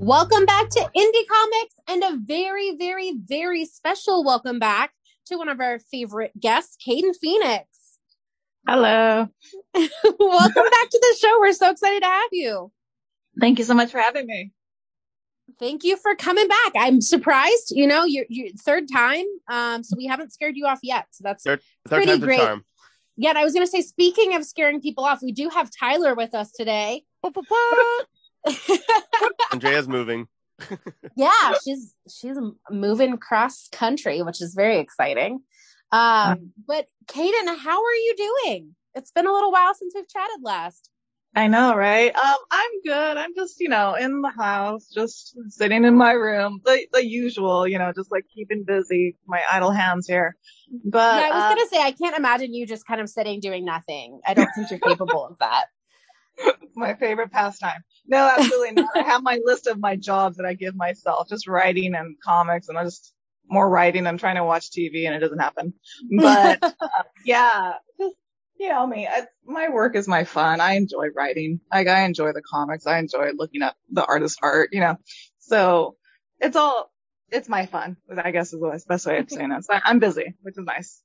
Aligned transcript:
Welcome 0.00 0.46
back 0.46 0.70
to 0.70 0.78
Indie 0.96 1.26
Comics 1.28 1.74
and 1.86 2.02
a 2.02 2.16
very, 2.24 2.74
very, 2.74 3.12
very 3.22 3.66
special 3.66 4.24
welcome 4.24 4.58
back 4.58 4.92
to 5.26 5.36
one 5.36 5.50
of 5.50 5.60
our 5.60 5.78
favorite 5.78 6.32
guests, 6.40 6.78
Kaden 6.82 7.14
Phoenix. 7.20 7.66
Hello. 8.66 9.28
welcome 9.74 10.64
back 10.64 10.90
to 10.90 11.00
the 11.02 11.16
show. 11.20 11.38
We're 11.38 11.52
so 11.52 11.70
excited 11.70 12.00
to 12.00 12.08
have 12.08 12.30
you. 12.32 12.72
Thank 13.38 13.58
you 13.58 13.64
so 13.66 13.74
much 13.74 13.90
for 13.90 13.98
having 13.98 14.26
me. 14.26 14.52
Thank 15.58 15.84
you 15.84 15.98
for 15.98 16.14
coming 16.14 16.48
back. 16.48 16.72
I'm 16.76 17.02
surprised, 17.02 17.70
you 17.70 17.86
know, 17.86 18.04
you're, 18.04 18.24
you're 18.30 18.54
third 18.54 18.84
time. 18.90 19.26
Um, 19.50 19.84
so 19.84 19.96
we 19.98 20.06
haven't 20.06 20.32
scared 20.32 20.56
you 20.56 20.64
off 20.64 20.80
yet. 20.82 21.08
So 21.10 21.24
that's 21.24 21.44
third, 21.44 21.60
third 21.86 22.04
pretty 22.04 22.18
great. 22.18 22.40
Charm. 22.40 22.64
Yet 23.18 23.36
I 23.36 23.44
was 23.44 23.52
going 23.52 23.66
to 23.66 23.70
say, 23.70 23.82
speaking 23.82 24.34
of 24.34 24.46
scaring 24.46 24.80
people 24.80 25.04
off, 25.04 25.20
we 25.22 25.32
do 25.32 25.50
have 25.50 25.70
Tyler 25.70 26.14
with 26.14 26.34
us 26.34 26.52
today. 26.52 27.04
Andrea's 29.52 29.88
moving. 29.88 30.28
yeah, 31.16 31.54
she's 31.64 31.94
she's 32.08 32.36
moving 32.70 33.16
cross 33.16 33.68
country, 33.72 34.22
which 34.22 34.42
is 34.42 34.54
very 34.54 34.78
exciting. 34.78 35.40
Um, 35.92 36.52
but 36.66 36.86
Kaden, 37.06 37.58
how 37.58 37.82
are 37.82 37.94
you 37.94 38.14
doing? 38.16 38.76
It's 38.94 39.10
been 39.10 39.26
a 39.26 39.32
little 39.32 39.50
while 39.50 39.74
since 39.74 39.94
we've 39.94 40.08
chatted 40.08 40.42
last. 40.42 40.90
I 41.34 41.46
know, 41.46 41.76
right? 41.76 42.14
Um, 42.14 42.36
I'm 42.50 42.82
good. 42.84 43.16
I'm 43.16 43.34
just, 43.36 43.60
you 43.60 43.68
know, 43.68 43.94
in 43.94 44.20
the 44.20 44.30
house, 44.30 44.88
just 44.92 45.36
sitting 45.48 45.84
in 45.84 45.96
my 45.96 46.12
room, 46.12 46.60
the 46.64 46.86
the 46.92 47.06
usual, 47.06 47.68
you 47.68 47.78
know, 47.78 47.92
just 47.94 48.10
like 48.10 48.24
keeping 48.34 48.64
busy, 48.64 49.16
my 49.26 49.40
idle 49.52 49.70
hands 49.70 50.08
here. 50.08 50.36
But 50.84 51.20
yeah, 51.20 51.28
I 51.28 51.34
was 51.34 51.44
uh, 51.44 51.48
gonna 51.50 51.68
say, 51.68 51.80
I 51.80 51.92
can't 51.92 52.16
imagine 52.18 52.52
you 52.52 52.66
just 52.66 52.84
kind 52.84 53.00
of 53.00 53.08
sitting 53.08 53.38
doing 53.38 53.64
nothing. 53.64 54.20
I 54.26 54.34
don't 54.34 54.48
think 54.56 54.70
you're 54.70 54.80
capable 54.80 55.24
of 55.24 55.38
that. 55.38 55.66
my 56.76 56.94
favorite 56.94 57.32
pastime. 57.32 57.82
No, 58.06 58.28
absolutely 58.36 58.72
not. 58.72 58.88
I 58.94 59.02
have 59.02 59.22
my 59.22 59.38
list 59.44 59.66
of 59.66 59.78
my 59.78 59.96
jobs 59.96 60.36
that 60.36 60.46
I 60.46 60.54
give 60.54 60.74
myself, 60.74 61.28
just 61.28 61.46
writing 61.46 61.94
and 61.94 62.16
comics, 62.24 62.68
and 62.68 62.78
I 62.78 62.84
just 62.84 63.12
more 63.48 63.68
writing. 63.68 64.06
I'm 64.06 64.18
trying 64.18 64.36
to 64.36 64.44
watch 64.44 64.70
TV, 64.70 65.06
and 65.06 65.14
it 65.14 65.20
doesn't 65.20 65.38
happen. 65.38 65.74
But 66.18 66.62
uh, 66.80 67.02
yeah, 67.24 67.74
just 67.98 68.16
you 68.58 68.68
know 68.68 68.86
me. 68.86 69.06
I, 69.06 69.26
my 69.44 69.68
work 69.68 69.96
is 69.96 70.08
my 70.08 70.24
fun. 70.24 70.60
I 70.60 70.74
enjoy 70.74 71.08
writing. 71.14 71.60
Like 71.72 71.88
I 71.88 72.04
enjoy 72.04 72.32
the 72.32 72.42
comics. 72.42 72.86
I 72.86 72.98
enjoy 72.98 73.30
looking 73.34 73.62
at 73.62 73.74
the 73.90 74.04
artist 74.04 74.38
art. 74.42 74.70
You 74.72 74.80
know, 74.80 74.96
so 75.38 75.96
it's 76.40 76.56
all 76.56 76.90
it's 77.30 77.48
my 77.48 77.66
fun. 77.66 77.96
I 78.16 78.30
guess 78.30 78.52
is 78.52 78.60
the 78.60 78.82
best 78.88 79.06
way 79.06 79.18
of 79.18 79.30
saying 79.30 79.52
it. 79.52 79.64
So 79.64 79.74
I'm 79.82 79.98
busy, 79.98 80.34
which 80.42 80.58
is 80.58 80.64
nice. 80.64 81.02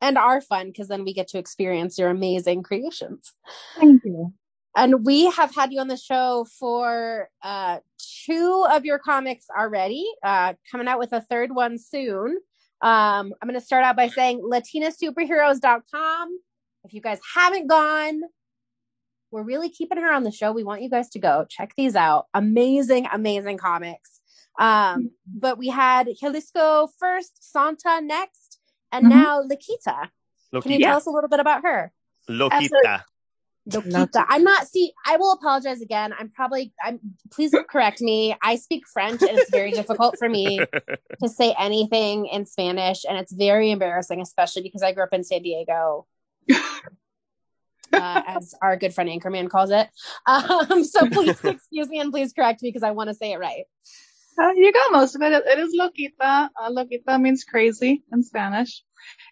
And 0.00 0.16
our 0.16 0.40
fun 0.40 0.68
because 0.68 0.86
then 0.86 1.04
we 1.04 1.12
get 1.12 1.26
to 1.28 1.38
experience 1.38 1.98
your 1.98 2.08
amazing 2.08 2.62
creations. 2.62 3.32
Thank 3.76 4.04
you 4.04 4.32
and 4.76 5.04
we 5.04 5.30
have 5.30 5.54
had 5.54 5.72
you 5.72 5.80
on 5.80 5.88
the 5.88 5.96
show 5.96 6.46
for 6.58 7.28
uh, 7.42 7.78
two 8.26 8.66
of 8.70 8.84
your 8.84 8.98
comics 8.98 9.46
already, 9.56 10.06
uh, 10.22 10.54
coming 10.70 10.88
out 10.88 10.98
with 10.98 11.12
a 11.12 11.20
third 11.20 11.54
one 11.54 11.78
soon. 11.78 12.38
Um, 12.80 13.32
I'm 13.40 13.48
going 13.48 13.54
to 13.54 13.64
start 13.64 13.84
out 13.84 13.96
by 13.96 14.08
saying 14.08 14.40
latinasuperheroes.com. 14.40 16.40
If 16.84 16.94
you 16.94 17.00
guys 17.00 17.18
haven't 17.34 17.66
gone, 17.66 18.20
we're 19.30 19.42
really 19.42 19.68
keeping 19.68 19.98
her 19.98 20.12
on 20.12 20.22
the 20.22 20.30
show. 20.30 20.52
We 20.52 20.64
want 20.64 20.82
you 20.82 20.88
guys 20.88 21.10
to 21.10 21.18
go 21.18 21.44
check 21.48 21.72
these 21.76 21.96
out. 21.96 22.26
Amazing, 22.32 23.08
amazing 23.12 23.58
comics. 23.58 24.20
Um, 24.58 25.10
but 25.26 25.58
we 25.58 25.68
had 25.68 26.08
Jalisco 26.20 26.88
first, 26.98 27.52
Santa 27.52 28.00
next, 28.00 28.58
and 28.90 29.06
mm-hmm. 29.06 29.18
now 29.18 29.42
Lakita. 29.42 30.08
Lokita. 30.52 30.62
Can 30.62 30.72
you 30.72 30.78
tell 30.80 30.96
us 30.96 31.06
a 31.06 31.10
little 31.10 31.28
bit 31.28 31.40
about 31.40 31.62
her? 31.62 31.92
Lokita. 32.28 33.02
Lokita. 33.70 34.24
I'm 34.28 34.44
not. 34.44 34.66
See, 34.66 34.92
I 35.04 35.16
will 35.16 35.32
apologize 35.32 35.80
again. 35.80 36.14
I'm 36.18 36.30
probably. 36.30 36.72
I'm. 36.82 37.00
Please 37.30 37.54
correct 37.68 38.00
me. 38.00 38.34
I 38.42 38.56
speak 38.56 38.86
French, 38.86 39.22
and 39.22 39.38
it's 39.38 39.50
very 39.50 39.72
difficult 39.72 40.18
for 40.18 40.28
me 40.28 40.60
to 41.22 41.28
say 41.28 41.54
anything 41.58 42.26
in 42.26 42.46
Spanish, 42.46 43.04
and 43.08 43.18
it's 43.18 43.32
very 43.32 43.70
embarrassing, 43.70 44.20
especially 44.20 44.62
because 44.62 44.82
I 44.82 44.92
grew 44.92 45.04
up 45.04 45.12
in 45.12 45.24
San 45.24 45.42
Diego. 45.42 46.06
Uh, 47.90 48.20
as 48.26 48.54
our 48.60 48.76
good 48.76 48.92
friend 48.92 49.08
Anchorman 49.08 49.48
calls 49.48 49.70
it. 49.70 49.88
Um, 50.26 50.84
so 50.84 51.08
please 51.08 51.40
excuse 51.44 51.88
me 51.88 52.00
and 52.00 52.12
please 52.12 52.34
correct 52.34 52.60
me 52.60 52.68
because 52.68 52.82
I 52.82 52.90
want 52.90 53.08
to 53.08 53.14
say 53.14 53.32
it 53.32 53.38
right. 53.38 53.64
Uh, 54.38 54.52
you 54.54 54.70
got 54.74 54.92
most 54.92 55.16
of 55.16 55.22
it. 55.22 55.32
It 55.32 55.58
is 55.58 55.74
loquita. 55.74 56.50
Uh, 56.54 56.70
loquita 56.70 57.18
means 57.18 57.44
crazy 57.44 58.04
in 58.12 58.22
Spanish. 58.22 58.82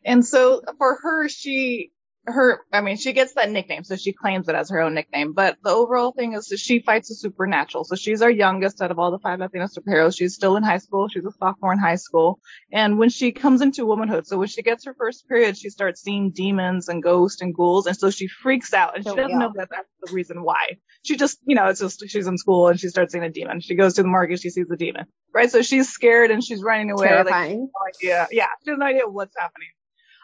And 0.07 0.25
so 0.25 0.63
for 0.79 0.97
her, 1.03 1.29
she 1.29 1.93
her, 2.27 2.61
I 2.73 2.81
mean, 2.81 2.97
she 2.97 3.13
gets 3.13 3.35
that 3.35 3.51
nickname, 3.51 3.85
so 3.85 3.97
she 3.97 4.13
claims 4.13 4.49
it 4.49 4.55
as 4.55 4.71
her 4.71 4.81
own 4.81 4.95
nickname. 4.95 5.33
But 5.33 5.57
the 5.63 5.71
overall 5.71 6.13
thing 6.13 6.33
is 6.33 6.47
that 6.47 6.59
she 6.59 6.81
fights 6.81 7.09
the 7.09 7.15
supernatural. 7.15 7.85
So 7.85 7.97
she's 7.97 8.23
our 8.23 8.31
youngest 8.31 8.83
out 8.83 8.91
of 8.91 8.99
all 8.99 9.11
the 9.11 9.19
five 9.19 9.39
Latina 9.39 9.69
superheroes. 9.69 10.17
She's 10.17 10.35
still 10.35 10.57
in 10.57 10.63
high 10.63 10.79
school. 10.79 11.09
She's 11.09 11.25
a 11.25 11.31
sophomore 11.33 11.73
in 11.73 11.79
high 11.79 11.97
school. 11.97 12.41
And 12.73 12.99
when 12.99 13.09
she 13.09 13.33
comes 13.33 13.63
into 13.63 13.87
womanhood, 13.87 14.27
so 14.27 14.39
when 14.39 14.49
she 14.49 14.63
gets 14.63 14.85
her 14.87 14.95
first 14.95 15.29
period, 15.29 15.57
she 15.57 15.71
starts 15.71 16.03
seeing 16.03 16.33
demons 16.33 16.89
and 16.89 17.03
ghosts 17.03 17.41
and 17.41 17.55
ghouls. 17.55 17.87
And 17.87 17.97
so 17.97 18.11
she 18.11 18.27
freaks 18.27 18.75
out 18.75 18.97
and 18.97 19.05
she 19.05 19.11
oh, 19.11 19.17
doesn't 19.17 19.39
know 19.39 19.53
that 19.55 19.69
that's 19.71 19.89
the 20.03 20.13
reason 20.13 20.43
why. 20.43 20.79
She 21.05 21.17
just, 21.17 21.39
you 21.47 21.55
know, 21.55 21.67
it's 21.67 21.81
just, 21.81 22.03
she's 22.09 22.27
in 22.27 22.39
school 22.39 22.69
and 22.69 22.81
she 22.81 22.89
starts 22.89 23.13
seeing 23.13 23.25
a 23.25 23.31
demon. 23.31 23.61
She 23.61 23.77
goes 23.77 23.95
to 23.95 24.03
the 24.03 24.09
market, 24.09 24.41
she 24.41 24.51
sees 24.51 24.67
the 24.69 24.77
demon, 24.77 25.07
right? 25.33 25.51
So 25.51 25.63
she's 25.63 25.89
scared 25.89 26.31
and 26.31 26.43
she's 26.43 26.63
running 26.63 26.91
away. 26.91 27.09
Terrifying. 27.09 27.61
Like, 27.61 27.95
no 28.03 28.09
idea. 28.09 28.29
Yeah. 28.33 28.47
She 28.65 28.71
has 28.71 28.79
no 28.79 28.87
idea 28.87 29.09
what's 29.09 29.37
happening. 29.39 29.69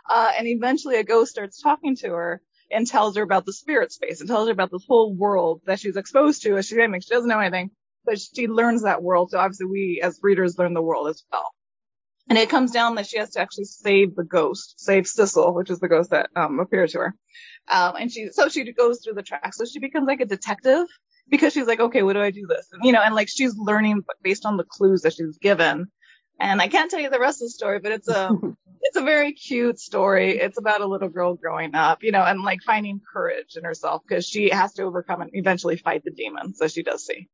Uh, 0.08 0.30
and 0.38 0.48
eventually 0.48 0.96
a 0.96 1.04
ghost 1.04 1.30
starts 1.30 1.60
talking 1.60 1.96
to 1.96 2.08
her 2.10 2.42
and 2.70 2.86
tells 2.86 3.16
her 3.16 3.22
about 3.22 3.46
the 3.46 3.52
spirit 3.52 3.92
space 3.92 4.20
and 4.20 4.28
tells 4.28 4.48
her 4.48 4.52
about 4.52 4.70
this 4.70 4.84
whole 4.88 5.14
world 5.14 5.60
that 5.66 5.78
she's 5.78 5.96
exposed 5.96 6.42
to 6.42 6.56
as 6.56 6.66
she's. 6.66 6.78
She 6.78 7.14
doesn't 7.14 7.28
know 7.28 7.38
anything, 7.38 7.70
but 8.04 8.18
she 8.18 8.48
learns 8.48 8.82
that 8.82 9.02
world. 9.02 9.30
So 9.30 9.38
obviously 9.38 9.66
we 9.66 10.00
as 10.02 10.18
readers 10.22 10.58
learn 10.58 10.74
the 10.74 10.82
world 10.82 11.08
as 11.08 11.22
well. 11.30 11.46
And 12.28 12.38
it 12.38 12.48
comes 12.48 12.70
down 12.70 12.94
that 12.94 13.06
she 13.06 13.18
has 13.18 13.30
to 13.30 13.40
actually 13.40 13.64
save 13.64 14.14
the 14.14 14.24
ghost, 14.24 14.74
save 14.78 15.06
Sissel, 15.06 15.54
which 15.54 15.70
is 15.70 15.80
the 15.80 15.88
ghost 15.88 16.10
that 16.10 16.30
um, 16.36 16.60
appeared 16.60 16.90
to 16.90 16.98
her. 16.98 17.14
Um, 17.68 17.96
and 17.96 18.10
she, 18.10 18.28
so 18.30 18.48
she 18.48 18.70
goes 18.72 19.00
through 19.02 19.14
the 19.14 19.22
tracks. 19.22 19.58
So 19.58 19.64
she 19.64 19.80
becomes 19.80 20.06
like 20.06 20.20
a 20.20 20.26
detective 20.26 20.86
because 21.28 21.52
she's 21.52 21.66
like, 21.66 21.80
okay, 21.80 22.02
what 22.02 22.14
do 22.14 22.22
I 22.22 22.30
do 22.30 22.46
this? 22.46 22.68
And, 22.72 22.84
you 22.84 22.92
know, 22.92 23.02
and 23.02 23.14
like 23.14 23.28
she's 23.28 23.56
learning 23.56 24.02
based 24.22 24.46
on 24.46 24.56
the 24.56 24.64
clues 24.64 25.02
that 25.02 25.14
she's 25.14 25.36
given. 25.38 25.88
And 26.40 26.60
I 26.60 26.68
can't 26.68 26.90
tell 26.90 27.00
you 27.00 27.10
the 27.10 27.20
rest 27.20 27.42
of 27.42 27.46
the 27.46 27.50
story, 27.50 27.80
but 27.80 27.92
it's 27.92 28.08
a, 28.08 28.30
it's 28.82 28.96
a 28.96 29.02
very 29.02 29.32
cute 29.32 29.78
story. 29.78 30.38
It's 30.38 30.58
about 30.58 30.80
a 30.80 30.86
little 30.86 31.08
girl 31.08 31.34
growing 31.34 31.74
up, 31.74 32.02
you 32.02 32.12
know, 32.12 32.22
and 32.22 32.42
like 32.42 32.62
finding 32.62 33.00
courage 33.00 33.56
in 33.56 33.64
herself 33.64 34.02
because 34.06 34.26
she 34.26 34.50
has 34.50 34.72
to 34.74 34.82
overcome 34.82 35.22
and 35.22 35.30
eventually 35.34 35.76
fight 35.76 36.04
the 36.04 36.10
demon. 36.10 36.54
So 36.54 36.68
she 36.68 36.82
does 36.82 37.06
see. 37.06 37.28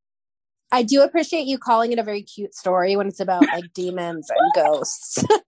I 0.70 0.82
do 0.82 1.02
appreciate 1.02 1.46
you 1.46 1.58
calling 1.58 1.92
it 1.92 1.98
a 1.98 2.02
very 2.02 2.22
cute 2.22 2.54
story 2.54 2.96
when 2.96 3.08
it's 3.08 3.20
about 3.20 3.46
like 3.52 3.72
demons 3.72 4.30
and 4.30 4.52
ghosts. 4.54 5.18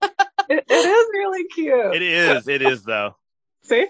it, 0.49 0.65
it 0.67 0.73
is 0.73 1.07
really 1.13 1.43
cute. 1.53 1.95
It 1.95 2.01
is. 2.01 2.47
It 2.47 2.61
is 2.63 2.83
though. 2.83 3.15
See? 3.63 3.85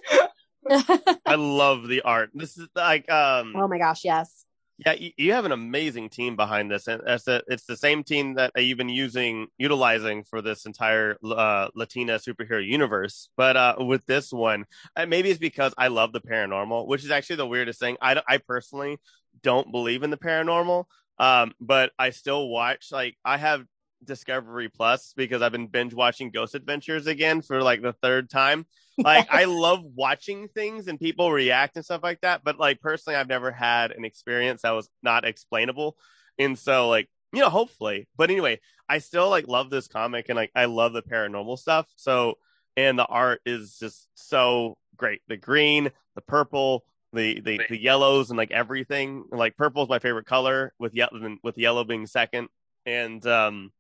I 0.69 1.35
love 1.35 1.87
the 1.87 2.01
art. 2.01 2.31
This 2.33 2.57
is 2.57 2.67
like 2.75 3.09
um 3.09 3.55
Oh 3.55 3.67
my 3.67 3.77
gosh, 3.77 4.03
yes. 4.03 4.45
Yeah, 4.83 4.95
you, 5.15 5.33
have 5.33 5.45
an 5.45 5.51
amazing 5.51 6.09
team 6.09 6.35
behind 6.35 6.71
this, 6.71 6.87
and 6.87 7.03
it's, 7.05 7.27
it's 7.27 7.65
the 7.65 7.77
same 7.77 8.03
team 8.03 8.33
that 8.35 8.51
you've 8.55 8.79
been 8.79 8.89
using, 8.89 9.45
utilizing 9.59 10.23
for 10.23 10.41
this 10.41 10.65
entire 10.65 11.17
uh, 11.23 11.67
Latina 11.75 12.13
superhero 12.15 12.65
universe. 12.65 13.29
But 13.37 13.57
uh, 13.57 13.75
with 13.77 14.03
this 14.07 14.33
one, 14.33 14.65
uh, 14.95 15.05
maybe 15.05 15.29
it's 15.29 15.39
because 15.39 15.75
I 15.77 15.89
love 15.89 16.13
the 16.13 16.21
paranormal, 16.21 16.87
which 16.87 17.03
is 17.03 17.11
actually 17.11 17.35
the 17.35 17.45
weirdest 17.45 17.79
thing. 17.79 17.97
I, 18.01 18.23
I 18.27 18.37
personally 18.39 18.97
don't 19.43 19.71
believe 19.71 20.01
in 20.01 20.09
the 20.09 20.17
paranormal, 20.17 20.85
um, 21.19 21.53
but 21.61 21.91
I 21.99 22.09
still 22.09 22.47
watch. 22.49 22.87
Like 22.91 23.17
I 23.23 23.37
have 23.37 23.63
Discovery 24.03 24.69
Plus 24.69 25.13
because 25.15 25.41
I've 25.41 25.51
been 25.51 25.67
binge 25.67 25.93
watching 25.93 26.31
Ghost 26.31 26.55
Adventures 26.55 27.07
again 27.07 27.41
for 27.41 27.61
like 27.61 27.81
the 27.81 27.93
third 27.93 28.29
time. 28.29 28.65
Like 28.97 29.31
I 29.31 29.45
love 29.45 29.83
watching 29.83 30.47
things 30.49 30.87
and 30.87 30.99
people 30.99 31.31
react 31.31 31.75
and 31.75 31.83
stuff 31.83 32.03
like 32.03 32.21
that, 32.21 32.43
but 32.43 32.59
like 32.59 32.81
personally 32.81 33.17
I've 33.17 33.29
never 33.29 33.49
had 33.49 33.91
an 33.91 34.05
experience 34.05 34.61
that 34.61 34.71
was 34.71 34.89
not 35.01 35.25
explainable. 35.25 35.97
And 36.37 36.59
so 36.59 36.89
like, 36.89 37.09
you 37.31 37.39
know, 37.39 37.49
hopefully. 37.49 38.07
But 38.15 38.29
anyway, 38.29 38.59
I 38.87 38.99
still 38.99 39.29
like 39.29 39.47
love 39.47 39.71
this 39.71 39.87
comic 39.87 40.27
and 40.29 40.35
like 40.35 40.51
I 40.53 40.65
love 40.65 40.93
the 40.93 41.01
paranormal 41.01 41.57
stuff. 41.57 41.87
So 41.95 42.37
and 42.77 42.99
the 42.99 43.05
art 43.05 43.41
is 43.45 43.77
just 43.79 44.07
so 44.15 44.77
great. 44.97 45.21
The 45.27 45.37
green, 45.37 45.91
the 46.15 46.21
purple, 46.21 46.83
the 47.13 47.39
the, 47.39 47.61
the 47.69 47.81
yellows 47.81 48.29
and 48.29 48.37
like 48.37 48.51
everything. 48.51 49.23
Like 49.31 49.57
purple 49.57 49.83
is 49.83 49.89
my 49.89 49.99
favorite 49.99 50.25
color 50.25 50.73
with 50.79 50.93
yellow 50.93 51.37
with 51.43 51.57
yellow 51.57 51.83
being 51.83 52.07
second. 52.07 52.49
And 52.85 53.25
um 53.25 53.71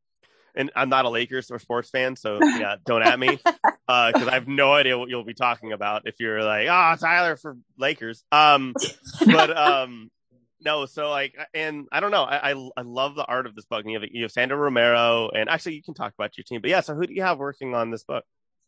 and 0.55 0.71
I'm 0.75 0.89
not 0.89 1.05
a 1.05 1.09
Lakers 1.09 1.51
or 1.51 1.59
sports 1.59 1.89
fan, 1.89 2.15
so 2.15 2.39
yeah, 2.41 2.75
don't 2.85 3.03
at 3.03 3.19
me 3.19 3.37
because 3.37 3.73
uh, 3.87 4.11
I 4.29 4.33
have 4.33 4.47
no 4.47 4.73
idea 4.73 4.97
what 4.97 5.09
you'll 5.09 5.23
be 5.23 5.33
talking 5.33 5.71
about 5.71 6.03
if 6.05 6.19
you're 6.19 6.43
like, 6.43 6.67
oh, 6.69 6.95
Tyler 6.99 7.35
for 7.35 7.57
Lakers. 7.77 8.23
Um, 8.31 8.73
but 9.25 9.57
um, 9.57 10.09
no, 10.63 10.85
so 10.85 11.09
like, 11.09 11.35
and 11.53 11.87
I 11.91 11.99
don't 11.99 12.11
know, 12.11 12.23
I, 12.23 12.51
I, 12.51 12.69
I 12.77 12.81
love 12.81 13.15
the 13.15 13.25
art 13.25 13.45
of 13.45 13.55
this 13.55 13.65
book. 13.65 13.81
And 13.81 13.91
you 13.91 13.99
have 13.99 14.09
you 14.11 14.23
have 14.23 14.31
Sandra 14.31 14.57
Romero, 14.57 15.29
and 15.29 15.49
actually, 15.49 15.75
you 15.75 15.83
can 15.83 15.93
talk 15.93 16.13
about 16.13 16.37
your 16.37 16.43
team. 16.43 16.61
But 16.61 16.69
yeah, 16.69 16.81
so 16.81 16.95
who 16.95 17.05
do 17.05 17.13
you 17.13 17.23
have 17.23 17.37
working 17.37 17.75
on 17.75 17.91
this 17.91 18.03
book? 18.03 18.23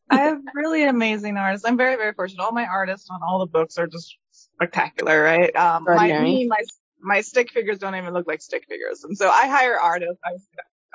I 0.09 0.17
have 0.17 0.39
really 0.53 0.83
amazing 0.83 1.37
artists. 1.37 1.65
I'm 1.65 1.77
very 1.77 1.95
very 1.95 2.13
fortunate. 2.13 2.43
All 2.43 2.51
my 2.51 2.65
artists 2.65 3.07
on 3.09 3.21
all 3.23 3.39
the 3.39 3.45
books 3.45 3.77
are 3.77 3.87
just 3.87 4.17
spectacular, 4.31 5.21
right? 5.21 5.55
Um, 5.55 5.85
my, 5.85 6.19
me, 6.19 6.47
my 6.47 6.57
my 7.03 7.21
stick 7.21 7.51
figures 7.51 7.77
don't 7.77 7.95
even 7.95 8.13
look 8.13 8.27
like 8.27 8.41
stick 8.41 8.65
figures. 8.67 9.03
And 9.03 9.17
so 9.17 9.29
I 9.29 9.47
hire 9.47 9.79
artists, 9.79 10.19
I, 10.25 10.31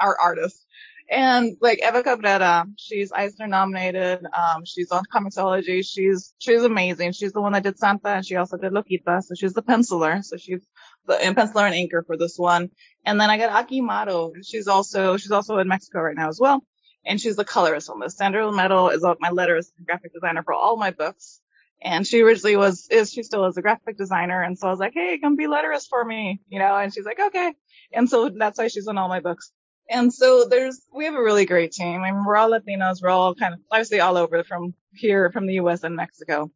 our 0.00 0.16
artists. 0.20 0.64
And 1.10 1.56
like 1.62 1.80
Eva 1.82 2.02
Cabrera, 2.02 2.66
she's 2.76 3.12
Eisner 3.12 3.46
nominated. 3.46 4.26
Um, 4.26 4.64
she's 4.66 4.90
on 4.90 5.04
Comixology. 5.12 5.84
She's, 5.86 6.34
she's 6.38 6.62
amazing. 6.62 7.12
She's 7.12 7.32
the 7.32 7.40
one 7.40 7.52
that 7.52 7.62
did 7.62 7.78
Santa 7.78 8.08
and 8.10 8.26
she 8.26 8.36
also 8.36 8.58
did 8.58 8.72
Lokita. 8.72 9.22
So 9.22 9.34
she's 9.34 9.54
the 9.54 9.62
penciler. 9.62 10.22
So 10.22 10.36
she's 10.36 10.60
the 11.06 11.14
and 11.14 11.34
penciler 11.34 11.70
and 11.70 11.74
inker 11.74 12.04
for 12.06 12.18
this 12.18 12.36
one. 12.36 12.70
And 13.06 13.18
then 13.18 13.30
I 13.30 13.38
got 13.38 13.50
Aki 13.50 13.80
Mato. 13.80 14.32
She's 14.42 14.68
also, 14.68 15.16
she's 15.16 15.30
also 15.30 15.56
in 15.58 15.68
Mexico 15.68 16.00
right 16.00 16.16
now 16.16 16.28
as 16.28 16.38
well. 16.38 16.62
And 17.06 17.18
she's 17.18 17.36
the 17.36 17.44
colorist 17.44 17.88
on 17.88 18.00
this. 18.00 18.16
Sandra 18.16 18.52
Metal 18.52 18.90
is 18.90 19.02
my 19.02 19.30
letterist 19.30 19.70
and 19.78 19.86
graphic 19.86 20.12
designer 20.12 20.42
for 20.42 20.52
all 20.52 20.76
my 20.76 20.90
books. 20.90 21.40
And 21.80 22.06
she 22.06 22.20
originally 22.20 22.56
was, 22.56 22.86
is, 22.90 23.10
she 23.10 23.22
still 23.22 23.46
is 23.46 23.56
a 23.56 23.62
graphic 23.62 23.96
designer. 23.96 24.42
And 24.42 24.58
so 24.58 24.66
I 24.66 24.70
was 24.70 24.80
like, 24.80 24.92
Hey, 24.94 25.18
come 25.22 25.36
be 25.36 25.46
letterist 25.46 25.88
for 25.88 26.04
me, 26.04 26.42
you 26.48 26.58
know, 26.58 26.76
and 26.76 26.92
she's 26.92 27.06
like, 27.06 27.18
okay. 27.18 27.54
And 27.94 28.10
so 28.10 28.28
that's 28.28 28.58
why 28.58 28.68
she's 28.68 28.88
in 28.88 28.98
all 28.98 29.08
my 29.08 29.20
books. 29.20 29.52
And 29.90 30.12
so 30.12 30.44
there's, 30.44 30.80
we 30.92 31.06
have 31.06 31.14
a 31.14 31.22
really 31.22 31.46
great 31.46 31.72
team. 31.72 32.02
I 32.02 32.12
mean, 32.12 32.24
we're 32.24 32.36
all 32.36 32.50
Latinos. 32.50 33.02
We're 33.02 33.08
all 33.08 33.34
kind 33.34 33.54
of, 33.54 33.60
obviously 33.70 34.00
all 34.00 34.16
over 34.16 34.44
from 34.44 34.74
here, 34.94 35.30
from 35.30 35.46
the 35.46 35.54
U.S. 35.54 35.82
and 35.82 35.96
Mexico. 35.96 36.50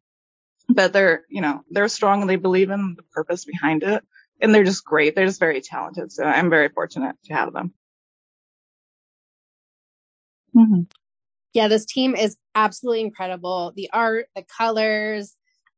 But 0.69 0.93
they're, 0.93 1.23
you 1.29 1.41
know, 1.41 1.61
they're 1.69 1.87
strong 1.87 2.21
and 2.21 2.29
they 2.29 2.35
believe 2.35 2.69
in 2.69 2.95
the 2.95 3.03
purpose 3.03 3.45
behind 3.45 3.83
it. 3.83 4.03
And 4.39 4.53
they're 4.53 4.63
just 4.63 4.85
great. 4.85 5.15
They're 5.15 5.25
just 5.25 5.39
very 5.39 5.61
talented. 5.61 6.11
So 6.11 6.23
I'm 6.23 6.49
very 6.49 6.69
fortunate 6.69 7.15
to 7.25 7.33
have 7.33 7.53
them. 7.53 7.73
Mm-hmm. 10.55 10.81
Yeah, 11.53 11.67
this 11.67 11.85
team 11.85 12.15
is 12.15 12.37
absolutely 12.55 13.01
incredible. 13.01 13.73
The 13.75 13.89
art, 13.93 14.27
the 14.35 14.43
colors, 14.43 15.35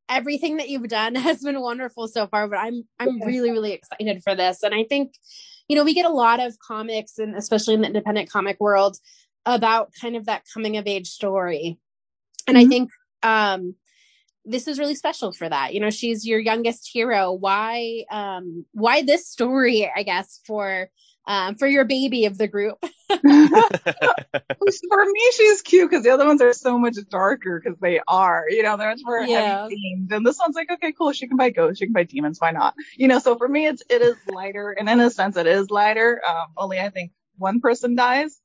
everything 0.10 0.58
that 0.58 0.70
you've 0.70 0.88
done 0.88 1.16
has 1.16 1.42
been 1.42 1.60
wonderful 1.62 2.08
so 2.08 2.28
far, 2.28 2.48
but 2.48 2.58
I'm 2.58 2.84
I'm 3.00 3.22
really 3.22 3.52
really 3.52 3.74
excited 3.74 4.24
for 4.24 4.36
this. 4.36 4.64
And 4.64 4.74
I 4.74 4.84
think 4.84 5.14
you 5.68 5.76
know, 5.76 5.84
we 5.84 5.94
get 5.94 6.06
a 6.06 6.10
lot 6.10 6.40
of 6.40 6.58
comics 6.60 7.18
and 7.18 7.36
especially 7.36 7.74
in 7.74 7.82
the 7.82 7.88
independent 7.88 8.30
comic 8.30 8.58
world 8.60 8.98
about 9.46 9.92
kind 10.00 10.16
of 10.16 10.26
that 10.26 10.44
coming 10.54 10.78
of 10.78 10.88
age 10.88 11.08
story. 11.08 11.78
And 12.48 12.58
mm-hmm. 12.58 12.66
I 12.66 12.70
think 12.70 12.90
um 13.24 13.76
this 14.48 14.68
is 14.68 14.78
really 14.78 14.94
special 14.94 15.32
for 15.32 15.50
that. 15.50 15.74
You 15.74 15.80
know, 15.80 15.90
she's 15.90 16.26
your 16.26 16.40
youngest 16.40 16.90
hero. 16.92 17.32
Why 17.32 18.06
um 18.12 18.66
why 18.74 19.02
this 19.02 19.28
story, 19.28 19.92
I 19.94 20.04
guess, 20.04 20.40
for 20.46 20.90
um, 21.28 21.56
for 21.56 21.68
your 21.68 21.86
baby 21.86 22.26
of 22.26 22.38
the 22.38 22.48
group. 22.48 22.78
for 23.10 23.20
me, 23.20 25.32
she's 25.36 25.62
cute 25.62 25.90
because 25.90 26.04
the 26.04 26.12
other 26.12 26.26
ones 26.26 26.42
are 26.42 26.54
so 26.54 26.78
much 26.78 26.96
darker 27.10 27.62
because 27.64 27.80
they 27.80 28.00
are, 28.08 28.46
you 28.50 28.64
know, 28.64 28.78
they're 28.78 28.90
much 28.90 29.02
more 29.04 29.22
yeah. 29.22 29.64
heavy 29.64 29.76
themed. 29.76 30.12
And 30.12 30.26
this 30.26 30.38
one's 30.40 30.56
like, 30.56 30.72
okay, 30.72 30.92
cool. 30.92 31.12
She 31.12 31.28
can 31.28 31.38
buy 31.38 31.50
ghosts. 31.50 31.80
She 31.80 31.86
can 31.86 31.94
buy 31.94 32.04
demons. 32.04 32.40
Why 32.40 32.52
not? 32.52 32.74
You 32.96 33.08
know, 33.08 33.20
so 33.20 33.38
for 33.38 33.48
me, 33.48 33.68
it's, 33.68 33.84
it 33.90 34.02
is 34.02 34.16
lighter. 34.28 34.72
And 34.72 34.90
in 34.90 35.00
a 35.00 35.10
sense, 35.10 35.38
it 35.38 35.48
is 35.48 35.70
lighter. 35.70 36.22
Um, 36.28 36.48
only 36.58 36.80
I 36.80 36.90
think 36.90 37.12
one 37.38 37.62
person 37.62 37.96
dies. 37.96 38.40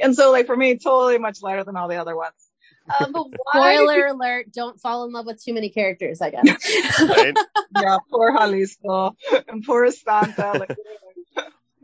And 0.00 0.14
so 0.14 0.32
like 0.32 0.46
for 0.46 0.56
me, 0.56 0.78
totally 0.78 1.18
much 1.18 1.42
lighter 1.42 1.64
than 1.64 1.76
all 1.76 1.88
the 1.88 1.96
other 1.96 2.16
ones. 2.16 2.34
Um, 3.00 3.12
Spoiler 3.48 4.06
alert, 4.06 4.52
don't 4.52 4.80
fall 4.80 5.04
in 5.04 5.12
love 5.12 5.26
with 5.26 5.42
too 5.42 5.54
many 5.54 5.70
characters, 5.70 6.20
I 6.20 6.30
guess. 6.30 6.46
right? 7.00 7.36
yeah, 7.80 7.98
poor 8.10 8.36
Jalisco 8.36 9.16
and 9.48 9.64
poor 9.64 9.90
Santa. 9.90 10.52
Like, 10.52 10.76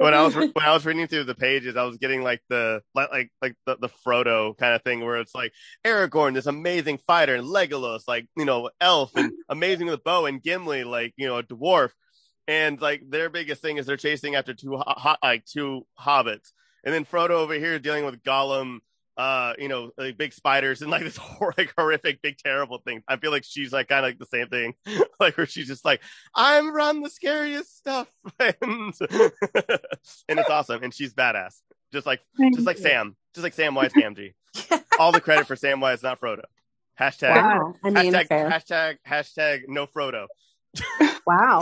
when 0.02 0.14
I 0.14 0.22
was 0.22 0.34
when 0.34 0.50
I 0.56 0.72
was 0.72 0.84
reading 0.84 1.06
through 1.06 1.24
the 1.24 1.34
pages, 1.34 1.76
I 1.76 1.84
was 1.84 1.98
getting 1.98 2.22
like 2.22 2.40
the 2.48 2.82
like 2.94 3.30
like 3.40 3.54
the, 3.66 3.76
the 3.80 3.88
Frodo 3.88 4.56
kind 4.56 4.74
of 4.74 4.82
thing 4.82 5.04
where 5.04 5.18
it's 5.18 5.34
like 5.34 5.52
Aragorn, 5.84 6.34
this 6.34 6.46
amazing 6.46 6.98
fighter, 6.98 7.34
and 7.34 7.46
Legolas, 7.46 8.02
like 8.06 8.26
you 8.36 8.44
know, 8.44 8.70
elf 8.80 9.12
and 9.16 9.32
amazing 9.48 9.86
with 9.86 10.04
bow, 10.04 10.26
and 10.26 10.42
Gimli, 10.42 10.84
like 10.84 11.14
you 11.16 11.26
know, 11.26 11.38
a 11.38 11.42
dwarf, 11.42 11.90
and 12.46 12.80
like 12.80 13.02
their 13.08 13.30
biggest 13.30 13.62
thing 13.62 13.76
is 13.76 13.86
they're 13.86 13.96
chasing 13.96 14.34
after 14.34 14.54
two 14.54 14.76
ho- 14.76 15.16
like 15.22 15.44
two 15.44 15.86
hobbits, 16.00 16.52
and 16.84 16.92
then 16.94 17.04
Frodo 17.04 17.30
over 17.30 17.54
here 17.54 17.78
dealing 17.78 18.04
with 18.04 18.22
Gollum 18.22 18.78
uh, 19.16 19.52
you 19.58 19.68
know, 19.68 19.90
like 19.96 20.16
big 20.16 20.32
spiders 20.32 20.82
and 20.82 20.90
like 20.90 21.02
this 21.02 21.16
hor- 21.18 21.54
like 21.56 21.72
horrific, 21.76 22.22
big, 22.22 22.38
terrible 22.38 22.78
thing. 22.78 23.02
I 23.06 23.16
feel 23.16 23.30
like 23.30 23.44
she's 23.44 23.72
like 23.72 23.88
kind 23.88 24.04
of 24.04 24.10
like 24.10 24.18
the 24.18 24.26
same 24.26 24.48
thing, 24.48 24.74
like 25.20 25.36
where 25.36 25.46
she's 25.46 25.66
just 25.66 25.84
like, 25.84 26.00
I'm 26.34 26.74
run 26.74 27.02
the 27.02 27.10
scariest 27.10 27.76
stuff, 27.76 28.08
and, 28.38 28.52
and 28.60 28.92
it's 30.38 30.50
awesome, 30.50 30.82
and 30.82 30.94
she's 30.94 31.14
badass, 31.14 31.60
just 31.92 32.06
like 32.06 32.20
just 32.54 32.66
like. 32.66 32.78
Sam, 32.78 33.16
just 33.34 33.44
like 33.44 33.54
Samwise 33.54 33.92
Gamgee. 33.92 34.34
All 34.98 35.12
the 35.12 35.20
credit 35.20 35.46
for 35.46 35.54
Samwise, 35.54 36.02
not 36.02 36.20
Frodo. 36.20 36.42
Hashtag, 36.98 37.36
wow. 37.36 37.74
Hashtag, 37.84 38.28
hashtag, 38.28 38.96
hashtag, 39.06 39.60
no 39.68 39.86
Frodo. 39.86 40.26
wow. 41.26 41.60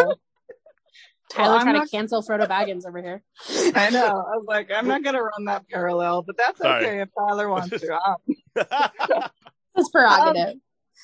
Tyler 1.30 1.54
well, 1.54 1.62
trying 1.62 1.74
not... 1.76 1.84
to 1.84 1.90
cancel 1.90 2.22
Frodo 2.22 2.48
Baggins 2.48 2.86
over 2.86 3.00
here. 3.00 3.22
I 3.74 3.90
know. 3.90 4.06
I 4.06 4.10
was 4.36 4.44
like, 4.46 4.70
I'm 4.74 4.88
not 4.88 5.02
going 5.02 5.14
to 5.14 5.22
run 5.22 5.44
that 5.46 5.68
parallel, 5.68 6.22
but 6.22 6.36
that's 6.36 6.58
Sorry. 6.58 6.84
okay 6.84 7.00
if 7.00 7.08
Tyler 7.16 7.48
wants 7.48 7.80
to. 7.80 7.94
Um, 7.94 8.16
His 9.76 9.88
prerogative. 9.90 10.54
Um, 10.54 10.60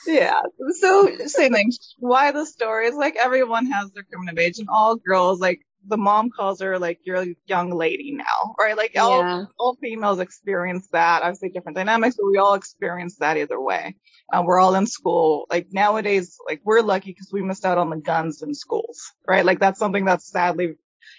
yeah. 0.06 0.40
So 0.80 1.16
same 1.26 1.52
thing. 1.52 1.72
Why 1.98 2.32
the 2.32 2.44
story 2.44 2.88
is 2.88 2.94
like 2.94 3.16
everyone 3.16 3.66
has 3.66 3.90
their 3.92 4.02
coming 4.12 4.28
of 4.28 4.38
age, 4.38 4.58
and 4.58 4.68
all 4.68 4.96
girls 4.96 5.40
like 5.40 5.60
the 5.88 5.96
mom 5.96 6.30
calls 6.30 6.60
her 6.60 6.78
like 6.78 7.00
you're 7.04 7.22
a 7.22 7.34
young 7.46 7.70
lady 7.70 8.12
now, 8.12 8.54
right? 8.58 8.76
Like 8.76 8.96
all 8.96 9.20
yeah. 9.20 9.44
all 9.58 9.76
females 9.80 10.18
experience 10.18 10.88
that. 10.92 11.22
Obviously 11.22 11.50
different 11.50 11.76
dynamics, 11.76 12.16
but 12.16 12.26
we 12.26 12.38
all 12.38 12.54
experience 12.54 13.16
that 13.16 13.36
either 13.36 13.60
way. 13.60 13.96
Uh, 14.32 14.42
we're 14.44 14.58
all 14.58 14.74
in 14.74 14.86
school. 14.86 15.46
Like 15.50 15.68
nowadays, 15.70 16.38
like 16.46 16.60
we're 16.64 16.82
lucky 16.82 17.10
because 17.10 17.30
we 17.32 17.42
missed 17.42 17.64
out 17.64 17.78
on 17.78 17.90
the 17.90 17.96
guns 17.96 18.42
in 18.42 18.54
schools, 18.54 19.12
right? 19.26 19.44
Like 19.44 19.60
that's 19.60 19.78
something 19.78 20.04
that's 20.04 20.30
sadly, 20.30 20.74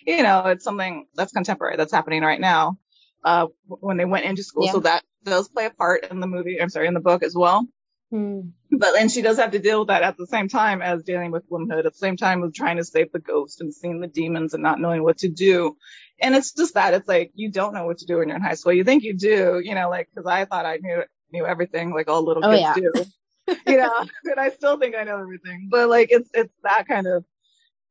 you 0.06 0.24
know, 0.24 0.48
it's 0.48 0.64
something 0.64 1.08
that's 1.16 1.32
contemporary 1.32 1.78
that's 1.78 1.94
happening 1.94 2.22
right 2.22 2.42
now. 2.42 2.78
Uh, 3.24 3.48
when 3.68 3.98
they 3.98 4.06
went 4.06 4.26
into 4.26 4.44
school. 4.44 4.66
Yeah. 4.66 4.72
So 4.74 4.80
that 4.82 5.04
does 5.24 5.50
play 5.50 5.66
a 5.66 5.70
part 5.70 6.06
in 6.10 6.20
the 6.20 6.28
movie. 6.28 6.62
I'm 6.62 6.70
sorry, 6.70 6.88
in 6.88 6.94
the 6.94 7.00
book 7.02 7.24
as 7.24 7.36
well. 7.36 7.68
Hmm. 8.10 8.40
But 8.72 8.94
then 8.94 9.10
she 9.10 9.22
does 9.22 9.38
have 9.38 9.52
to 9.52 9.60
deal 9.60 9.80
with 9.80 9.90
that 9.90 10.04
at 10.04 10.18
the 10.18 10.28
same 10.28 10.48
time 10.48 10.82
as 10.82 11.04
dealing 11.04 11.32
with 11.32 11.44
womanhood, 11.50 11.86
at 11.86 11.92
the 11.92 11.98
same 11.98 12.16
time 12.16 12.42
with 12.42 12.54
trying 12.54 12.78
to 12.78 12.86
save 12.86 13.12
the 13.12 13.20
ghost 13.20 13.60
and 13.60 13.74
seeing 13.74 14.00
the 14.00 14.08
demons 14.08 14.54
and 14.54 14.64
not 14.64 14.80
knowing 14.80 15.04
what 15.04 15.20
to 15.20 15.30
do. 15.30 15.76
And 16.22 16.36
it's 16.36 16.54
just 16.54 16.76
that 16.76 16.94
it's 16.94 17.08
like 17.08 17.32
you 17.36 17.52
don't 17.52 17.74
know 17.74 17.86
what 17.86 17.98
to 18.00 18.06
do 18.06 18.18
when 18.18 18.30
you're 18.30 18.38
in 18.38 18.44
high 18.44 18.54
school. 18.54 18.74
You 18.74 18.84
think 18.84 19.04
you 19.04 19.18
do, 19.18 19.62
you 19.64 19.76
know, 19.76 19.90
like 19.90 20.08
because 20.14 20.26
I 20.26 20.46
thought 20.46 20.66
I 20.66 20.78
knew 20.78 21.04
knew 21.32 21.46
everything 21.46 21.94
like 21.94 22.10
all 22.10 22.24
little 22.24 22.46
oh, 22.46 22.50
kids 22.50 22.62
yeah. 22.62 22.74
do. 22.74 23.56
you 23.72 23.78
know, 23.78 24.06
and 24.24 24.40
I 24.40 24.50
still 24.50 24.78
think 24.78 24.96
I 24.96 25.04
know 25.04 25.20
everything. 25.20 25.68
But 25.70 25.90
like 25.90 26.10
it's 26.12 26.30
it's 26.34 26.54
that 26.64 26.88
kind 26.88 27.08
of 27.08 27.26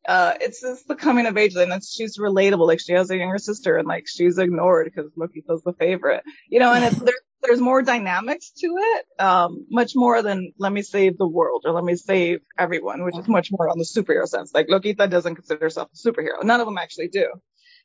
uh, 0.08 0.34
it's 0.40 0.60
just 0.60 0.86
the 0.86 0.94
coming 0.94 1.26
of 1.26 1.36
age 1.36 1.54
and 1.56 1.72
it's, 1.72 1.92
she's 1.92 2.18
relatable. 2.18 2.66
Like 2.66 2.80
she 2.80 2.92
has 2.92 3.10
a 3.10 3.16
younger 3.16 3.38
sister 3.38 3.76
and 3.76 3.88
like 3.88 4.06
she's 4.06 4.38
ignored 4.38 4.90
because 4.92 5.10
Lokita's 5.18 5.62
the 5.64 5.72
favorite, 5.72 6.22
you 6.48 6.60
know, 6.60 6.72
and 6.72 6.84
it's, 6.84 6.96
there's, 7.00 7.20
there's 7.42 7.60
more 7.60 7.82
dynamics 7.82 8.50
to 8.58 8.66
it, 8.66 9.22
um, 9.22 9.66
much 9.70 9.92
more 9.94 10.22
than 10.22 10.52
let 10.58 10.72
me 10.72 10.82
save 10.82 11.18
the 11.18 11.28
world 11.28 11.64
or 11.66 11.72
let 11.72 11.84
me 11.84 11.94
save 11.94 12.40
everyone, 12.58 13.04
which 13.04 13.18
is 13.18 13.28
much 13.28 13.50
more 13.50 13.68
on 13.68 13.78
the 13.78 13.84
superhero 13.84 14.26
sense. 14.26 14.52
Like 14.54 14.68
Lokita 14.68 15.08
doesn't 15.08 15.34
consider 15.34 15.64
herself 15.64 15.90
a 15.92 16.08
superhero. 16.08 16.42
None 16.42 16.60
of 16.60 16.66
them 16.66 16.78
actually 16.78 17.08
do. 17.08 17.28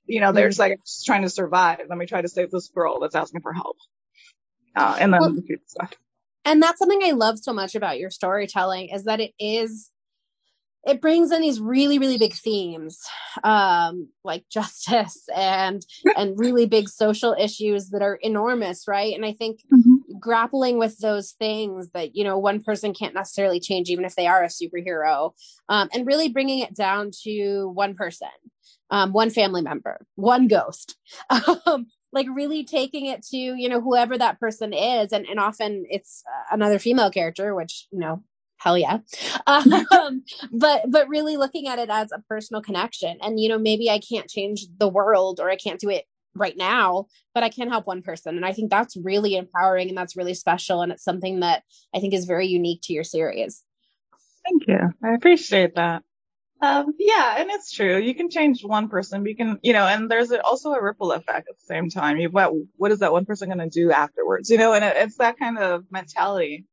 You 0.06 0.20
know, 0.20 0.32
they're 0.32 0.50
just 0.50 0.60
like 0.60 0.80
just 0.86 1.06
trying 1.06 1.22
to 1.22 1.30
survive. 1.30 1.80
Let 1.88 1.98
me 1.98 2.06
try 2.06 2.22
to 2.22 2.28
save 2.28 2.50
this 2.52 2.70
girl 2.70 3.00
that's 3.00 3.16
asking 3.16 3.42
for 3.42 3.54
help. 3.54 3.78
Uh, 4.76 4.98
and 5.00 5.14
then 5.14 5.22
well. 5.22 5.38
And 6.44 6.62
that's 6.62 6.80
something 6.80 7.02
I 7.04 7.12
love 7.12 7.38
so 7.40 7.54
much 7.54 7.76
about 7.76 8.00
your 8.00 8.10
storytelling 8.10 8.90
is 8.90 9.04
that 9.04 9.20
it 9.20 9.32
is 9.40 9.92
it 10.86 11.02
brings 11.02 11.32
in 11.32 11.42
these 11.42 11.60
really 11.60 12.00
really 12.00 12.18
big 12.18 12.34
themes 12.34 13.00
um 13.44 14.10
like 14.24 14.44
justice 14.50 15.24
and 15.36 15.86
and 16.18 16.40
really 16.40 16.66
big 16.66 16.90
social 16.90 17.36
issues 17.40 17.90
that 17.90 18.02
are 18.02 18.16
enormous 18.22 18.88
right? 18.88 19.14
And 19.14 19.26
i 19.26 19.34
think 19.34 19.62
mm-hmm. 19.74 20.18
grappling 20.20 20.78
with 20.78 20.98
those 21.00 21.32
things 21.32 21.90
that 21.94 22.16
you 22.16 22.24
know 22.24 22.38
one 22.38 22.62
person 22.62 22.94
can't 22.94 23.14
necessarily 23.14 23.60
change 23.60 23.90
even 23.90 24.06
if 24.06 24.16
they 24.16 24.28
are 24.28 24.44
a 24.44 24.48
superhero 24.48 25.34
um, 25.70 25.90
and 25.94 26.08
really 26.08 26.30
bringing 26.30 26.60
it 26.60 26.76
down 26.76 27.12
to 27.24 27.70
one 27.74 27.96
person 27.96 28.30
um, 28.90 29.14
one 29.14 29.30
family 29.30 29.62
member 29.62 30.06
one 30.16 30.48
ghost 30.48 30.98
um, 31.66 31.88
like 32.14 32.28
really 32.34 32.64
taking 32.64 33.06
it 33.06 33.24
to 33.24 33.38
you 33.38 33.70
know 33.70 33.82
whoever 33.82 34.18
that 34.18 34.40
person 34.40 34.74
is. 34.74 35.12
And 35.12 35.26
and 35.26 35.40
often 35.40 35.86
it's 35.90 36.24
uh, 36.28 36.56
another 36.56 36.80
female 36.80 37.12
character 37.12 37.56
which 37.56 37.88
you 37.92 38.00
know 38.00 38.24
hell 38.62 38.78
yeah 38.78 39.00
um, 39.48 40.24
but 40.52 40.84
but 40.90 41.08
really 41.08 41.38
looking 41.38 41.68
at 41.68 41.80
it 41.80 41.90
as 41.90 42.12
a 42.12 42.22
personal 42.30 42.62
connection 42.62 43.18
and 43.22 43.40
you 43.40 43.50
know 43.50 43.58
maybe 43.58 43.90
i 43.90 44.00
can't 44.00 44.30
change 44.30 44.68
the 44.78 44.88
world 44.88 45.40
or 45.40 45.50
i 45.50 45.56
can't 45.56 45.80
do 45.80 45.90
it 45.90 46.06
right 46.36 46.56
now 46.56 47.08
but 47.34 47.44
i 47.44 47.50
can 47.50 47.70
help 47.70 47.88
one 47.88 48.02
person 48.02 48.36
and 48.36 48.46
i 48.46 48.54
think 48.54 48.70
that's 48.70 48.96
really 48.98 49.36
empowering 49.36 49.90
and 49.90 49.98
that's 49.98 50.16
really 50.16 50.34
special 50.34 50.82
and 50.82 50.92
it's 50.92 51.04
something 51.04 51.42
that 51.42 51.64
i 51.94 52.00
think 52.00 52.14
is 52.14 52.26
very 52.26 52.48
unique 52.48 52.82
to 52.84 52.94
your 52.94 53.04
series 53.04 53.64
thank 54.46 54.68
you 54.68 54.80
i 55.04 55.14
appreciate 55.14 55.76
that 55.76 56.04
um, 56.64 56.94
yeah, 57.00 57.38
and 57.40 57.50
it's 57.50 57.72
true. 57.72 57.98
You 57.98 58.14
can 58.14 58.30
change 58.30 58.64
one 58.64 58.88
person, 58.88 59.26
you 59.26 59.36
can, 59.36 59.58
you 59.64 59.74
know, 59.74 59.88
and 59.88 60.12
there's 60.12 60.32
also 60.32 60.74
a 60.74 60.84
ripple 60.84 61.12
effect 61.12 61.50
at 61.50 61.58
the 61.58 61.66
same 61.66 61.90
time. 61.90 62.18
You've 62.18 62.34
got, 62.34 62.54
what 62.78 62.92
is 62.92 63.00
that 63.00 63.12
one 63.12 63.26
person 63.26 63.50
going 63.50 63.58
to 63.58 63.70
do 63.70 63.92
afterwards? 63.92 64.52
You 64.52 64.60
know, 64.60 64.74
and 64.74 64.86
it, 64.86 64.94
it's 64.96 65.18
that 65.18 65.40
kind 65.40 65.58
of 65.58 65.86
mentality. 65.90 66.66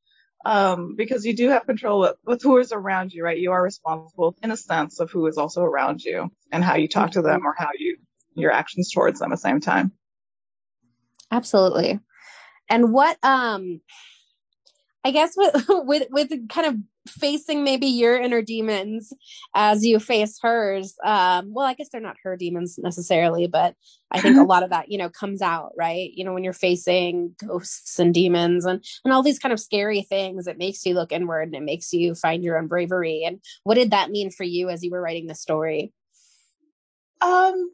Um, 0.49 0.95
because 0.97 1.27
you 1.27 1.37
do 1.37 1.51
have 1.51 1.67
control 1.67 2.09
with, 2.25 2.43
who 2.43 2.57
is 2.57 2.73
around 2.73 3.13
you, 3.13 3.23
right? 3.23 3.37
You 3.37 3.53
are 3.53 3.63
responsible 3.63 4.35
in 4.43 4.51
a 4.51 4.57
sense 4.57 4.99
of 4.99 5.11
who 5.11 5.27
is 5.27 5.37
also 5.37 5.61
around 5.61 6.03
you 6.03 6.31
and 6.51 6.65
how 6.65 6.77
you 6.77 6.89
talk 6.89 7.11
to 7.11 7.21
them 7.21 7.47
or 7.47 7.55
how 7.55 7.69
you, 7.79 7.99
your 8.35 8.51
actions 8.51 8.91
towards 8.91 9.21
them 9.21 9.31
at 9.31 9.35
the 9.35 9.41
same 9.43 9.61
time. 9.61 9.93
Absolutely. 11.31 12.01
And 12.71 12.95
what, 12.95 13.19
um, 13.23 13.83
I 15.05 15.11
guess 15.11 15.35
with, 15.37 15.67
with, 15.69 16.09
with 16.11 16.49
kind 16.49 16.67
of 16.67 16.77
facing 17.09 17.65
maybe 17.65 17.87
your 17.87 18.17
inner 18.17 18.43
demons 18.43 19.13
as 19.55 19.85
you 19.85 19.99
face 19.99 20.39
hers. 20.41 20.97
Um, 21.05 21.53
well, 21.53 21.67
I 21.67 21.75
guess 21.75 21.89
they're 21.91 22.01
not 22.01 22.17
her 22.23 22.37
demons 22.37 22.79
necessarily, 22.79 23.47
but 23.47 23.75
I 24.11 24.21
think 24.21 24.37
a 24.37 24.43
lot 24.43 24.63
of 24.63 24.71
that, 24.71 24.91
you 24.91 24.99
know, 24.99 25.11
comes 25.11 25.43
out, 25.43 25.73
right? 25.77 26.11
You 26.15 26.25
know, 26.25 26.33
when 26.33 26.45
you're 26.45 26.53
facing 26.53 27.35
ghosts 27.45 27.99
and 27.99 28.15
demons 28.15 28.65
and, 28.65 28.85
and 29.05 29.13
all 29.13 29.23
these 29.23 29.39
kind 29.39 29.53
of 29.53 29.61
scary 29.61 30.03
things, 30.03 30.47
it 30.47 30.59
makes 30.59 30.85
you 30.87 30.95
look 30.95 31.13
inward 31.13 31.49
and 31.49 31.57
it 31.57 31.63
makes 31.63 31.93
you 31.93 32.15
find 32.15 32.43
your 32.43 32.59
own 32.59 32.69
bravery. 32.69 33.25
And 33.25 33.41
what 33.65 33.75
did 33.75 33.91
that 33.91 34.11
mean 34.11 34.31
for 34.31 34.45
you 34.45 34.69
as 34.69 34.83
you 34.83 34.91
were 34.91 35.03
writing 35.03 35.27
the 35.27 35.35
story? 35.35 35.93
Um, 37.21 37.73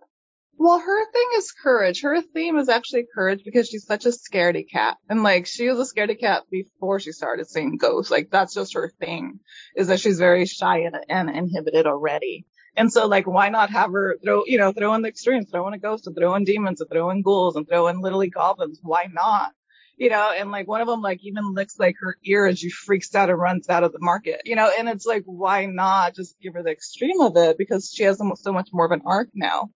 well, 0.58 0.78
her 0.78 1.12
thing 1.12 1.28
is 1.36 1.52
courage. 1.52 2.02
Her 2.02 2.22
theme 2.22 2.56
is 2.58 2.68
actually 2.68 3.06
courage 3.14 3.42
because 3.44 3.68
she's 3.68 3.86
such 3.86 4.06
a 4.06 4.10
scaredy 4.10 4.68
cat. 4.70 4.96
And 5.08 5.22
like, 5.22 5.46
she 5.46 5.68
was 5.68 5.78
a 5.78 5.94
scaredy 5.94 6.18
cat 6.18 6.44
before 6.50 7.00
she 7.00 7.12
started 7.12 7.48
seeing 7.48 7.76
ghosts. 7.76 8.10
Like, 8.10 8.30
that's 8.30 8.54
just 8.54 8.74
her 8.74 8.92
thing, 9.00 9.40
is 9.76 9.88
that 9.88 10.00
she's 10.00 10.18
very 10.18 10.46
shy 10.46 10.80
and, 10.80 10.96
and 11.08 11.30
inhibited 11.30 11.86
already. 11.86 12.46
And 12.76 12.92
so 12.92 13.06
like, 13.06 13.26
why 13.26 13.50
not 13.50 13.70
have 13.70 13.92
her 13.92 14.16
throw, 14.22 14.42
you 14.46 14.58
know, 14.58 14.72
throw 14.72 14.94
in 14.94 15.02
the 15.02 15.08
extremes, 15.08 15.48
throw 15.50 15.68
in 15.68 15.74
a 15.74 15.78
ghost 15.78 16.06
and 16.06 16.16
throw 16.16 16.34
in 16.34 16.44
demons 16.44 16.80
and 16.80 16.90
throw 16.90 17.10
in 17.10 17.22
ghouls 17.22 17.56
and 17.56 17.68
throw 17.68 17.86
in 17.88 18.00
literally 18.00 18.30
goblins. 18.30 18.80
Why 18.82 19.06
not? 19.12 19.52
You 19.96 20.10
know, 20.10 20.32
and 20.36 20.50
like 20.50 20.66
one 20.66 20.80
of 20.80 20.88
them 20.88 21.02
like 21.02 21.20
even 21.22 21.54
licks 21.54 21.78
like 21.78 21.94
her 22.00 22.16
ear 22.24 22.46
as 22.46 22.58
she 22.58 22.68
freaks 22.70 23.14
out 23.14 23.30
and 23.30 23.38
runs 23.38 23.68
out 23.68 23.84
of 23.84 23.92
the 23.92 24.00
market, 24.00 24.40
you 24.44 24.56
know, 24.56 24.68
and 24.76 24.88
it's 24.88 25.06
like, 25.06 25.22
why 25.24 25.66
not 25.66 26.16
just 26.16 26.40
give 26.40 26.54
her 26.54 26.64
the 26.64 26.72
extreme 26.72 27.20
of 27.20 27.36
it? 27.36 27.56
Because 27.56 27.92
she 27.94 28.02
has 28.02 28.18
so 28.18 28.52
much 28.52 28.70
more 28.72 28.86
of 28.86 28.90
an 28.90 29.02
arc 29.06 29.28
now. 29.34 29.70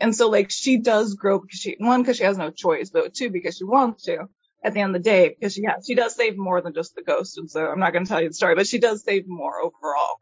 And 0.00 0.14
so 0.14 0.28
like 0.28 0.50
she 0.50 0.78
does 0.78 1.14
grow 1.14 1.38
because 1.40 1.58
she, 1.60 1.76
one, 1.78 2.02
because 2.02 2.16
she 2.16 2.24
has 2.24 2.38
no 2.38 2.50
choice, 2.50 2.90
but 2.90 3.14
two, 3.14 3.30
because 3.30 3.56
she 3.56 3.64
wants 3.64 4.04
to 4.04 4.26
at 4.64 4.74
the 4.74 4.80
end 4.80 4.94
of 4.94 5.02
the 5.02 5.10
day, 5.10 5.28
because 5.28 5.54
she 5.54 5.62
has, 5.64 5.84
she 5.86 5.94
does 5.94 6.14
save 6.14 6.36
more 6.36 6.60
than 6.60 6.74
just 6.74 6.94
the 6.94 7.02
ghost. 7.02 7.38
And 7.38 7.50
so 7.50 7.66
I'm 7.66 7.80
not 7.80 7.92
going 7.92 8.04
to 8.04 8.08
tell 8.08 8.22
you 8.22 8.28
the 8.28 8.34
story, 8.34 8.54
but 8.54 8.66
she 8.66 8.78
does 8.78 9.04
save 9.04 9.24
more 9.26 9.60
overall, 9.60 10.20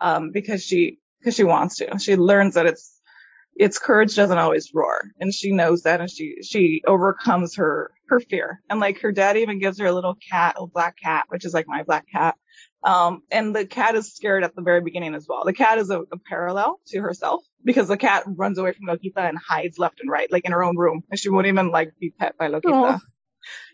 um, 0.00 0.30
because 0.32 0.64
she, 0.64 0.98
because 1.20 1.36
she 1.36 1.44
wants 1.44 1.76
to. 1.76 1.98
She 1.98 2.16
learns 2.16 2.54
that 2.54 2.66
it's, 2.66 3.00
it's 3.54 3.78
courage 3.78 4.14
doesn't 4.14 4.38
always 4.38 4.70
roar 4.74 5.12
and 5.18 5.32
she 5.32 5.52
knows 5.52 5.82
that 5.82 6.00
and 6.00 6.10
she, 6.10 6.36
she 6.42 6.82
overcomes 6.86 7.56
her, 7.56 7.90
her 8.08 8.20
fear. 8.20 8.60
And 8.68 8.80
like 8.80 9.00
her 9.00 9.12
dad 9.12 9.36
even 9.36 9.60
gives 9.60 9.78
her 9.78 9.86
a 9.86 9.92
little 9.92 10.16
cat, 10.30 10.56
a 10.58 10.66
black 10.66 10.96
cat, 11.02 11.26
which 11.28 11.44
is 11.44 11.54
like 11.54 11.66
my 11.66 11.82
black 11.82 12.04
cat. 12.12 12.36
Um, 12.86 13.22
and 13.32 13.54
the 13.54 13.66
cat 13.66 13.96
is 13.96 14.14
scared 14.14 14.44
at 14.44 14.54
the 14.54 14.62
very 14.62 14.80
beginning 14.80 15.16
as 15.16 15.26
well. 15.28 15.42
The 15.44 15.52
cat 15.52 15.78
is 15.78 15.90
a, 15.90 16.02
a, 16.02 16.18
parallel 16.28 16.78
to 16.86 17.00
herself 17.00 17.42
because 17.64 17.88
the 17.88 17.96
cat 17.96 18.22
runs 18.28 18.58
away 18.58 18.74
from 18.74 18.86
Lokita 18.86 19.28
and 19.28 19.36
hides 19.36 19.76
left 19.76 19.98
and 20.00 20.08
right, 20.08 20.30
like 20.30 20.44
in 20.44 20.52
her 20.52 20.62
own 20.62 20.76
room, 20.76 21.02
and 21.10 21.18
she 21.18 21.28
won't 21.28 21.48
even 21.48 21.72
like 21.72 21.90
be 21.98 22.10
pet 22.16 22.38
by 22.38 22.48
Lokita. 22.48 23.00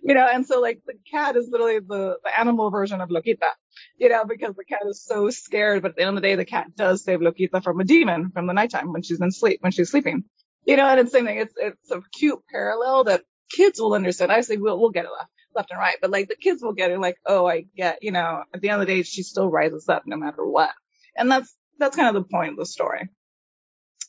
You 0.03 0.15
know, 0.15 0.27
and 0.31 0.47
so 0.47 0.61
like 0.61 0.81
the 0.87 0.95
cat 1.11 1.37
is 1.37 1.49
literally 1.51 1.79
the, 1.79 2.17
the 2.25 2.41
animal 2.41 2.71
version 2.71 3.03
of 3.03 3.11
Lokita, 3.11 3.51
you 3.99 4.09
know, 4.09 4.25
because 4.25 4.55
the 4.55 4.65
cat 4.65 4.81
is 4.87 5.05
so 5.05 5.29
scared, 5.29 5.83
but 5.83 5.91
at 5.91 5.97
the 5.97 6.03
end 6.03 6.11
of 6.11 6.15
the 6.17 6.27
day, 6.29 6.35
the 6.35 6.45
cat 6.47 6.75
does 6.75 7.05
save 7.05 7.21
Lokita 7.21 7.63
from 7.63 7.81
a 7.81 7.85
demon 7.85 8.31
from 8.33 8.47
the 8.47 8.55
nighttime 8.55 8.93
when 8.93 9.03
she's 9.03 9.21
in 9.21 9.31
sleep, 9.31 9.59
when 9.63 9.73
she's 9.73 9.91
sleeping. 9.91 10.25
You 10.65 10.77
know, 10.77 10.87
and 10.87 11.01
it's 11.01 11.13
the 11.13 11.19
same 11.19 11.27
thing. 11.27 11.39
It's, 11.39 11.55
it's 11.57 11.91
a 11.91 12.03
cute 12.19 12.41
parallel 12.51 13.05
that 13.05 13.23
kids 13.51 13.79
will 13.79 13.95
understand. 13.95 14.33
I 14.33 14.41
say 14.41 14.57
we'll, 14.57 14.79
we'll 14.79 14.91
get 14.91 15.05
it 15.05 15.11
left 15.11 15.31
and 15.57 15.79
right, 15.79 15.97
but 16.01 16.11
like 16.11 16.29
the 16.29 16.37
kids 16.37 16.63
will 16.63 16.73
get 16.73 16.91
it 16.91 16.99
like, 16.99 17.17
oh, 17.27 17.47
I 17.47 17.67
get, 17.77 18.03
you 18.03 18.13
know, 18.13 18.43
at 18.53 18.61
the 18.61 18.69
end 18.69 18.81
of 18.81 18.87
the 18.87 18.95
day, 18.95 19.03
she 19.03 19.23
still 19.23 19.49
rises 19.49 19.89
up 19.89 20.05
no 20.07 20.17
matter 20.17 20.45
what. 20.47 20.71
And 21.17 21.31
that's, 21.31 21.55
that's 21.79 21.97
kind 21.97 22.15
of 22.15 22.23
the 22.23 22.29
point 22.29 22.53
of 22.53 22.57
the 22.57 22.67
story 22.67 23.09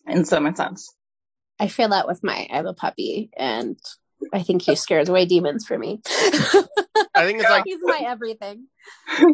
in 0.07 0.25
some 0.25 0.53
sense. 0.55 0.93
I 1.59 1.67
feel 1.67 1.89
that 1.89 2.07
with 2.07 2.23
my, 2.23 2.47
I 2.51 2.57
have 2.57 2.65
a 2.65 2.73
puppy 2.73 3.29
and 3.37 3.77
I 4.33 4.43
think 4.43 4.61
he 4.61 4.75
scares 4.75 5.09
away 5.09 5.25
demons 5.25 5.65
for 5.65 5.77
me. 5.77 6.01
I 7.15 7.25
think 7.25 7.39
it's 7.39 7.49
like, 7.49 7.63
he's 7.65 7.79
my 7.83 8.03
everything. 8.05 8.67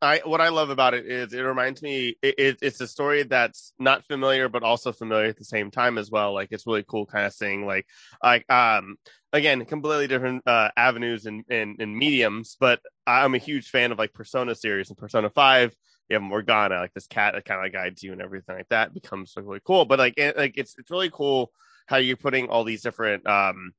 I 0.00 0.20
what 0.24 0.40
I 0.40 0.50
love 0.50 0.70
about 0.70 0.94
it 0.94 1.06
is 1.06 1.32
it 1.32 1.40
reminds 1.40 1.82
me 1.82 2.16
it, 2.22 2.34
it, 2.38 2.58
it's 2.62 2.80
a 2.80 2.86
story 2.86 3.24
that's 3.24 3.72
not 3.78 4.04
familiar 4.06 4.48
but 4.48 4.62
also 4.62 4.92
familiar 4.92 5.26
at 5.26 5.36
the 5.36 5.44
same 5.44 5.70
time 5.70 5.98
as 5.98 6.10
well. 6.10 6.32
Like 6.32 6.48
it's 6.52 6.66
really 6.66 6.84
cool, 6.86 7.06
kind 7.06 7.26
of 7.26 7.32
seeing 7.32 7.66
like 7.66 7.86
like 8.22 8.48
um 8.50 8.96
again 9.32 9.64
completely 9.64 10.06
different 10.06 10.46
uh, 10.46 10.70
avenues 10.76 11.26
and, 11.26 11.44
and 11.50 11.80
and 11.80 11.96
mediums. 11.96 12.56
But 12.60 12.80
I'm 13.06 13.34
a 13.34 13.38
huge 13.38 13.70
fan 13.70 13.90
of 13.90 13.98
like 13.98 14.14
Persona 14.14 14.54
series 14.54 14.88
and 14.88 14.98
Persona 14.98 15.30
Five. 15.30 15.74
You 16.08 16.14
have 16.14 16.22
Morgana, 16.22 16.76
like 16.76 16.94
this 16.94 17.06
cat 17.08 17.34
that 17.34 17.44
kind 17.44 17.66
of 17.66 17.72
guides 17.72 18.02
you 18.02 18.12
and 18.12 18.22
everything 18.22 18.56
like 18.56 18.68
that 18.68 18.94
becomes 18.94 19.34
really 19.36 19.60
cool. 19.64 19.84
But 19.84 19.98
like 19.98 20.14
it, 20.16 20.36
like 20.36 20.54
it's 20.56 20.76
it's 20.78 20.90
really 20.90 21.10
cool 21.10 21.50
how 21.86 21.96
you're 21.96 22.16
putting 22.16 22.48
all 22.48 22.64
these 22.64 22.82
different 22.82 23.26
um 23.26 23.72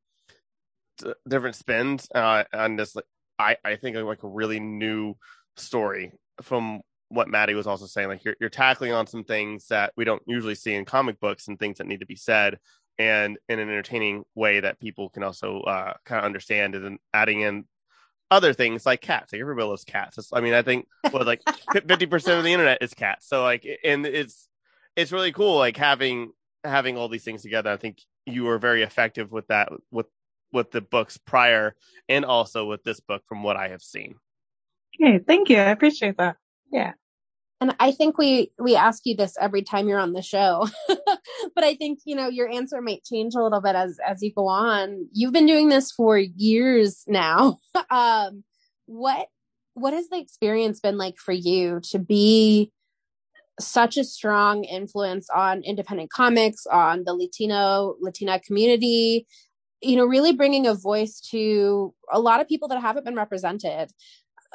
different 1.28 1.56
spins 1.56 2.08
uh, 2.14 2.44
on 2.54 2.76
this. 2.76 2.96
Like, 2.96 3.06
I 3.38 3.58
I 3.64 3.76
think 3.78 3.96
like 3.96 4.24
a 4.24 4.28
really 4.28 4.60
new 4.60 5.16
story 5.60 6.14
from 6.42 6.82
what 7.10 7.28
Maddie 7.28 7.56
was 7.56 7.68
also 7.68 7.86
saying. 7.86 8.08
Like 8.08 8.24
you're 8.24 8.36
you're 8.40 8.50
tackling 8.50 8.94
on 8.94 9.08
some 9.08 9.24
things 9.24 9.68
that 9.68 9.94
we 9.98 10.06
don't 10.06 10.22
usually 10.26 10.56
see 10.56 10.74
in 10.74 10.86
comic 10.86 11.20
books 11.20 11.48
and 11.48 11.60
things 11.60 11.78
that 11.78 11.88
need 11.88 12.00
to 12.00 12.06
be 12.06 12.16
said, 12.16 12.60
and 12.98 13.38
in 13.50 13.60
an 13.60 13.70
entertaining 13.70 14.24
way 14.36 14.60
that 14.60 14.80
people 14.80 15.10
can 15.10 15.24
also 15.24 15.62
uh, 15.62 15.94
kind 16.06 16.20
of 16.20 16.26
understand, 16.26 16.76
and 16.76 16.86
then 16.86 17.00
adding 17.14 17.42
in 17.42 17.66
other 18.32 18.54
things 18.54 18.86
like 18.86 19.02
cats. 19.02 19.34
Like 19.34 19.42
everybody 19.42 19.68
loves 19.68 19.84
cats. 19.84 20.18
It's, 20.18 20.32
I 20.32 20.42
mean, 20.42 20.54
I 20.54 20.62
think 20.62 20.88
well, 21.12 21.26
like 21.26 21.42
fifty 21.88 22.06
percent 22.06 22.38
of 22.38 22.44
the 22.44 22.54
internet 22.54 22.82
is 22.82 22.94
cats. 22.94 23.28
So 23.28 23.44
like, 23.44 23.68
and 23.84 24.06
it's 24.06 24.48
it's 24.96 25.12
really 25.12 25.32
cool 25.32 25.58
like 25.58 25.78
having 25.78 26.32
having 26.64 26.98
all 26.98 27.10
these 27.10 27.24
things 27.24 27.42
together. 27.42 27.72
I 27.72 27.78
think 27.78 28.02
you 28.26 28.44
were 28.44 28.60
very 28.60 28.84
effective 28.84 29.32
with 29.32 29.48
that 29.48 29.72
with 29.92 30.08
with 30.52 30.72
the 30.72 30.82
books 30.82 31.18
prior 31.18 31.76
and 32.08 32.26
also 32.26 32.66
with 32.66 32.84
this 32.84 33.00
book 33.00 33.24
from 33.28 33.44
what 33.44 33.56
I 33.56 33.70
have 33.70 33.82
seen. 33.82 34.16
Okay, 35.02 35.20
thank 35.20 35.50
you. 35.50 35.58
I 35.58 35.70
appreciate 35.72 36.18
that. 36.18 36.38
Yeah. 36.72 36.94
And 37.62 37.76
I 37.80 37.92
think 37.92 38.18
we 38.18 38.52
we 38.58 38.76
ask 38.76 39.06
you 39.06 39.16
this 39.16 39.36
every 39.40 39.62
time 39.62 39.90
you're 39.90 40.00
on 40.00 40.14
the 40.14 40.22
show. 40.22 40.68
but 40.88 41.64
I 41.64 41.76
think, 41.76 42.00
you 42.06 42.16
know, 42.16 42.30
your 42.30 42.50
answer 42.50 42.82
might 42.82 43.04
change 43.04 43.36
a 43.36 43.42
little 43.44 43.62
bit 43.62 43.76
as 43.76 44.00
as 44.06 44.22
you 44.22 44.32
go 44.34 44.48
on. 44.48 45.08
You've 45.12 45.34
been 45.34 45.46
doing 45.46 45.68
this 45.70 45.92
for 45.92 46.18
years 46.18 47.04
now. 47.08 47.58
um 47.90 48.44
what 48.86 49.28
what 49.74 49.94
has 49.94 50.10
the 50.10 50.18
experience 50.18 50.80
been 50.80 50.98
like 50.98 51.18
for 51.18 51.34
you 51.34 51.82
to 51.92 52.00
be 52.00 52.72
such 53.60 53.98
a 53.98 54.06
strong 54.06 54.64
influence 54.64 55.30
on 55.30 55.62
independent 55.64 56.10
comics, 56.12 56.66
on 56.66 57.04
the 57.04 57.14
Latino 57.14 57.96
Latina 58.00 58.40
community, 58.40 59.28
you 59.82 59.98
know, 59.98 60.06
really 60.06 60.34
bringing 60.34 60.66
a 60.66 60.74
voice 60.74 61.20
to 61.32 61.94
a 62.12 62.20
lot 62.20 62.40
of 62.40 62.48
people 62.48 62.70
that 62.70 62.82
haven't 62.82 63.06
been 63.06 63.16
represented 63.16 63.92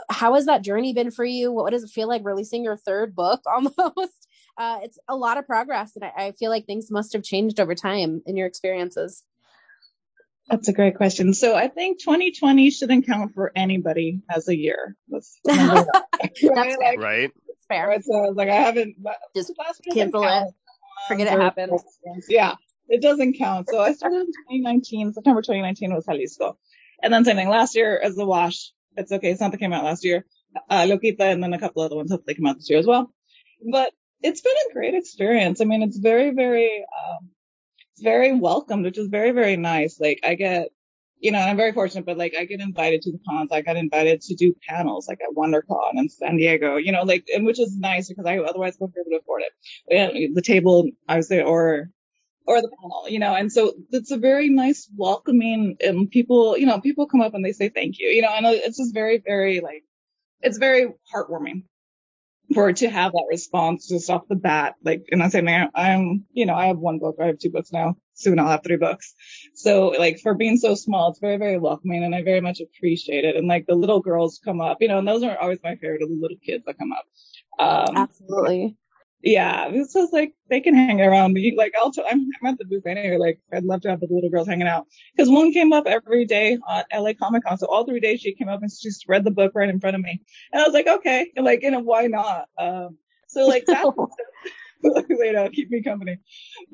how 0.09 0.35
has 0.35 0.47
that 0.47 0.63
journey 0.63 0.93
been 0.93 1.11
for 1.11 1.25
you? 1.25 1.53
What 1.53 1.71
does 1.71 1.85
it 1.85 1.91
feel 1.91 2.09
like 2.09 2.25
releasing 2.25 2.65
your 2.65 2.77
third 2.77 3.15
book 3.15 3.43
almost? 3.47 4.29
Uh, 4.57 4.79
it's 4.83 4.99
a 5.09 5.17
lot 5.17 5.39
of 5.39 5.47
progress, 5.47 5.97
and 5.97 6.05
I, 6.05 6.27
I 6.27 6.33
feel 6.33 6.51
like 6.51 6.67
things 6.67 6.91
must 6.91 7.13
have 7.13 7.23
changed 7.23 7.59
over 7.59 7.75
time 7.75 8.23
in 8.27 8.37
your 8.37 8.47
experiences. 8.47 9.25
That's 10.49 10.69
a 10.69 10.73
great 10.73 10.97
question. 10.97 11.33
So 11.33 11.57
I 11.57 11.69
think 11.69 12.01
2020 12.01 12.71
shouldn't 12.71 13.07
count 13.07 13.33
for 13.35 13.51
anybody 13.57 14.21
as 14.31 14.47
a 14.49 14.57
year. 14.57 14.95
That's, 15.09 15.39
right? 15.47 15.87
That's 16.23 16.43
like, 16.79 16.99
right. 16.99 17.31
fair. 17.69 17.89
Right, 17.89 18.05
so 18.05 18.15
I 18.15 18.29
was 18.29 18.37
like, 18.37 18.51
I 18.51 18.57
haven't 18.57 18.97
just 19.35 19.53
cancel 19.93 20.25
it. 20.25 20.55
Forget 21.09 21.27
it 21.27 21.41
happened. 21.41 21.81
Yeah, 22.29 22.55
it 22.89 23.03
doesn't 23.03 23.35
count. 23.39 23.69
So 23.71 23.81
I 23.81 23.93
started 23.93 24.21
in 24.21 24.27
2019. 24.27 25.15
September 25.15 25.41
2019 25.41 25.95
was 25.95 26.05
Jalisco, 26.05 26.59
and 27.03 27.13
then 27.13 27.25
same 27.25 27.37
thing 27.37 27.49
last 27.49 27.75
year 27.75 27.99
as 27.99 28.15
the 28.15 28.27
Wash 28.27 28.71
it's 28.97 29.13
okay. 29.13 29.35
Santa 29.35 29.57
came 29.57 29.73
out 29.73 29.85
last 29.85 30.05
year. 30.05 30.25
Uh, 30.71 30.87
and 30.87 31.43
then 31.43 31.53
a 31.53 31.59
couple 31.59 31.83
other 31.83 31.97
ones 31.97 32.11
hopefully 32.11 32.35
come 32.35 32.47
out 32.47 32.57
this 32.57 32.71
year 32.71 32.79
as 32.79 32.87
well. 32.87 33.13
But 33.71 33.93
it's 34.23 34.41
been 34.41 34.55
a 34.71 34.73
great 34.73 34.95
experience. 34.95 35.61
I 35.61 35.65
mean, 35.65 35.83
it's 35.83 35.99
very, 35.99 36.31
very, 36.31 36.85
um, 36.85 37.31
it's 37.93 38.03
very 38.03 38.33
welcomed, 38.33 38.85
which 38.85 38.99
is 38.99 39.09
very, 39.09 39.33
very 39.33 39.57
nice. 39.57 40.01
Like 40.01 40.21
I 40.25 40.35
get, 40.35 40.69
you 41.19 41.33
know, 41.33 41.39
I'm 41.39 41.57
very 41.57 41.73
fortunate, 41.73 42.07
but 42.07 42.19
like 42.19 42.35
I 42.39 42.45
get 42.45 42.61
invited 42.61 43.03
to 43.03 43.13
the 43.13 43.19
cons. 43.29 43.51
I 43.53 43.63
got 43.63 43.77
invited 43.77 44.21
to 44.23 44.35
do 44.35 44.55
panels 44.69 45.09
like 45.09 45.21
at 45.23 45.35
WonderCon 45.37 45.93
in 45.95 46.09
San 46.09 46.37
Diego, 46.37 46.77
you 46.77 46.93
know, 46.93 47.03
like, 47.03 47.25
and 47.35 47.47
which 47.47 47.61
is 47.61 47.77
nice 47.77 48.09
because 48.09 48.27
I 48.27 48.39
otherwise 48.39 48.77
wouldn't 48.79 48.95
be 48.95 49.01
able 49.01 49.19
to 49.19 49.23
afford 49.23 49.43
it. 49.43 49.53
And 49.91 50.37
the 50.37 50.43
table, 50.43 50.89
I 51.09 51.17
was 51.17 51.29
there, 51.29 51.47
or 51.47 51.91
or 52.47 52.61
the 52.61 52.69
panel, 52.81 53.09
you 53.09 53.19
know, 53.19 53.35
and 53.35 53.51
so 53.51 53.73
it's 53.91 54.11
a 54.11 54.19
very 54.19 54.49
nice, 54.49 54.89
welcoming, 54.97 55.77
and 55.81 56.11
people, 56.11 56.59
you 56.59 56.67
know, 56.67 56.81
people 56.81 57.07
come 57.07 57.21
up 57.21 57.35
and 57.35 57.45
they 57.45 57.53
say 57.53 57.69
thank 57.69 57.99
you, 57.99 58.09
you 58.09 58.23
know, 58.23 58.29
and 58.29 58.47
it's 58.47 58.77
just 58.77 58.93
very, 58.93 59.23
very 59.25 59.61
like, 59.61 59.85
it's 60.41 60.59
very 60.59 60.89
heartwarming 61.15 61.65
for 62.53 62.73
to 62.73 62.91
have 62.91 63.13
that 63.13 63.25
response 63.31 63.89
just 63.89 64.11
off 64.11 64.29
the 64.29 64.37
bat. 64.37 64.75
Like, 64.85 65.05
and 65.11 65.23
I'm 65.23 65.31
saying, 65.31 65.69
I'm, 65.75 66.25
you 66.33 66.45
know, 66.45 66.55
I 66.55 66.67
have 66.67 66.79
one 66.79 66.99
book, 66.99 67.17
I 67.19 67.27
have 67.27 67.39
two 67.39 67.51
books 67.51 67.73
now, 67.73 67.97
soon 68.13 68.39
I'll 68.39 68.49
have 68.49 68.63
three 68.63 68.77
books. 68.77 69.15
So 69.55 69.89
like 69.99 70.21
for 70.21 70.35
being 70.35 70.59
so 70.59 70.75
small, 70.75 71.11
it's 71.11 71.21
very, 71.21 71.39
very 71.39 71.59
welcoming 71.59 72.05
and 72.05 72.15
I 72.15 72.23
very 72.23 72.43
much 72.43 72.61
appreciate 72.61 73.25
it. 73.25 73.37
And 73.37 73.49
like 73.49 73.67
the 73.67 73.75
little 73.75 74.01
girls 74.01 74.41
come 74.45 74.61
up, 74.61 74.79
you 74.83 74.89
know, 74.89 74.99
and 74.99 75.09
those 75.09 75.23
are 75.23 75.39
always 75.39 75.61
my 75.65 75.77
favorite, 75.77 76.01
the 76.01 76.19
little 76.21 76.37
kids 76.45 76.65
that 76.67 76.79
come 76.79 76.93
up. 76.93 77.07
Um, 77.59 77.97
Absolutely. 77.97 78.77
Yeah, 79.25 79.69
it's 79.73 79.95
just 79.95 80.13
like 80.13 80.35
they 80.51 80.61
can 80.61 80.75
hang 80.75 81.01
around 81.01 81.33
me. 81.33 81.55
Like 81.57 81.73
I'll, 81.81 81.91
t- 81.91 82.05
I'm, 82.07 82.29
I'm 82.43 82.53
at 82.53 82.59
the 82.59 82.67
booth 82.67 82.87
anyway. 82.87 83.17
Like 83.17 83.41
I'd 83.51 83.65
love 83.65 83.81
to 83.83 83.89
have 83.89 84.01
the 84.01 84.07
little 84.11 84.29
girls 84.29 84.47
hanging 84.47 84.69
out 84.69 84.87
because 85.17 85.31
one 85.31 85.51
came 85.51 85.73
up 85.73 85.87
every 85.87 86.27
day 86.27 86.59
at 86.71 86.87
LA 86.95 87.15
Comic 87.15 87.43
Con. 87.45 87.57
So 87.57 87.67
all 87.67 87.87
three 87.87 88.01
days 88.01 88.21
she 88.21 88.35
came 88.35 88.51
up 88.51 88.61
and 88.61 88.71
she 88.71 88.87
just 88.87 89.09
read 89.09 89.25
the 89.25 89.31
book 89.31 89.53
right 89.55 89.69
in 89.69 89.81
front 89.81 89.97
of 89.97 90.03
me, 90.03 90.21
and 90.53 90.61
I 90.61 90.65
was 90.67 90.75
like, 90.75 90.87
okay, 90.87 91.33
and 91.37 91.45
like, 91.45 91.63
you 91.63 91.71
know, 91.71 91.81
why 91.81 92.07
not? 92.07 92.49
Um, 92.59 92.99
so 93.29 93.47
like 93.47 93.65
that's 93.67 93.89
you 95.09 95.33
know, 95.33 95.49
keep 95.49 95.71
me 95.71 95.83
company. 95.83 96.19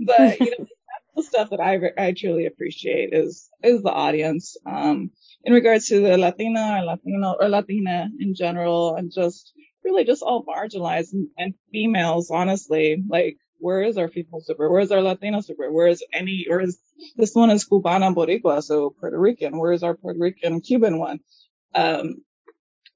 But 0.04 0.40
you 0.40 0.50
know, 0.50 0.66
the 1.14 1.22
stuff 1.22 1.50
that 1.50 1.60
I 1.60 1.78
I 1.96 2.12
truly 2.12 2.46
appreciate 2.46 3.10
is 3.12 3.48
is 3.62 3.82
the 3.82 3.92
audience. 3.92 4.56
Um, 4.66 5.12
in 5.44 5.52
regards 5.52 5.86
to 5.86 6.00
the 6.00 6.18
Latina 6.18 6.80
or 6.80 6.84
Latino 6.84 7.36
or 7.40 7.48
Latina 7.48 8.08
in 8.18 8.34
general, 8.34 8.96
and 8.96 9.12
just 9.12 9.52
really 9.84 10.04
just 10.04 10.22
all 10.22 10.44
marginalized 10.44 11.12
and, 11.12 11.28
and 11.38 11.54
females, 11.72 12.30
honestly. 12.30 13.02
Like, 13.08 13.36
where 13.58 13.82
is 13.82 13.98
our 13.98 14.08
female 14.08 14.40
super? 14.40 14.70
Where 14.70 14.80
is 14.80 14.92
our 14.92 15.02
Latino 15.02 15.40
super? 15.40 15.70
Where 15.70 15.88
is 15.88 16.04
any, 16.12 16.46
where 16.48 16.60
is, 16.60 16.78
this 17.16 17.34
one 17.34 17.50
is 17.50 17.68
Cubana 17.68 18.14
Boricua, 18.14 18.62
so 18.62 18.90
Puerto 18.98 19.18
Rican. 19.18 19.58
Where 19.58 19.72
is 19.72 19.82
our 19.82 19.94
Puerto 19.94 20.18
Rican 20.18 20.60
Cuban 20.60 20.98
one? 20.98 21.20
Um, 21.74 22.22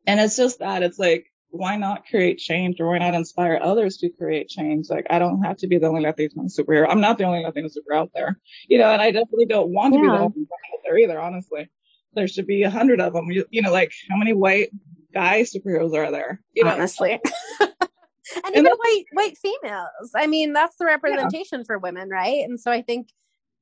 and 0.06 0.20
it's 0.20 0.36
just 0.36 0.58
that, 0.60 0.82
it's 0.82 0.98
like, 0.98 1.26
why 1.50 1.76
not 1.76 2.06
create 2.06 2.38
change 2.38 2.80
or 2.80 2.88
why 2.88 2.98
not 2.98 3.14
inspire 3.14 3.60
others 3.62 3.98
to 3.98 4.10
create 4.10 4.48
change? 4.48 4.86
Like, 4.90 5.06
I 5.08 5.20
don't 5.20 5.44
have 5.44 5.58
to 5.58 5.68
be 5.68 5.78
the 5.78 5.86
only 5.86 6.00
Latino 6.00 6.46
superhero. 6.46 6.86
I'm 6.90 7.00
not 7.00 7.16
the 7.16 7.24
only 7.24 7.44
Latino 7.44 7.68
super 7.68 7.94
out 7.94 8.10
there, 8.12 8.40
you 8.66 8.78
know, 8.78 8.90
and 8.90 9.00
I 9.00 9.12
definitely 9.12 9.46
don't 9.46 9.70
want 9.70 9.94
to 9.94 9.98
yeah. 9.98 10.02
be 10.02 10.08
the 10.08 10.22
only 10.24 10.40
one 10.40 10.60
out 10.72 10.80
there 10.84 10.98
either, 10.98 11.20
honestly. 11.20 11.70
There 12.14 12.26
should 12.26 12.48
be 12.48 12.64
a 12.64 12.70
hundred 12.70 13.00
of 13.00 13.12
them. 13.12 13.30
You, 13.30 13.44
you 13.50 13.62
know, 13.62 13.72
like 13.72 13.92
how 14.10 14.16
many 14.16 14.32
white 14.32 14.70
guy 15.14 15.42
superheroes 15.42 15.94
are 15.94 16.10
there? 16.10 16.40
You 16.52 16.64
know? 16.64 16.70
Honestly. 16.70 17.20
and, 17.60 18.44
and 18.44 18.56
even 18.56 18.72
white 18.72 19.04
white 19.12 19.38
females. 19.38 20.10
I 20.14 20.26
mean, 20.26 20.52
that's 20.52 20.76
the 20.76 20.86
representation 20.86 21.60
yeah. 21.60 21.64
for 21.66 21.78
women, 21.78 22.08
right? 22.08 22.44
And 22.44 22.60
so 22.60 22.70
I 22.70 22.82
think 22.82 23.08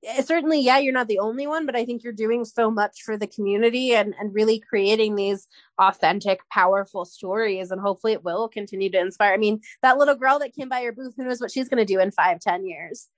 eh, 0.04 0.22
certainly, 0.22 0.60
yeah, 0.60 0.78
you're 0.78 0.92
not 0.92 1.08
the 1.08 1.18
only 1.18 1.46
one, 1.46 1.66
but 1.66 1.76
I 1.76 1.84
think 1.84 2.02
you're 2.02 2.12
doing 2.12 2.44
so 2.44 2.70
much 2.70 3.02
for 3.04 3.16
the 3.16 3.26
community 3.26 3.94
and, 3.94 4.14
and 4.18 4.34
really 4.34 4.60
creating 4.60 5.14
these 5.14 5.46
authentic, 5.78 6.40
powerful 6.50 7.04
stories. 7.04 7.70
And 7.70 7.80
hopefully 7.80 8.12
it 8.12 8.24
will 8.24 8.48
continue 8.48 8.90
to 8.90 9.00
inspire. 9.00 9.34
I 9.34 9.38
mean, 9.38 9.60
that 9.82 9.98
little 9.98 10.16
girl 10.16 10.38
that 10.38 10.54
came 10.54 10.68
by 10.68 10.80
your 10.80 10.92
booth, 10.92 11.14
who 11.16 11.24
knows 11.24 11.40
what 11.40 11.52
she's 11.52 11.68
going 11.68 11.84
to 11.84 11.92
do 11.92 12.00
in 12.00 12.10
five, 12.10 12.40
ten 12.40 12.66
years. 12.66 13.08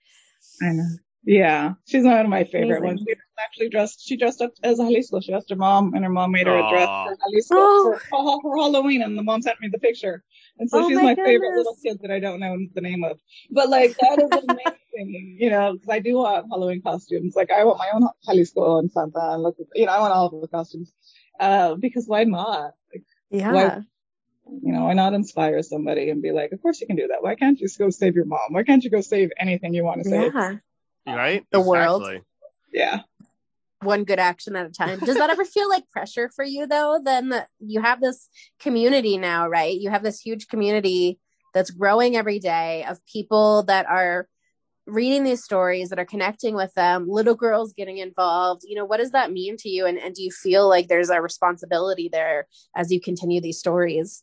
I 0.63 0.73
know. 0.73 0.89
Yeah, 1.27 1.75
she's 1.87 2.05
one 2.05 2.19
of 2.19 2.29
my 2.29 2.45
favorite 2.45 2.79
Amazing. 2.79 2.85
ones. 2.85 3.05
She 3.07 3.15
actually 3.39 3.69
dressed. 3.71 4.07
She 4.07 4.17
dressed 4.17 4.43
up 4.43 4.53
as 4.63 4.77
Jalisco. 4.77 5.21
She 5.21 5.33
asked 5.33 5.49
her 5.49 5.57
mom, 5.57 5.95
and 5.95 6.05
her 6.05 6.11
mom 6.11 6.33
made 6.33 6.47
her 6.47 6.53
Aww. 6.53 6.67
a 6.67 6.71
dress 6.71 6.87
for 6.87 7.17
Jalisco 7.31 7.57
oh. 7.57 7.99
for, 8.11 8.41
for, 8.43 8.57
Halloween. 8.57 9.03
And 9.03 9.17
the 9.17 9.23
mom 9.23 9.41
sent 9.41 9.61
me 9.61 9.69
the 9.69 9.79
picture. 9.79 10.23
And 10.59 10.69
so 10.69 10.85
oh 10.85 10.89
she's 10.89 10.97
my, 10.97 11.03
my 11.03 11.15
favorite 11.15 11.57
little 11.57 11.77
kid 11.83 11.99
that 12.03 12.11
I 12.11 12.21
don't 12.21 12.41
know 12.41 12.59
the 12.75 12.81
name 12.83 13.05
of. 13.05 13.19
But 13.51 13.71
like 13.71 13.97
that 13.97 14.19
is 14.23 14.45
amazing, 14.49 15.39
you 15.41 15.49
know, 15.49 15.73
because 15.73 15.89
I 15.89 16.01
do 16.01 16.15
want 16.17 16.47
Halloween 16.51 16.83
costumes. 16.83 17.35
Like 17.35 17.51
I 17.51 17.65
want 17.65 17.79
my 17.79 17.89
own 17.95 18.07
Jalisco 18.27 18.79
and 18.79 18.93
Santa, 18.93 19.33
and 19.33 19.43
look, 19.43 19.57
you 19.75 19.87
know, 19.87 19.93
I 19.93 20.01
want 20.01 20.13
all 20.13 20.27
of 20.27 20.41
the 20.43 20.49
costumes. 20.49 20.93
Uh, 21.41 21.75
because 21.77 22.07
why 22.07 22.25
not? 22.25 22.73
Like, 22.93 23.05
yeah. 23.31 23.53
Why, 23.53 23.81
you 24.63 24.73
know, 24.75 24.85
why 24.85 24.93
not 24.93 25.15
inspire 25.15 25.63
somebody 25.63 26.11
and 26.11 26.21
be 26.21 26.33
like, 26.33 26.53
of 26.53 26.61
course 26.61 26.83
you 26.83 26.87
can 26.87 26.97
do 26.97 27.09
that. 27.09 27.23
Why 27.23 27.35
can't 27.35 27.59
you 27.59 27.67
just 27.67 27.79
go 27.79 27.89
save 27.89 28.15
your 28.15 28.27
mom? 28.27 28.51
Why 28.51 28.63
can't 28.63 28.85
you 28.85 28.91
go 28.91 29.01
save 29.01 29.31
anything 29.39 29.73
you 29.73 29.85
want 29.85 30.03
to 30.03 30.09
save? 30.11 30.35
Yeah 30.35 30.57
right? 31.07 31.45
The 31.51 31.59
exactly. 31.59 31.71
world. 31.71 32.23
Yeah. 32.73 33.01
One 33.83 34.05
good 34.05 34.19
action 34.19 34.57
at 34.57 34.67
a 34.67 34.71
time. 34.71 34.99
Does 35.01 35.17
that 35.17 35.31
ever 35.31 35.45
feel 35.45 35.69
like 35.69 35.91
pressure 35.91 36.31
for 36.35 36.45
you 36.45 36.67
though? 36.67 37.01
Then 37.05 37.35
you 37.61 37.83
have 37.83 38.01
this 38.01 38.29
community 38.59 39.19
now, 39.19 39.49
right? 39.49 39.79
You 39.79 39.91
have 39.91 40.03
this 40.03 40.21
huge 40.21 40.49
community 40.49 41.19
that's 41.53 41.71
growing 41.71 42.17
every 42.17 42.39
day 42.39 42.85
of 42.85 43.05
people 43.07 43.63
that 43.65 43.87
are 43.87 44.29
reading 44.87 45.25
these 45.25 45.43
stories 45.43 45.89
that 45.89 45.99
are 45.99 46.05
connecting 46.05 46.55
with 46.55 46.73
them 46.75 47.09
little 47.09 47.35
girls 47.35 47.73
getting 47.73 47.99
involved 47.99 48.63
you 48.65 48.77
know 48.77 48.85
what 48.85 48.99
does 48.99 49.13
that 49.13 49.33
mean 49.33 49.57
to 49.57 49.71
you 49.71 49.87
and, 49.87 49.99
and 49.99 50.15
do 50.15 50.23
you 50.23 50.31
feel 50.31 50.69
like 50.69 50.89
there's 50.89 51.09
a 51.09 51.23
responsibility 51.23 52.11
there 52.13 52.47
as 52.77 52.93
you 52.93 53.01
continue 53.01 53.41
these 53.41 53.59
stories 53.59 54.23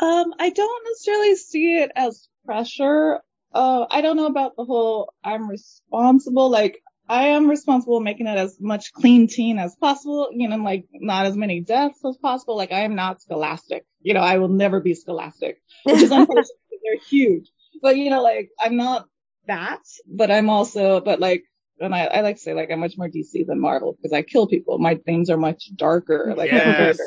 um 0.00 0.32
i 0.38 0.50
don't 0.50 0.84
necessarily 0.84 1.34
see 1.34 1.78
it 1.78 1.90
as 1.96 2.28
pressure 2.46 3.20
uh, 3.54 3.86
I 3.90 4.00
don't 4.00 4.16
know 4.16 4.26
about 4.26 4.56
the 4.56 4.64
whole 4.64 5.12
I'm 5.22 5.48
responsible. 5.48 6.50
Like 6.50 6.80
I 7.08 7.28
am 7.28 7.48
responsible 7.48 8.00
making 8.00 8.26
it 8.26 8.36
as 8.36 8.58
much 8.60 8.92
clean 8.92 9.28
teen 9.28 9.58
as 9.58 9.76
possible, 9.76 10.28
you 10.32 10.48
know, 10.48 10.56
like 10.56 10.86
not 10.92 11.26
as 11.26 11.36
many 11.36 11.60
deaths 11.60 12.04
as 12.04 12.16
possible. 12.16 12.56
Like 12.56 12.72
I 12.72 12.80
am 12.80 12.94
not 12.94 13.22
scholastic. 13.22 13.84
You 14.00 14.14
know, 14.14 14.20
I 14.20 14.38
will 14.38 14.48
never 14.48 14.80
be 14.80 14.94
scholastic, 14.94 15.58
which 15.84 16.02
is 16.02 16.10
unfortunate 16.10 16.48
they're 16.84 16.98
huge. 17.08 17.50
But 17.82 17.96
you 17.96 18.10
know, 18.10 18.22
like 18.22 18.50
I'm 18.60 18.76
not 18.76 19.06
that, 19.46 19.80
but 20.06 20.30
I'm 20.30 20.50
also, 20.50 21.00
but 21.00 21.20
like, 21.20 21.44
and 21.80 21.94
I, 21.94 22.04
I 22.04 22.20
like 22.20 22.36
to 22.36 22.42
say 22.42 22.54
like 22.54 22.70
I'm 22.70 22.80
much 22.80 22.94
more 22.96 23.08
DC 23.08 23.46
than 23.46 23.60
Marvel 23.60 23.96
because 23.96 24.12
I 24.12 24.22
kill 24.22 24.46
people. 24.46 24.78
My 24.78 24.94
themes 24.94 25.30
are 25.30 25.36
much 25.36 25.70
darker. 25.74 26.34
Like 26.36 26.52
yes. 26.52 26.98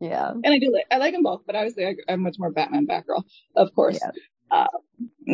yeah. 0.00 0.30
And 0.30 0.46
I 0.46 0.58
do 0.58 0.72
like, 0.72 0.86
I 0.90 0.98
like 0.98 1.12
them 1.12 1.22
both, 1.24 1.42
but 1.46 1.56
obviously 1.56 1.86
I, 1.86 2.12
am 2.12 2.20
much 2.20 2.36
more 2.38 2.50
Batman 2.50 2.86
Batgirl, 2.86 3.24
of 3.56 3.74
course. 3.74 3.98
Yeah. 4.00 4.12
Uh, 4.52 4.68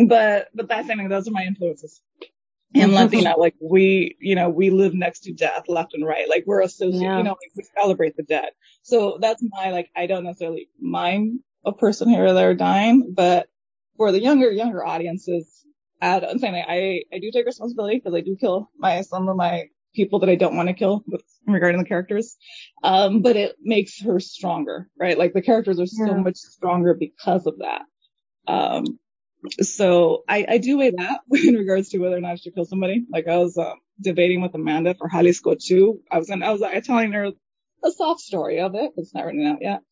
but, 0.07 0.48
but 0.54 0.68
that's, 0.68 0.88
I 0.88 0.94
mean, 0.94 1.09
those 1.09 1.26
are 1.26 1.33
my 1.33 1.42
influences. 1.42 2.00
And 2.74 2.92
Latina, 2.92 3.35
like 3.37 3.54
we, 3.61 4.16
you 4.20 4.35
know, 4.35 4.50
we 4.50 4.70
live 4.70 4.94
next 4.94 5.20
to 5.20 5.33
death 5.33 5.64
left 5.68 5.94
and 5.94 6.07
right. 6.07 6.28
Like 6.28 6.44
we're 6.46 6.61
associated, 6.61 7.02
yeah. 7.02 7.16
you 7.16 7.24
know, 7.24 7.31
like 7.31 7.50
we 7.57 7.64
celebrate 7.81 8.16
the 8.16 8.22
dead. 8.22 8.50
So 8.83 9.18
that's 9.20 9.42
my, 9.42 9.70
like, 9.70 9.88
I 9.96 10.07
don't 10.07 10.24
necessarily 10.24 10.68
mind 10.78 11.40
a 11.64 11.72
person 11.72 12.11
here 12.11 12.26
or 12.26 12.35
there 12.35 12.54
dying, 12.54 13.14
but 13.16 13.48
for 13.96 14.12
the 14.12 14.20
younger, 14.20 14.50
younger 14.50 14.85
audiences, 14.85 15.64
I'm 16.00 16.38
saying 16.38 16.54
I, 16.54 17.02
I 17.12 17.18
do 17.18 17.33
take 17.33 17.46
responsibility 17.46 17.96
because 17.96 18.14
I 18.14 18.20
do 18.20 18.37
kill 18.38 18.70
my, 18.76 19.00
some 19.00 19.28
of 19.28 19.37
my 19.37 19.64
people 19.94 20.20
that 20.20 20.28
I 20.28 20.37
don't 20.37 20.54
want 20.54 20.68
to 20.68 20.74
kill 20.74 21.02
with 21.09 21.22
regarding 21.46 21.81
the 21.81 21.88
characters. 21.88 22.37
Um, 22.85 23.22
but 23.22 23.35
it 23.37 23.57
makes 23.61 24.00
her 24.02 24.20
stronger, 24.20 24.88
right? 24.96 25.18
Like 25.18 25.33
the 25.33 25.42
characters 25.42 25.81
are 25.81 25.87
so 25.87 26.07
yeah. 26.07 26.18
much 26.18 26.37
stronger 26.37 26.94
because 26.94 27.46
of 27.46 27.59
that. 27.59 27.83
Um, 28.46 28.98
so 29.61 30.24
I, 30.29 30.46
I 30.48 30.59
do 30.59 30.79
weigh 30.79 30.90
that 30.90 31.20
in 31.33 31.55
regards 31.55 31.90
to 31.90 31.98
whether 31.98 32.16
or 32.16 32.20
not 32.20 32.33
I 32.33 32.37
should 32.37 32.55
kill 32.55 32.64
somebody. 32.64 33.05
Like 33.11 33.29
I 33.29 33.38
was 33.38 33.57
um, 33.59 33.74
debating 34.01 34.42
with 34.42 34.55
Amanda 34.55 34.94
for 34.94 35.09
Jalisco 35.09 35.55
too. 35.55 36.01
I 36.11 36.18
was 36.18 36.31
in, 36.31 36.42
I 36.42 36.51
was 36.51 36.61
like, 36.61 36.83
telling 36.85 37.12
her 37.12 37.33
a 37.85 37.90
soft 37.90 38.20
story 38.20 38.61
of 38.61 38.74
it. 38.74 38.92
It's 38.96 39.14
not 39.14 39.27
written 39.27 39.46
out 39.46 39.59
yet. 39.61 39.83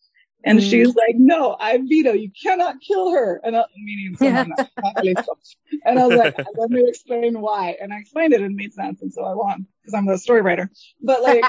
And 0.45 0.61
mm. 0.61 0.71
she's 0.71 0.95
like, 0.95 1.17
no, 1.17 1.57
I 1.59 1.79
veto. 1.79 2.13
You 2.13 2.31
cannot 2.41 2.77
kill 2.81 3.11
her. 3.11 3.41
And 3.43 3.57
I, 3.57 3.65
meaning 3.77 4.17
someone 4.17 4.53
yeah. 4.57 4.65
not, 4.85 5.07
And 5.85 5.99
I 5.99 6.07
was 6.07 6.17
like, 6.17 6.37
let 6.57 6.71
me 6.71 6.85
explain 6.87 7.41
why. 7.41 7.77
And 7.81 7.93
I 7.93 7.99
explained 7.99 8.33
it 8.33 8.41
and 8.41 8.53
it 8.53 8.57
made 8.57 8.73
sense. 8.73 9.03
And 9.03 9.13
so 9.13 9.25
I 9.25 9.35
won 9.35 9.67
because 9.83 9.95
I'm 9.95 10.07
the 10.07 10.19
story 10.19 10.43
writer. 10.43 10.71
But 11.03 11.23
like, 11.23 11.45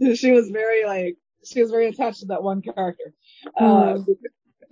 she 0.16 0.30
was 0.30 0.50
very 0.50 0.84
like, 0.84 1.16
she 1.44 1.60
was 1.60 1.70
very 1.70 1.88
attached 1.88 2.20
to 2.20 2.26
that 2.26 2.42
one 2.42 2.62
character. 2.62 3.14
Mm. 3.60 3.98
Uh, 3.98 4.12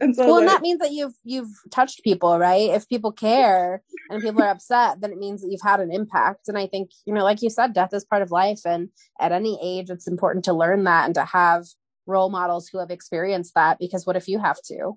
and 0.01 0.17
so 0.17 0.25
well, 0.25 0.35
like, 0.35 0.41
and 0.41 0.49
that 0.49 0.63
means 0.63 0.81
that 0.81 0.93
you've 0.93 1.15
you've 1.23 1.53
touched 1.71 2.03
people, 2.03 2.39
right? 2.39 2.71
If 2.71 2.89
people 2.89 3.13
care 3.13 3.83
and 4.09 4.23
people 4.23 4.43
are 4.43 4.49
upset, 4.49 5.01
then 5.01 5.13
it 5.13 5.19
means 5.19 5.43
that 5.43 5.49
you've 5.51 5.61
had 5.63 5.81
an 5.81 5.93
impact. 5.93 6.49
And 6.49 6.59
I 6.59 6.67
think, 6.67 6.91
you 7.05 7.15
know, 7.15 7.23
like 7.23 7.43
you 7.43 7.51
said, 7.51 7.75
death 7.75 7.93
is 7.93 8.05
part 8.05 8.23
of 8.23 8.31
life, 8.31 8.61
and 8.65 8.89
at 9.21 9.33
any 9.33 9.59
age, 9.63 9.91
it's 9.91 10.09
important 10.09 10.45
to 10.47 10.53
learn 10.53 10.85
that 10.85 11.07
and 11.07 11.15
to 11.15 11.25
have 11.25 11.67
role 12.07 12.31
models 12.31 12.69
who 12.69 12.79
have 12.79 12.91
experienced 12.91 13.55
that. 13.55 13.79
Because 13.79 14.07
what 14.07 14.17
if 14.17 14.27
you 14.27 14.39
have 14.39 14.61
to? 14.67 14.97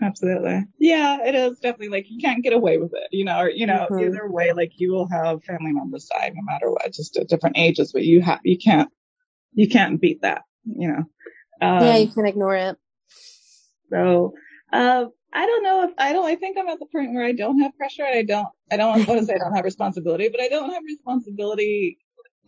Absolutely. 0.00 0.64
Yeah, 0.78 1.18
it 1.22 1.34
is 1.34 1.58
definitely 1.58 1.90
like 1.90 2.06
you 2.08 2.18
can't 2.18 2.42
get 2.42 2.54
away 2.54 2.78
with 2.78 2.92
it, 2.94 3.08
you 3.10 3.26
know, 3.26 3.40
or, 3.40 3.50
you 3.50 3.66
know, 3.66 3.86
mm-hmm. 3.90 4.06
either 4.06 4.28
way, 4.28 4.52
like 4.52 4.72
you 4.76 4.90
will 4.90 5.06
have 5.08 5.44
family 5.44 5.70
members 5.70 6.06
die 6.06 6.32
no 6.34 6.42
matter 6.42 6.70
what, 6.70 6.92
just 6.92 7.16
at 7.18 7.28
different 7.28 7.58
ages, 7.58 7.92
but 7.92 8.02
you 8.02 8.22
have, 8.22 8.40
you 8.42 8.56
can't, 8.56 8.88
you 9.52 9.68
can't 9.68 10.00
beat 10.00 10.22
that, 10.22 10.42
you 10.64 10.88
know. 10.88 11.04
Um, 11.60 11.84
yeah, 11.86 11.96
you 11.98 12.08
can 12.10 12.26
ignore 12.26 12.56
it. 12.56 12.78
So, 13.92 14.34
uh, 14.72 15.06
I 15.32 15.46
don't 15.46 15.62
know 15.62 15.84
if 15.84 15.90
I 15.98 16.12
don't. 16.12 16.26
I 16.26 16.36
think 16.36 16.58
I'm 16.58 16.68
at 16.68 16.78
the 16.78 16.86
point 16.86 17.14
where 17.14 17.24
I 17.24 17.32
don't 17.32 17.60
have 17.60 17.76
pressure. 17.76 18.04
And 18.04 18.16
I 18.18 18.22
don't. 18.22 18.48
I 18.70 18.76
don't 18.76 19.06
want 19.06 19.20
to 19.20 19.26
say 19.26 19.34
I 19.34 19.38
don't 19.38 19.54
have 19.54 19.64
responsibility, 19.64 20.28
but 20.28 20.40
I 20.40 20.48
don't 20.48 20.72
have 20.72 20.82
responsibility 20.84 21.98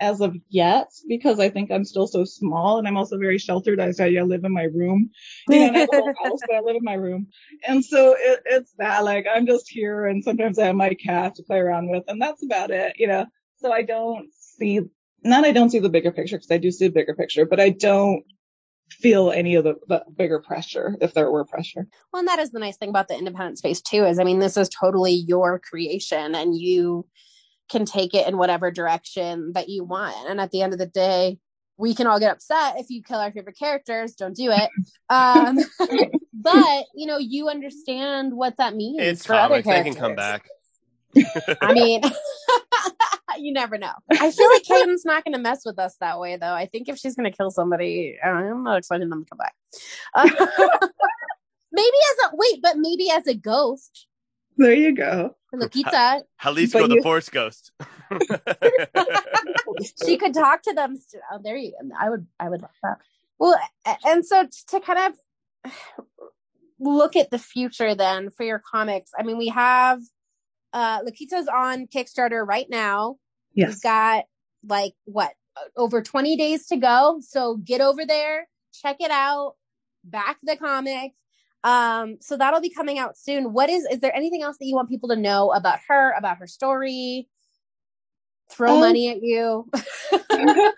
as 0.00 0.20
of 0.20 0.36
yet 0.48 0.88
because 1.08 1.38
I 1.38 1.48
think 1.50 1.70
I'm 1.70 1.84
still 1.84 2.06
so 2.06 2.24
small 2.24 2.78
and 2.78 2.88
I'm 2.88 2.96
also 2.96 3.18
very 3.18 3.38
sheltered. 3.38 3.80
I 3.80 3.92
say 3.92 4.18
I 4.18 4.22
live 4.22 4.44
in 4.44 4.52
my 4.52 4.64
room. 4.64 5.10
You 5.48 5.60
know, 5.60 5.72
I 5.72 5.78
have 5.78 5.88
a 5.90 6.28
house, 6.28 6.40
but 6.46 6.56
I 6.56 6.60
live 6.60 6.76
in 6.76 6.84
my 6.84 6.94
room. 6.94 7.28
And 7.66 7.84
so 7.84 8.16
it, 8.18 8.40
it's 8.46 8.72
that 8.78 9.04
like 9.04 9.26
I'm 9.32 9.46
just 9.46 9.70
here 9.70 10.06
and 10.06 10.24
sometimes 10.24 10.58
I 10.58 10.66
have 10.66 10.76
my 10.76 10.94
cat 10.94 11.36
to 11.36 11.42
play 11.42 11.58
around 11.58 11.90
with 11.90 12.04
and 12.08 12.20
that's 12.20 12.42
about 12.42 12.70
it, 12.70 12.94
you 12.98 13.06
know. 13.06 13.26
So 13.56 13.72
I 13.72 13.82
don't 13.82 14.32
see, 14.32 14.80
not 15.22 15.44
I 15.44 15.52
don't 15.52 15.70
see 15.70 15.78
the 15.78 15.88
bigger 15.90 16.12
picture 16.12 16.36
because 16.36 16.50
I 16.50 16.58
do 16.58 16.70
see 16.70 16.86
the 16.86 16.92
bigger 16.92 17.14
picture, 17.14 17.46
but 17.46 17.60
I 17.60 17.70
don't 17.70 18.24
feel 18.94 19.30
any 19.30 19.54
of 19.54 19.64
the, 19.64 19.74
the, 19.88 20.04
bigger 20.16 20.38
pressure 20.38 20.96
if 21.00 21.14
there 21.14 21.30
were 21.30 21.44
pressure. 21.44 21.86
Well, 22.12 22.20
and 22.20 22.28
that 22.28 22.38
is 22.38 22.50
the 22.50 22.58
nice 22.58 22.76
thing 22.76 22.88
about 22.88 23.08
the 23.08 23.16
independent 23.16 23.58
space 23.58 23.80
too, 23.80 24.04
is 24.04 24.18
I 24.18 24.24
mean, 24.24 24.38
this 24.38 24.56
is 24.56 24.68
totally 24.68 25.12
your 25.12 25.58
creation 25.58 26.34
and 26.34 26.56
you 26.56 27.06
can 27.70 27.84
take 27.84 28.14
it 28.14 28.26
in 28.28 28.38
whatever 28.38 28.70
direction 28.70 29.52
that 29.54 29.68
you 29.68 29.84
want. 29.84 30.16
And 30.28 30.40
at 30.40 30.50
the 30.50 30.62
end 30.62 30.72
of 30.72 30.78
the 30.78 30.86
day, 30.86 31.38
we 31.76 31.94
can 31.94 32.06
all 32.06 32.20
get 32.20 32.30
upset 32.30 32.74
if 32.78 32.86
you 32.88 33.02
kill 33.02 33.18
our 33.18 33.32
favorite 33.32 33.58
characters. 33.58 34.14
Don't 34.14 34.36
do 34.36 34.50
it. 34.50 34.70
Um, 35.10 35.58
but 36.32 36.84
you 36.94 37.06
know, 37.06 37.18
you 37.18 37.50
understand 37.50 38.32
what 38.32 38.56
that 38.56 38.74
means 38.74 38.96
it's 39.00 39.26
for 39.26 39.34
other 39.34 39.62
characters. 39.62 39.94
They 39.94 40.00
can 40.00 40.00
come 40.00 40.14
back. 40.16 40.48
I 41.60 41.74
mean, 41.74 42.00
you 43.40 43.52
never 43.52 43.78
know. 43.78 43.92
I 44.10 44.30
feel 44.30 44.48
like 44.50 44.62
Caitlin's 44.62 45.04
not 45.04 45.24
going 45.24 45.34
to 45.34 45.40
mess 45.40 45.62
with 45.64 45.78
us 45.78 45.96
that 46.00 46.18
way, 46.18 46.36
though. 46.36 46.52
I 46.52 46.66
think 46.66 46.88
if 46.88 46.98
she's 46.98 47.14
going 47.14 47.30
to 47.30 47.36
kill 47.36 47.50
somebody, 47.50 48.16
I'm 48.22 48.64
not 48.64 48.78
expecting 48.78 49.08
them 49.10 49.24
to 49.24 49.30
come 49.30 49.38
back. 49.38 49.54
Uh, 50.14 50.28
maybe 51.72 51.96
as 52.10 52.30
a 52.30 52.36
wait, 52.36 52.60
but 52.62 52.76
maybe 52.76 53.10
as 53.10 53.26
a 53.26 53.34
ghost. 53.34 54.06
There 54.56 54.74
you 54.74 54.94
go. 54.94 55.34
Lokita. 55.52 56.22
Jalisco, 56.42 56.80
you, 56.80 56.88
the 56.88 57.02
Force 57.02 57.28
Ghost. 57.28 57.72
she 60.06 60.16
could 60.16 60.34
talk 60.34 60.62
to 60.62 60.72
them. 60.72 60.96
Oh, 61.32 61.40
there 61.42 61.56
you 61.56 61.72
go. 61.72 61.90
I 61.98 62.10
would, 62.10 62.26
I 62.38 62.48
would 62.48 62.62
love 62.62 62.70
that. 62.82 62.98
Well, 63.38 63.58
and 64.04 64.24
so 64.24 64.48
to 64.68 64.80
kind 64.80 65.14
of 65.64 65.72
look 66.78 67.16
at 67.16 67.30
the 67.30 67.38
future 67.38 67.94
then 67.94 68.30
for 68.30 68.44
your 68.44 68.60
comics, 68.60 69.10
I 69.18 69.22
mean, 69.22 69.38
we 69.38 69.48
have 69.48 70.00
uh 70.72 71.00
Lokita's 71.02 71.48
on 71.48 71.86
Kickstarter 71.86 72.46
right 72.46 72.68
now. 72.68 73.16
Yes. 73.54 73.70
We've 73.70 73.82
got 73.82 74.24
like 74.66 74.94
what 75.04 75.32
over 75.76 76.02
20 76.02 76.36
days 76.36 76.66
to 76.66 76.76
go. 76.76 77.20
So 77.20 77.56
get 77.56 77.80
over 77.80 78.04
there, 78.04 78.48
check 78.72 78.96
it 79.00 79.10
out, 79.10 79.54
back 80.04 80.38
the 80.42 80.56
comics. 80.56 81.16
Um, 81.62 82.18
so 82.20 82.36
that'll 82.36 82.60
be 82.60 82.70
coming 82.70 82.98
out 82.98 83.16
soon. 83.16 83.52
What 83.52 83.70
is 83.70 83.86
is 83.86 84.00
there 84.00 84.14
anything 84.14 84.42
else 84.42 84.58
that 84.58 84.66
you 84.66 84.74
want 84.74 84.90
people 84.90 85.08
to 85.08 85.16
know 85.16 85.50
about 85.52 85.78
her, 85.88 86.12
about 86.12 86.38
her 86.38 86.46
story? 86.46 87.28
Throw 88.50 88.74
um, 88.74 88.80
money 88.80 89.08
at 89.08 89.22
you. 89.22 89.70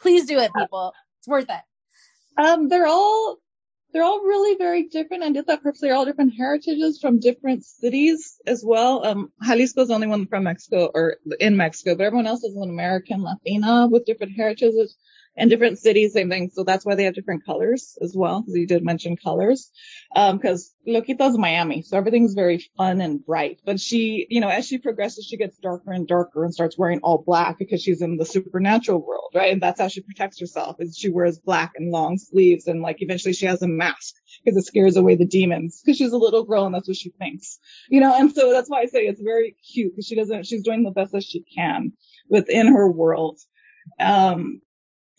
Please 0.00 0.26
do 0.26 0.38
it, 0.38 0.52
people. 0.56 0.92
It's 1.18 1.26
worth 1.26 1.50
it. 1.50 2.40
Um, 2.40 2.68
they're 2.68 2.86
all 2.86 3.38
they're 3.92 4.04
all 4.04 4.20
really 4.20 4.56
very 4.56 4.84
different. 4.84 5.22
I 5.22 5.30
did 5.30 5.46
that 5.46 5.62
purposely. 5.62 5.88
They're 5.88 5.96
all 5.96 6.04
different 6.04 6.34
heritages 6.36 7.00
from 7.00 7.20
different 7.20 7.64
cities 7.64 8.40
as 8.46 8.62
well. 8.64 9.04
Um, 9.04 9.32
Jalisco 9.44 9.82
is 9.82 9.88
the 9.88 9.94
only 9.94 10.06
one 10.06 10.26
from 10.26 10.44
Mexico 10.44 10.90
or 10.94 11.16
in 11.40 11.56
Mexico, 11.56 11.94
but 11.94 12.04
everyone 12.04 12.26
else 12.26 12.44
is 12.44 12.54
an 12.54 12.68
American 12.68 13.22
Latina 13.22 13.88
with 13.90 14.04
different 14.04 14.36
heritages 14.36 14.96
and 15.38 15.48
different 15.48 15.78
cities, 15.78 16.12
same 16.12 16.28
thing. 16.28 16.50
So 16.52 16.64
that's 16.64 16.84
why 16.84 16.96
they 16.96 17.04
have 17.04 17.14
different 17.14 17.46
colors 17.46 17.96
as 18.02 18.14
well, 18.14 18.40
because 18.40 18.56
you 18.56 18.66
did 18.66 18.84
mention 18.84 19.16
colors. 19.16 19.70
Um, 20.14 20.38
cause 20.40 20.74
Lokita's 20.86 21.38
Miami, 21.38 21.82
so 21.82 21.96
everything's 21.96 22.34
very 22.34 22.58
fun 22.76 23.00
and 23.00 23.24
bright. 23.24 23.60
But 23.64 23.78
she, 23.78 24.26
you 24.28 24.40
know, 24.40 24.48
as 24.48 24.66
she 24.66 24.78
progresses, 24.78 25.26
she 25.26 25.36
gets 25.36 25.56
darker 25.58 25.92
and 25.92 26.08
darker 26.08 26.44
and 26.44 26.52
starts 26.52 26.76
wearing 26.76 27.00
all 27.02 27.22
black 27.24 27.58
because 27.58 27.82
she's 27.82 28.02
in 28.02 28.16
the 28.16 28.24
supernatural 28.24 29.00
world, 29.00 29.30
right? 29.34 29.52
And 29.52 29.62
that's 29.62 29.80
how 29.80 29.88
she 29.88 30.00
protects 30.00 30.40
herself 30.40 30.76
is 30.80 30.96
she 30.98 31.08
wears 31.08 31.38
black 31.38 31.72
and 31.76 31.92
long 31.92 32.18
sleeves 32.18 32.66
and 32.66 32.82
like 32.82 33.00
eventually 33.00 33.32
she 33.32 33.46
has 33.46 33.62
a 33.62 33.68
mask 33.68 34.14
because 34.44 34.56
it 34.58 34.66
scares 34.66 34.96
away 34.96 35.14
the 35.14 35.26
demons 35.26 35.80
because 35.84 35.96
she's 35.96 36.12
a 36.12 36.18
little 36.18 36.44
girl 36.44 36.66
and 36.66 36.74
that's 36.74 36.88
what 36.88 36.96
she 36.96 37.10
thinks, 37.10 37.58
you 37.88 38.00
know, 38.00 38.14
and 38.18 38.34
so 38.34 38.52
that's 38.52 38.68
why 38.68 38.80
I 38.80 38.86
say 38.86 39.00
it's 39.00 39.20
very 39.20 39.56
cute 39.72 39.92
because 39.92 40.06
she 40.06 40.16
doesn't, 40.16 40.46
she's 40.46 40.64
doing 40.64 40.82
the 40.82 40.90
best 40.90 41.12
that 41.12 41.22
she 41.22 41.44
can 41.54 41.92
within 42.28 42.66
her 42.74 42.90
world. 42.90 43.38
Um, 44.00 44.60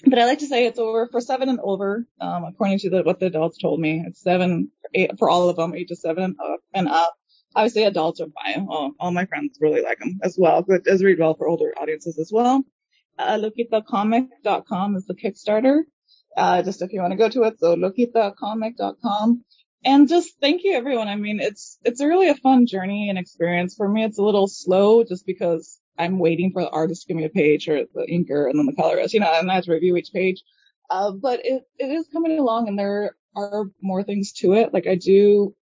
but 0.05 0.19
I 0.19 0.25
like 0.25 0.39
to 0.39 0.47
say 0.47 0.65
it's 0.65 0.79
over 0.79 1.07
for 1.11 1.19
seven 1.19 1.49
and 1.49 1.59
over, 1.61 2.05
um, 2.21 2.45
according 2.45 2.79
to 2.79 2.89
the, 2.89 3.03
what 3.03 3.19
the 3.19 3.27
adults 3.27 3.57
told 3.57 3.79
me. 3.79 4.03
It's 4.05 4.21
seven, 4.21 4.71
eight, 4.93 5.11
for 5.17 5.29
all 5.29 5.49
of 5.49 5.57
them, 5.57 5.75
eight 5.75 5.89
to 5.89 5.95
seven 5.95 6.23
and 6.23 6.35
up. 6.39 6.59
And 6.73 6.87
up. 6.87 7.15
Obviously, 7.55 7.83
adults 7.83 8.21
are 8.21 8.27
fine. 8.43 8.67
All, 8.69 8.91
all 8.99 9.11
my 9.11 9.25
friends 9.25 9.57
really 9.59 9.81
like 9.81 9.99
them 9.99 10.19
as 10.23 10.37
well, 10.37 10.61
but 10.61 10.75
it 10.75 10.83
does 10.83 11.03
read 11.03 11.19
well 11.19 11.33
for 11.33 11.47
older 11.47 11.73
audiences 11.79 12.19
as 12.19 12.31
well. 12.31 12.63
Uh, 13.17 13.37
lokitacomic.com 13.39 14.95
is 14.95 15.05
the 15.05 15.15
Kickstarter. 15.15 15.81
Uh, 16.37 16.61
just 16.61 16.81
if 16.81 16.93
you 16.93 17.01
want 17.01 17.11
to 17.11 17.17
go 17.17 17.27
to 17.27 17.43
it. 17.43 17.59
So 17.59 17.75
lokitacomic.com. 17.75 19.43
And 19.83 20.07
just 20.07 20.39
thank 20.39 20.63
you 20.63 20.73
everyone. 20.73 21.07
I 21.07 21.15
mean, 21.15 21.39
it's, 21.39 21.79
it's 21.83 22.01
really 22.01 22.29
a 22.29 22.35
fun 22.35 22.67
journey 22.67 23.09
and 23.09 23.17
experience. 23.17 23.75
For 23.75 23.89
me, 23.89 24.03
it's 24.03 24.19
a 24.19 24.23
little 24.23 24.47
slow 24.47 25.03
just 25.03 25.25
because 25.25 25.79
I'm 25.99 26.17
waiting 26.17 26.51
for 26.51 26.63
the 26.63 26.69
artist 26.69 27.01
to 27.01 27.07
give 27.09 27.17
me 27.17 27.25
a 27.25 27.29
page 27.29 27.67
or 27.67 27.83
the 27.93 28.07
inker 28.09 28.49
and 28.49 28.57
then 28.57 28.65
the 28.65 28.75
colorist, 28.75 29.13
you 29.13 29.19
know, 29.19 29.31
and 29.31 29.51
I 29.51 29.55
have 29.55 29.65
to 29.65 29.73
review 29.73 29.97
each 29.97 30.13
page. 30.13 30.41
Uh, 30.89 31.11
but 31.11 31.41
it, 31.45 31.63
it 31.77 31.85
is 31.85 32.07
coming 32.11 32.39
along 32.39 32.67
and 32.69 32.79
there 32.79 33.15
are 33.35 33.65
more 33.81 34.01
things 34.03 34.31
to 34.33 34.53
it. 34.53 34.73
Like 34.73 34.87
I 34.87 34.95
do, 34.95 35.53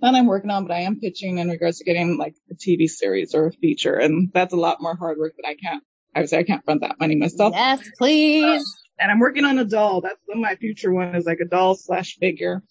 that 0.00 0.14
I'm 0.14 0.26
working 0.26 0.50
on, 0.50 0.66
but 0.66 0.74
I 0.74 0.80
am 0.80 0.98
pitching 0.98 1.38
in 1.38 1.48
regards 1.48 1.78
to 1.78 1.84
getting 1.84 2.16
like 2.16 2.34
a 2.50 2.54
TV 2.54 2.88
series 2.88 3.34
or 3.34 3.46
a 3.46 3.52
feature. 3.52 3.94
And 3.94 4.30
that's 4.32 4.54
a 4.54 4.56
lot 4.56 4.80
more 4.80 4.96
hard 4.96 5.18
work 5.18 5.34
that 5.36 5.46
I 5.46 5.54
can't, 5.54 5.84
I 6.14 6.20
would 6.20 6.28
say 6.28 6.38
I 6.38 6.42
can't 6.42 6.64
front 6.64 6.80
that 6.80 6.98
money 6.98 7.14
myself. 7.14 7.52
Yes, 7.54 7.88
please. 7.98 8.64
and 8.98 9.10
I'm 9.10 9.20
working 9.20 9.44
on 9.44 9.58
a 9.58 9.64
doll. 9.64 10.00
That's 10.00 10.18
my 10.34 10.56
future 10.56 10.92
one 10.92 11.14
is 11.14 11.26
like 11.26 11.40
a 11.40 11.48
doll 11.48 11.74
slash 11.74 12.16
figure. 12.16 12.62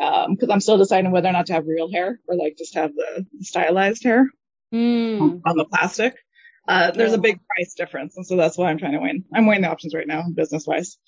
Um, 0.00 0.36
cause 0.36 0.48
I'm 0.50 0.60
still 0.60 0.76
deciding 0.76 1.12
whether 1.12 1.28
or 1.28 1.32
not 1.32 1.46
to 1.46 1.52
have 1.52 1.66
real 1.68 1.90
hair 1.90 2.18
or 2.26 2.36
like 2.36 2.56
just 2.58 2.74
have 2.74 2.92
the 2.94 3.26
stylized 3.40 4.02
hair 4.02 4.28
mm. 4.74 5.40
on 5.46 5.56
the 5.56 5.64
plastic. 5.64 6.16
Uh, 6.66 6.90
there's 6.90 7.12
a 7.12 7.18
big 7.18 7.38
price 7.54 7.74
difference. 7.74 8.16
And 8.16 8.26
so 8.26 8.36
that's 8.36 8.56
why 8.56 8.70
I'm 8.70 8.78
trying 8.78 8.92
to 8.92 9.00
win. 9.00 9.24
I'm 9.34 9.46
weighing 9.46 9.62
the 9.62 9.70
options 9.70 9.94
right 9.94 10.06
now, 10.06 10.24
business 10.34 10.66
wise. 10.66 10.98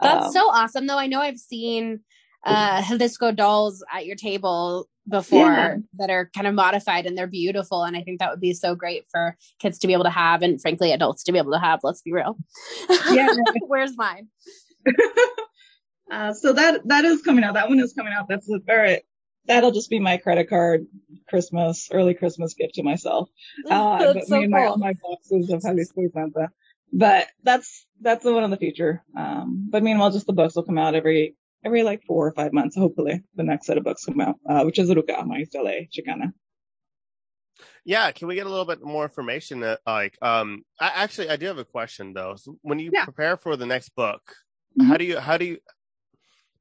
That's 0.00 0.26
um, 0.26 0.32
so 0.32 0.50
awesome 0.50 0.86
though. 0.86 0.98
I 0.98 1.08
know 1.08 1.20
I've 1.20 1.38
seen, 1.38 2.00
uh, 2.44 2.82
Jalisco 2.88 3.32
dolls 3.32 3.84
at 3.92 4.06
your 4.06 4.16
table 4.16 4.88
before 5.08 5.52
yeah. 5.52 5.76
that 5.98 6.10
are 6.10 6.30
kind 6.34 6.46
of 6.46 6.54
modified 6.54 7.06
and 7.06 7.18
they're 7.18 7.26
beautiful. 7.26 7.82
And 7.82 7.96
I 7.96 8.02
think 8.02 8.20
that 8.20 8.30
would 8.30 8.40
be 8.40 8.54
so 8.54 8.74
great 8.74 9.04
for 9.10 9.36
kids 9.58 9.78
to 9.80 9.86
be 9.86 9.92
able 9.92 10.04
to 10.04 10.10
have 10.10 10.42
and 10.42 10.60
frankly 10.60 10.92
adults 10.92 11.24
to 11.24 11.32
be 11.32 11.38
able 11.38 11.52
to 11.52 11.58
have. 11.58 11.80
Let's 11.82 12.02
be 12.02 12.12
real. 12.12 12.36
Yeah. 13.10 13.28
Where's 13.66 13.96
mine? 13.96 14.28
uh, 16.10 16.32
so 16.34 16.52
that, 16.52 16.82
that 16.86 17.04
is 17.04 17.22
coming 17.22 17.44
out. 17.44 17.54
That 17.54 17.68
one 17.68 17.80
is 17.80 17.92
coming 17.92 18.12
out. 18.12 18.26
That's 18.28 18.48
a 18.48 18.60
very, 18.64 19.02
that'll 19.46 19.72
just 19.72 19.90
be 19.90 19.98
my 19.98 20.16
credit 20.16 20.48
card 20.48 20.86
Christmas, 21.28 21.88
early 21.92 22.14
Christmas 22.14 22.54
gift 22.54 22.74
to 22.74 22.82
myself. 22.82 23.28
Uh, 23.68 24.12
but 24.14 24.26
so 24.26 24.38
me 24.38 24.44
and 24.44 24.52
my, 24.52 24.60
cool. 24.60 24.68
all 24.70 24.78
my 24.78 24.94
boxes 25.02 25.50
of 25.50 25.62
Jalisco 25.62 26.02
Santa. 26.12 26.48
But 26.92 27.28
that's, 27.42 27.86
that's 28.00 28.24
the 28.24 28.32
one 28.32 28.44
in 28.44 28.50
the 28.50 28.56
future. 28.56 29.02
Um, 29.16 29.68
but 29.70 29.82
meanwhile, 29.82 30.10
just 30.10 30.26
the 30.26 30.32
books 30.32 30.56
will 30.56 30.64
come 30.64 30.78
out 30.78 30.94
every, 30.94 31.36
every 31.64 31.82
like 31.82 32.02
four 32.04 32.26
or 32.26 32.32
five 32.32 32.52
months. 32.52 32.76
Hopefully 32.76 33.22
the 33.34 33.44
next 33.44 33.66
set 33.66 33.78
of 33.78 33.84
books 33.84 34.04
come 34.04 34.20
out, 34.20 34.36
uh, 34.48 34.64
which 34.64 34.78
is 34.78 34.90
Ruka, 34.90 35.24
my 35.26 35.38
East 35.38 35.54
LA 35.54 35.86
Chicana. 35.92 36.32
Yeah, 37.84 38.10
can 38.12 38.28
we 38.28 38.34
get 38.34 38.46
a 38.46 38.50
little 38.50 38.64
bit 38.64 38.82
more 38.82 39.04
information? 39.04 39.60
That, 39.60 39.80
like, 39.86 40.16
um, 40.22 40.62
I 40.78 40.88
actually 40.94 41.30
I 41.30 41.36
do 41.36 41.46
have 41.46 41.58
a 41.58 41.64
question 41.64 42.12
though. 42.12 42.36
So 42.36 42.56
when 42.62 42.78
you 42.78 42.90
yeah. 42.92 43.04
prepare 43.04 43.36
for 43.36 43.56
the 43.56 43.66
next 43.66 43.90
book, 43.90 44.22
mm-hmm. 44.78 44.88
how 44.88 44.96
do 44.96 45.04
you 45.04 45.18
how 45.18 45.36
do 45.36 45.44
you 45.44 45.58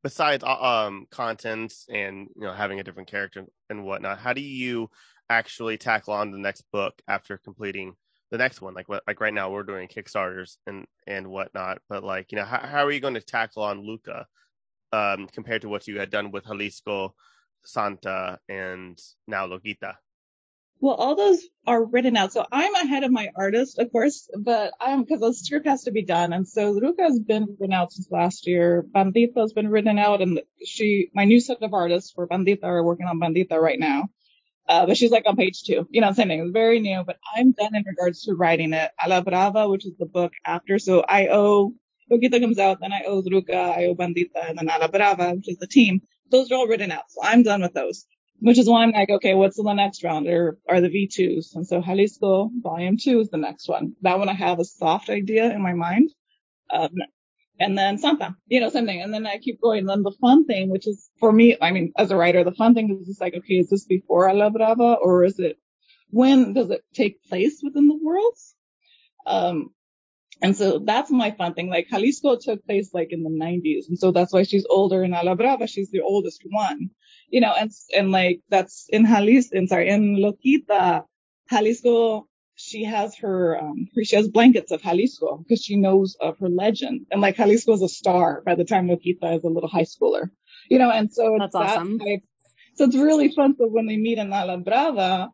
besides 0.04 0.44
uh, 0.44 0.62
um 0.62 1.06
content 1.12 1.74
and 1.90 2.28
you 2.36 2.44
know 2.44 2.54
having 2.54 2.80
a 2.80 2.84
different 2.84 3.10
character 3.10 3.46
and 3.70 3.84
whatnot 3.84 4.20
how 4.20 4.34
do 4.34 4.42
you 4.42 4.90
actually 5.30 5.78
tackle 5.78 6.14
on 6.14 6.32
the 6.32 6.38
next 6.38 6.64
book 6.72 6.94
after 7.08 7.38
completing 7.38 7.94
the 8.32 8.38
next 8.38 8.62
one? 8.62 8.74
Like 8.74 8.90
what 8.90 9.04
like 9.08 9.22
right 9.22 9.34
now 9.34 9.50
we're 9.52 9.64
doing 9.64 9.88
kickstarters 9.88 10.58
and 10.68 10.86
and 11.08 11.28
whatnot 11.28 11.80
but 11.90 12.04
like 12.04 12.32
you 12.32 12.38
know 12.38 12.46
how, 12.46 12.60
how 12.60 12.86
are 12.86 12.92
you 12.92 13.00
going 13.00 13.16
to 13.16 13.22
tackle 13.22 13.64
on 13.64 13.86
luca 13.86 14.26
um 14.92 15.28
compared 15.34 15.62
to 15.62 15.70
what 15.70 15.88
you 15.88 16.00
had 16.00 16.10
done 16.10 16.32
with 16.32 16.46
jalisco 16.46 17.14
santa 17.64 18.40
and 18.48 19.00
now 19.28 19.48
lokita 19.48 19.96
well, 20.82 20.96
all 20.96 21.16
those 21.16 21.42
are 21.68 21.84
written 21.84 22.16
out. 22.16 22.32
So 22.32 22.46
I'm 22.52 22.74
ahead 22.76 23.04
of 23.04 23.12
my 23.12 23.30
artist, 23.36 23.80
of 23.80 23.92
course, 23.92 24.30
but 24.38 24.74
I'm 24.80 25.04
because 25.04 25.20
the 25.20 25.34
script 25.34 25.68
has 25.68 25.84
to 25.84 25.92
be 25.92 26.06
done. 26.06 26.32
And 26.32 26.48
so 26.48 26.74
Ruka 26.74 27.02
has 27.02 27.20
been 27.20 27.58
written 27.60 27.74
out 27.74 27.92
since 27.92 28.10
last 28.10 28.48
year. 28.48 28.86
Bandita 28.96 29.38
has 29.38 29.52
been 29.54 29.70
written 29.70 30.00
out 30.00 30.22
and 30.22 30.42
she, 30.66 31.10
my 31.14 31.26
new 31.26 31.42
set 31.42 31.62
of 31.62 31.74
artists 31.74 32.12
for 32.12 32.28
Bandita 32.28 32.64
are 32.64 32.84
working 32.84 33.08
on 33.08 33.20
Bandita 33.20 33.60
right 33.60 33.80
now. 33.80 34.08
Uh, 34.70 34.86
but 34.86 34.96
she's 34.96 35.12
like 35.12 35.24
on 35.26 35.36
page 35.36 35.64
two, 35.64 35.88
you 35.90 36.00
know, 36.00 36.12
same 36.14 36.28
thing. 36.28 36.42
It's 36.42 36.52
very 36.52 36.80
new, 36.80 37.04
but 37.04 37.18
I'm 37.36 37.52
done 37.54 37.76
in 37.76 37.84
regards 37.86 38.24
to 38.24 38.36
writing 38.36 38.74
it. 38.74 38.92
A 39.04 39.10
la 39.10 39.22
Brava, 39.22 39.68
which 39.68 39.86
is 39.86 39.98
the 39.98 40.06
book 40.06 40.32
after. 40.46 40.78
So 40.78 41.02
I 41.02 41.28
owe, 41.28 41.74
Lokita 42.12 42.40
comes 42.40 42.60
out, 42.60 42.78
then 42.80 42.94
I 42.94 43.02
owe 43.08 43.24
Ruka, 43.24 43.56
I 43.56 43.86
owe 43.88 43.96
Bandita, 43.96 44.48
and 44.48 44.60
then 44.60 44.70
A 44.70 44.78
la 44.78 44.88
Brava, 44.88 45.32
which 45.32 45.50
is 45.50 45.58
the 45.58 45.68
team. 45.68 46.02
Those 46.30 46.52
are 46.52 46.56
all 46.56 46.68
written 46.68 46.92
out. 46.92 47.06
So 47.10 47.22
I'm 47.24 47.42
done 47.42 47.64
with 47.64 47.74
those 47.74 48.06
which 48.40 48.58
is 48.58 48.70
why 48.70 48.84
I'm 48.84 48.92
like, 48.92 49.10
okay, 49.10 49.34
what's 49.36 49.58
the 49.58 49.74
next 49.74 50.04
round? 50.04 50.28
Or 50.28 50.58
are 50.68 50.82
the 50.82 50.90
V2s? 50.90 51.56
And 51.56 51.68
so 51.68 51.82
Jalisco 51.82 52.52
Volume 52.62 52.98
2 52.98 53.20
is 53.22 53.30
the 53.30 53.38
next 53.38 53.68
one. 53.70 53.94
That 54.02 54.20
one 54.20 54.30
I 54.30 54.34
have 54.34 54.60
a 54.60 54.66
soft 54.66 55.10
idea 55.10 55.52
in 55.52 55.62
my 55.62 55.74
mind. 55.74 56.12
Um, 56.72 56.92
and 57.60 57.78
then 57.78 57.98
Santa, 57.98 58.36
you 58.48 58.62
know, 58.62 58.70
something. 58.70 59.02
And 59.02 59.14
then 59.14 59.28
I 59.28 59.38
keep 59.38 59.62
going. 59.62 59.80
And 59.82 59.90
then 59.90 60.04
the 60.04 60.16
fun 60.22 60.46
thing, 60.46 60.70
which 60.70 60.88
is 60.88 61.10
for 61.20 61.32
me, 61.32 61.58
I 61.62 61.72
mean, 61.72 61.92
as 61.98 62.12
a 62.12 62.16
writer, 62.18 62.44
the 62.44 62.54
fun 62.54 62.74
thing 62.74 63.00
is 63.02 63.08
just 63.08 63.22
like, 63.22 63.36
okay, 63.36 63.56
is 63.56 63.70
this 63.70 63.86
before 63.86 64.34
la 64.34 64.50
Brava 64.50 64.98
or 65.02 65.26
is 65.26 65.40
it, 65.40 65.58
when 66.10 66.54
does 66.54 66.70
it 66.72 66.84
take 66.94 67.24
place 67.26 67.62
within 67.64 67.88
the 67.88 68.00
worlds? 68.02 68.56
Um, 69.26 69.72
And 70.42 70.56
so 70.56 70.80
that's 70.80 71.12
my 71.12 71.32
fun 71.32 71.54
thing. 71.54 71.70
Like 71.70 71.90
Jalisco 71.90 72.38
took 72.38 72.66
place 72.66 72.94
like 72.94 73.10
in 73.12 73.24
the 73.24 73.30
90s. 73.30 73.90
And 73.90 73.98
so 74.00 74.12
that's 74.12 74.32
why 74.34 74.44
she's 74.44 74.66
older 74.70 75.04
in 75.04 75.12
La 75.12 75.36
Brava. 75.36 75.68
She's 75.68 75.92
the 75.92 76.02
oldest 76.02 76.42
one, 76.50 76.92
you 77.30 77.42
know, 77.42 77.54
and, 77.58 77.72
and 77.96 78.12
like 78.12 78.42
that's 78.50 78.88
in 78.90 79.06
Jalisco, 79.06 79.58
in, 79.58 79.68
sorry, 79.68 79.90
in 79.90 80.18
Lokita, 80.18 81.04
Jalisco, 81.50 82.28
she 82.56 82.84
has 82.84 83.16
her, 83.18 83.58
um, 83.60 83.88
she 84.04 84.16
has 84.16 84.28
blankets 84.28 84.72
of 84.72 84.82
Jalisco 84.82 85.38
because 85.38 85.64
she 85.64 85.78
knows 85.78 86.18
of 86.20 86.38
her 86.40 86.50
legend. 86.50 87.06
And 87.12 87.22
like 87.22 87.38
Jalisco 87.38 87.74
is 87.74 87.82
a 87.82 87.88
star 87.90 88.42
by 88.46 88.56
the 88.56 88.66
time 88.66 88.88
Lokita 88.88 89.38
is 89.38 89.44
a 89.44 89.50
little 89.50 89.70
high 89.70 89.86
schooler, 89.86 90.30
you 90.70 90.78
know, 90.78 90.92
and 90.92 91.12
so 91.14 91.38
that's 91.40 91.56
awesome. 91.56 92.00
So 92.76 92.86
it's 92.86 92.96
really 92.96 93.32
fun. 93.34 93.56
So 93.58 93.68
when 93.68 93.88
they 93.88 93.98
meet 93.98 94.18
in 94.18 94.32
A 94.34 94.46
La 94.46 95.28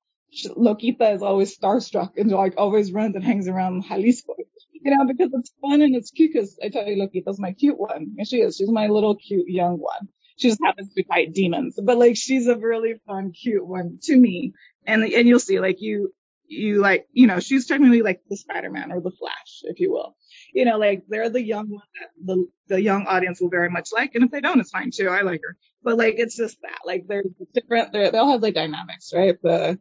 Lokita 0.57 1.13
is 1.13 1.21
always 1.21 1.57
starstruck 1.57 2.11
and 2.17 2.31
like 2.31 2.55
always 2.57 2.91
runs 2.91 3.15
and 3.15 3.23
hangs 3.23 3.47
around 3.47 3.85
Jalisco, 3.85 4.35
you 4.73 4.91
know, 4.91 5.05
because 5.07 5.31
it's 5.33 5.51
fun 5.61 5.81
and 5.81 5.95
it's 5.95 6.11
cute. 6.11 6.31
Because 6.33 6.59
I 6.63 6.69
tell 6.69 6.85
you, 6.87 7.01
Lokita's 7.01 7.39
my 7.39 7.53
cute 7.53 7.79
one, 7.79 8.15
and 8.17 8.27
she 8.27 8.37
is. 8.37 8.57
She's 8.57 8.69
my 8.69 8.87
little 8.87 9.15
cute 9.15 9.47
young 9.47 9.77
one. 9.77 10.09
She 10.37 10.49
just 10.49 10.61
happens 10.63 10.93
to 10.93 11.03
fight 11.05 11.33
demons, 11.33 11.79
but 11.81 11.97
like 11.97 12.17
she's 12.17 12.47
a 12.47 12.57
really 12.57 12.95
fun, 13.07 13.31
cute 13.31 13.65
one 13.65 13.99
to 14.03 14.15
me. 14.15 14.53
And 14.85 15.03
and 15.03 15.27
you'll 15.27 15.39
see, 15.39 15.59
like 15.59 15.81
you 15.81 16.13
you 16.47 16.79
like, 16.79 17.07
you 17.11 17.27
know, 17.27 17.39
she's 17.39 17.67
technically 17.67 18.01
like 18.01 18.21
the 18.29 18.37
Spider-Man 18.37 18.91
or 18.91 19.01
the 19.01 19.11
Flash, 19.11 19.61
if 19.63 19.79
you 19.79 19.91
will. 19.91 20.15
You 20.53 20.65
know, 20.65 20.77
like 20.77 21.03
they're 21.07 21.29
the 21.29 21.43
young 21.43 21.69
one 21.69 21.87
that 21.99 22.09
the 22.23 22.47
the 22.67 22.81
young 22.81 23.05
audience 23.07 23.41
will 23.41 23.49
very 23.49 23.69
much 23.69 23.89
like, 23.93 24.15
and 24.15 24.23
if 24.23 24.31
they 24.31 24.41
don't, 24.41 24.59
it's 24.59 24.71
fine 24.71 24.91
too. 24.91 25.09
I 25.09 25.21
like 25.21 25.41
her, 25.43 25.57
but 25.83 25.97
like 25.97 26.15
it's 26.17 26.37
just 26.37 26.61
that, 26.61 26.79
like 26.85 27.05
they're 27.07 27.23
different. 27.53 27.93
They're, 27.93 28.11
they 28.11 28.17
all 28.17 28.31
have 28.31 28.41
like 28.41 28.53
dynamics, 28.53 29.11
right? 29.13 29.41
The 29.41 29.79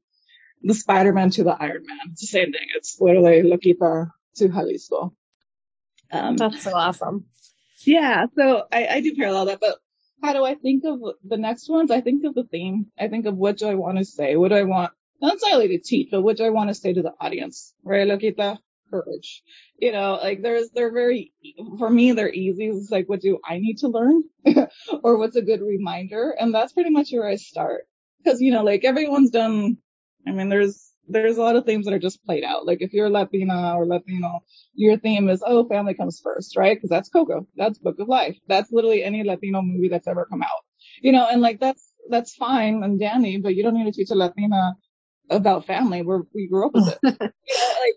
the 0.62 0.74
Spider-Man 0.74 1.30
to 1.30 1.44
the 1.44 1.50
Iron 1.52 1.84
Man, 1.86 1.98
it's 2.12 2.22
the 2.22 2.26
same 2.26 2.52
thing. 2.52 2.66
It's 2.74 2.98
literally 3.00 3.42
Lokita 3.42 4.10
to 4.36 4.48
Jalisco. 4.48 5.14
Um, 6.10 6.36
That's 6.36 6.62
so 6.62 6.74
awesome. 6.74 7.26
Yeah, 7.84 8.26
so 8.34 8.64
I, 8.72 8.86
I 8.86 9.00
do 9.00 9.14
parallel 9.14 9.46
that, 9.46 9.60
but 9.60 9.76
how 10.24 10.32
do 10.32 10.44
I 10.44 10.54
think 10.54 10.84
of 10.84 11.00
the 11.22 11.36
next 11.36 11.68
ones? 11.68 11.90
I 11.90 12.00
think 12.00 12.24
of 12.24 12.34
the 12.34 12.44
theme. 12.44 12.86
I 12.98 13.08
think 13.08 13.26
of 13.26 13.36
what 13.36 13.58
do 13.58 13.68
I 13.68 13.74
want 13.74 13.98
to 13.98 14.04
say? 14.04 14.36
What 14.36 14.48
do 14.48 14.54
I 14.54 14.62
want 14.62 14.92
not 15.20 15.34
necessarily 15.34 15.68
to 15.68 15.78
teach, 15.78 16.08
but 16.10 16.22
what 16.22 16.38
do 16.38 16.44
I 16.44 16.50
want 16.50 16.70
to 16.70 16.74
say 16.74 16.92
to 16.92 17.02
the 17.02 17.12
audience? 17.20 17.74
Right, 17.82 18.06
Lokita? 18.06 18.58
Courage. 18.90 19.42
You 19.78 19.92
know, 19.92 20.18
like 20.22 20.42
there's, 20.42 20.70
they're 20.70 20.92
very, 20.92 21.32
for 21.78 21.90
me, 21.90 22.12
they're 22.12 22.32
easy. 22.32 22.66
It's 22.66 22.90
like, 22.90 23.08
what 23.08 23.20
do 23.20 23.38
I 23.44 23.58
need 23.58 23.78
to 23.78 23.88
learn? 23.88 24.22
or 25.02 25.18
what's 25.18 25.36
a 25.36 25.42
good 25.42 25.60
reminder? 25.60 26.34
And 26.38 26.54
that's 26.54 26.72
pretty 26.72 26.90
much 26.90 27.10
where 27.12 27.26
I 27.28 27.36
start. 27.36 27.82
Cause, 28.24 28.40
you 28.40 28.52
know, 28.52 28.64
like 28.64 28.84
everyone's 28.84 29.30
done, 29.30 29.76
I 30.26 30.32
mean, 30.32 30.48
there's, 30.48 30.90
there's 31.08 31.36
a 31.36 31.42
lot 31.42 31.56
of 31.56 31.64
themes 31.64 31.84
that 31.86 31.94
are 31.94 31.98
just 31.98 32.24
played 32.24 32.44
out. 32.44 32.66
Like 32.66 32.78
if 32.80 32.92
you're 32.92 33.10
Latina 33.10 33.74
or 33.76 33.86
Latino, 33.86 34.40
your 34.74 34.96
theme 34.98 35.28
is, 35.28 35.42
oh, 35.46 35.66
family 35.68 35.94
comes 35.94 36.20
first, 36.22 36.56
right? 36.56 36.80
Cause 36.80 36.90
that's 36.90 37.08
Coco. 37.08 37.46
That's 37.56 37.78
Book 37.78 37.96
of 37.98 38.08
Life. 38.08 38.36
That's 38.48 38.72
literally 38.72 39.04
any 39.04 39.22
Latino 39.24 39.62
movie 39.62 39.88
that's 39.88 40.08
ever 40.08 40.26
come 40.26 40.42
out. 40.42 40.64
You 41.02 41.12
know, 41.12 41.26
and 41.30 41.40
like 41.40 41.60
that's, 41.60 41.92
that's 42.10 42.34
fine 42.34 42.82
and 42.82 42.98
dandy, 42.98 43.38
but 43.38 43.54
you 43.54 43.62
don't 43.62 43.74
need 43.74 43.84
to 43.84 43.92
teach 43.92 44.10
a 44.10 44.14
Latina 44.14 44.74
about 45.30 45.66
family 45.66 46.02
where 46.02 46.22
we 46.34 46.48
grew 46.48 46.66
up 46.66 46.74
with 46.74 46.88
it. 46.88 46.98
like, 47.20 47.32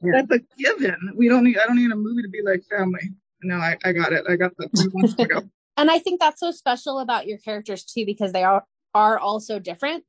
yeah. 0.02 0.22
That's 0.22 0.32
a 0.32 0.40
given. 0.58 1.14
We 1.16 1.30
don't 1.30 1.44
need, 1.44 1.58
I 1.58 1.68
don't 1.68 1.78
need 1.78 1.92
a 1.92 1.96
movie 1.96 2.22
to 2.24 2.30
be 2.30 2.42
like 2.44 2.64
family. 2.70 3.12
No, 3.44 3.56
I, 3.56 3.78
I 3.86 3.92
got 3.92 4.14
it. 4.14 4.26
I 4.28 4.36
got 4.36 4.52
that. 4.58 5.50
and 5.78 5.92
I 5.92 6.00
think 6.00 6.20
that's 6.20 6.40
so 6.40 6.52
special 6.52 7.00
about 7.00 7.28
your 7.28 7.38
characters 7.38 7.84
too, 7.84 8.06
because 8.06 8.32
they 8.32 8.44
are, 8.44 8.66
are 8.94 9.20
also 9.20 9.60
different. 9.60 10.04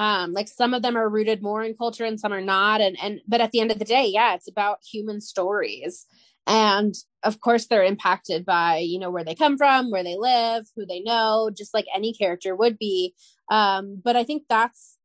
Um, 0.00 0.32
like 0.32 0.48
some 0.48 0.72
of 0.72 0.80
them 0.80 0.96
are 0.96 1.10
rooted 1.10 1.42
more 1.42 1.62
in 1.62 1.74
culture 1.74 2.06
and 2.06 2.18
some 2.18 2.32
are 2.32 2.40
not. 2.40 2.80
And, 2.80 2.96
and, 3.02 3.20
but 3.28 3.42
at 3.42 3.50
the 3.50 3.60
end 3.60 3.70
of 3.70 3.78
the 3.78 3.84
day, 3.84 4.06
yeah, 4.06 4.34
it's 4.34 4.48
about 4.48 4.78
human 4.82 5.20
stories. 5.20 6.06
And 6.46 6.94
of 7.22 7.42
course 7.42 7.66
they're 7.66 7.84
impacted 7.84 8.46
by, 8.46 8.78
you 8.78 8.98
know, 8.98 9.10
where 9.10 9.24
they 9.24 9.34
come 9.34 9.58
from, 9.58 9.90
where 9.90 10.02
they 10.02 10.16
live, 10.16 10.64
who 10.74 10.86
they 10.86 11.00
know, 11.00 11.50
just 11.54 11.74
like 11.74 11.84
any 11.94 12.14
character 12.14 12.56
would 12.56 12.78
be. 12.78 13.14
Um, 13.50 14.00
but 14.02 14.16
I 14.16 14.24
think 14.24 14.44
that's, 14.48 14.96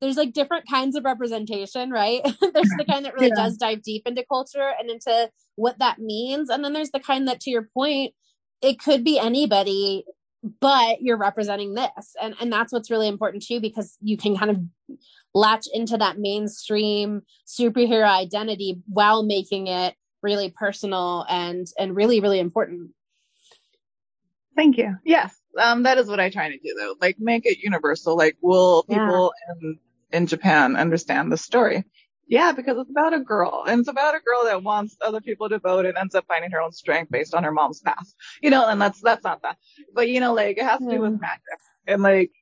there's 0.00 0.16
like 0.16 0.32
different 0.32 0.70
kinds 0.70 0.94
of 0.94 1.04
representation, 1.04 1.90
right? 1.90 2.22
there's 2.40 2.70
the 2.78 2.86
kind 2.88 3.04
that 3.04 3.14
really 3.14 3.32
yeah. 3.36 3.46
does 3.46 3.56
dive 3.56 3.82
deep 3.82 4.06
into 4.06 4.24
culture 4.30 4.70
and 4.78 4.88
into 4.90 5.28
what 5.56 5.80
that 5.80 5.98
means. 5.98 6.50
And 6.50 6.64
then 6.64 6.72
there's 6.72 6.92
the 6.92 7.00
kind 7.00 7.26
that, 7.26 7.40
to 7.40 7.50
your 7.50 7.68
point, 7.74 8.14
it 8.62 8.78
could 8.78 9.02
be 9.02 9.18
anybody, 9.18 10.04
but 10.60 11.02
you're 11.02 11.16
representing 11.16 11.74
this. 11.74 12.14
And, 12.20 12.34
and 12.40 12.52
that's 12.52 12.72
what's 12.72 12.90
really 12.90 13.08
important 13.08 13.42
too, 13.42 13.60
because 13.60 13.96
you 14.00 14.16
can 14.16 14.36
kind 14.36 14.50
of 14.50 14.60
latch 15.34 15.66
into 15.72 15.96
that 15.96 16.18
mainstream 16.18 17.22
superhero 17.46 18.08
identity 18.08 18.80
while 18.86 19.22
making 19.22 19.66
it 19.66 19.94
really 20.22 20.50
personal 20.50 21.26
and, 21.28 21.66
and 21.78 21.96
really, 21.96 22.20
really 22.20 22.38
important. 22.38 22.90
Thank 24.54 24.78
you. 24.78 24.96
Yes. 25.04 25.36
Um, 25.60 25.82
that 25.82 25.98
is 25.98 26.08
what 26.08 26.20
I 26.20 26.30
try 26.30 26.48
to 26.48 26.58
do 26.58 26.74
though. 26.78 26.94
Like 27.00 27.16
make 27.18 27.46
it 27.46 27.58
universal. 27.58 28.16
Like 28.16 28.36
will 28.40 28.84
people 28.84 29.32
yeah. 29.48 29.54
in 29.60 29.78
in 30.12 30.26
Japan 30.26 30.76
understand 30.76 31.32
the 31.32 31.36
story. 31.36 31.84
Yeah, 32.28 32.52
because 32.52 32.76
it's 32.78 32.90
about 32.90 33.14
a 33.14 33.20
girl 33.20 33.64
and 33.68 33.80
it's 33.80 33.88
about 33.88 34.16
a 34.16 34.20
girl 34.20 34.44
that 34.44 34.62
wants 34.62 34.96
other 35.00 35.20
people 35.20 35.48
to 35.48 35.58
vote 35.58 35.86
and 35.86 35.96
ends 35.96 36.14
up 36.14 36.24
finding 36.26 36.50
her 36.50 36.60
own 36.60 36.72
strength 36.72 37.10
based 37.10 37.34
on 37.34 37.44
her 37.44 37.52
mom's 37.52 37.80
past. 37.80 38.16
You 38.42 38.50
know, 38.50 38.66
and 38.66 38.80
that's, 38.80 39.00
that's 39.00 39.22
not 39.22 39.42
that. 39.42 39.56
But 39.94 40.08
you 40.08 40.20
know, 40.20 40.34
like 40.34 40.58
it 40.58 40.64
has 40.64 40.80
to 40.80 40.90
do 40.90 41.00
with 41.00 41.20
magic 41.20 41.42
and 41.86 42.02
like 42.02 42.32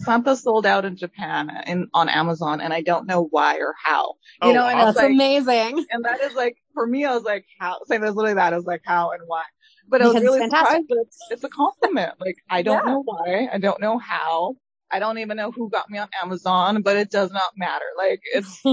Santa 0.00 0.36
sold 0.36 0.66
out 0.66 0.84
in 0.84 0.96
Japan 0.96 1.50
in 1.66 1.88
on 1.94 2.08
Amazon 2.08 2.60
and 2.60 2.72
I 2.72 2.82
don't 2.82 3.06
know 3.06 3.26
why 3.30 3.56
or 3.56 3.74
how. 3.82 4.14
You 4.42 4.50
oh, 4.50 4.52
know, 4.52 4.66
and 4.66 4.80
that's 4.80 4.96
like, 4.96 5.10
amazing. 5.10 5.86
And 5.90 6.04
that 6.04 6.20
is 6.20 6.34
like 6.34 6.56
for 6.74 6.86
me, 6.86 7.04
I 7.04 7.14
was 7.14 7.22
like, 7.22 7.46
how? 7.58 7.78
Same 7.86 8.04
as 8.04 8.14
literally 8.14 8.34
that 8.34 8.52
is 8.52 8.64
like 8.64 8.82
how 8.84 9.12
and 9.12 9.22
why. 9.26 9.44
But 9.88 10.02
I 10.02 10.06
was 10.06 10.22
really 10.22 10.42
surprised 10.42 10.88
that 10.88 11.04
it's, 11.06 11.18
it's, 11.30 11.44
a 11.44 11.48
compliment. 11.48 12.14
Like 12.20 12.36
I 12.48 12.62
don't 12.62 12.86
yeah. 12.86 12.92
know 12.92 13.02
why, 13.02 13.48
I 13.52 13.58
don't 13.58 13.80
know 13.80 13.98
how, 13.98 14.56
I 14.92 14.98
don't 14.98 15.18
even 15.18 15.36
know 15.36 15.50
who 15.50 15.70
got 15.70 15.88
me 15.88 15.98
on 15.98 16.08
Amazon, 16.22 16.82
but 16.82 16.96
it 16.96 17.10
does 17.10 17.32
not 17.32 17.52
matter. 17.56 17.86
Like 17.96 18.20
it's, 18.24 18.60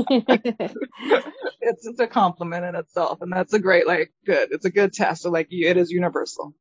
it's 1.62 1.86
just 1.86 2.00
a 2.00 2.08
compliment 2.08 2.66
in 2.66 2.76
itself. 2.76 3.20
And 3.22 3.32
that's 3.32 3.54
a 3.54 3.60
great, 3.60 3.88
like, 3.88 4.12
good. 4.26 4.50
It's 4.52 4.66
a 4.66 4.70
good 4.70 4.92
test. 4.94 5.24
So 5.24 5.32
like 5.32 5.48
it 5.52 5.78
is 5.78 5.92
universal. 5.92 6.54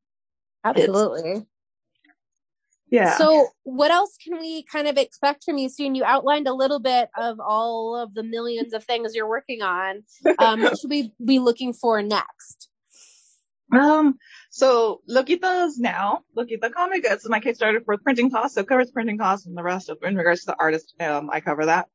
Absolutely. 0.65 1.31
It's, 1.31 1.47
yeah. 2.91 3.17
So 3.17 3.49
what 3.65 3.91
else 3.91 4.17
can 4.23 4.39
we 4.39 4.65
kind 4.71 4.89
of 4.89 4.97
expect 4.97 5.45
from 5.45 5.59
you 5.59 5.69
soon? 5.69 5.95
You 5.95 6.05
outlined 6.05 6.49
a 6.49 6.55
little 6.55 6.81
bit 6.81 7.09
of 7.19 7.39
all 7.41 7.97
of 7.97 8.15
the 8.15 8.23
millions 8.23 8.73
of 8.73 8.85
things 8.85 9.15
you're 9.15 9.29
working 9.29 9.63
on. 9.63 10.05
Um, 10.39 10.63
what 10.63 10.79
should 10.79 10.91
we 10.91 11.13
be 11.25 11.41
looking 11.41 11.73
for 11.73 12.01
next? 12.01 12.69
Um, 13.73 14.19
so 14.51 15.03
Lokita's 15.09 15.79
now, 15.79 16.23
Lokita 16.37 16.73
Comic, 16.73 17.05
it's 17.05 17.29
my 17.29 17.41
Kickstarter 17.41 17.85
for 17.85 17.99
printing 17.99 18.31
costs. 18.31 18.55
So 18.55 18.63
it 18.63 18.69
covers 18.69 18.91
printing 18.91 19.19
costs 19.19 19.47
and 19.47 19.57
the 19.57 19.63
rest 19.63 19.89
of, 19.89 19.99
in 20.03 20.17
regards 20.17 20.41
to 20.41 20.47
the 20.47 20.57
artist, 20.59 20.95
um, 21.01 21.31
I 21.31 21.41
cover 21.41 21.67
that. 21.67 21.89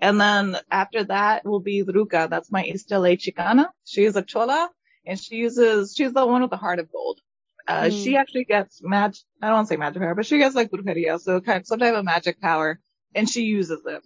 And 0.00 0.20
then 0.20 0.56
after 0.70 1.04
that 1.04 1.44
will 1.44 1.60
be 1.60 1.82
Ruka. 1.82 2.30
That's 2.30 2.50
my 2.50 2.64
East 2.64 2.90
LA 2.90 3.16
Chicana. 3.16 3.66
is 3.96 4.16
a 4.16 4.22
chola 4.22 4.70
and 5.04 5.18
she 5.18 5.36
uses, 5.36 5.94
she's 5.96 6.12
the 6.12 6.26
one 6.26 6.42
with 6.42 6.50
the 6.50 6.56
heart 6.56 6.78
of 6.78 6.90
gold. 6.90 7.20
Uh, 7.66 7.84
mm. 7.84 8.04
she 8.04 8.16
actually 8.16 8.44
gets 8.44 8.80
magic, 8.82 9.22
I 9.42 9.48
don't 9.48 9.56
want 9.56 9.68
to 9.68 9.74
say 9.74 9.76
magic 9.76 10.00
power, 10.00 10.14
but 10.14 10.24
she 10.24 10.38
gets 10.38 10.54
like 10.54 10.70
brujeria. 10.70 11.20
So 11.20 11.40
kind 11.40 11.60
of 11.60 11.66
some 11.66 11.78
type 11.78 11.94
of 11.94 12.04
magic 12.04 12.40
power 12.40 12.80
and 13.14 13.28
she 13.28 13.42
uses 13.42 13.80
it. 13.84 14.02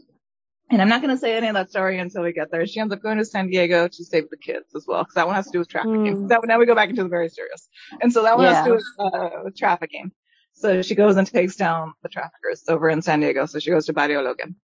And 0.71 0.81
I'm 0.81 0.89
not 0.89 1.03
going 1.03 1.15
to 1.15 1.21
say 1.21 1.37
any 1.37 1.49
of 1.49 1.55
that 1.55 1.71
story 1.71 1.99
until 1.99 2.23
we 2.23 2.33
get 2.33 2.51
there. 2.51 2.67
She 2.67 2.81
ends 2.81 2.95
up 2.95 3.03
going 3.03 3.19
to 3.19 3.25
San 3.25 3.49
Diego 3.49 3.89
to 3.89 4.05
save 4.05 4.31
the 4.31 4.39
kids 4.39 4.75
as 4.75 4.87
well, 4.87 5.03
because 5.03 5.15
that 5.15 5.27
one 5.27 5.37
has 5.37 5.47
to 5.47 5.53
do 5.53 5.59
with 5.59 5.69
trafficking. 5.69 6.17
Mm. 6.17 6.29
That 6.29 6.41
now 6.45 6.59
we 6.59 6.65
go 6.65 6.75
back 6.75 6.89
into 6.89 7.03
the 7.03 7.11
very 7.11 7.29
serious. 7.29 7.69
And 8.01 8.11
so 8.11 8.23
that 8.23 8.37
one 8.37 8.47
yeah. 8.47 8.55
has 8.55 8.65
to 8.65 8.71
do 8.71 8.75
with, 8.77 8.85
uh, 8.99 9.31
with 9.45 9.57
trafficking. 9.57 10.13
So 10.55 10.81
she 10.81 10.95
goes 10.95 11.17
and 11.17 11.27
takes 11.27 11.57
down 11.57 11.93
the 12.03 12.09
traffickers 12.09 12.65
over 12.69 12.89
in 12.89 13.03
San 13.03 13.21
Diego. 13.21 13.47
So 13.47 13.59
she 13.59 13.71
goes 13.71 13.87
to 13.87 13.93
Barrio 13.93 14.23
Logan. 14.23 14.57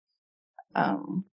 Um, 0.76 1.26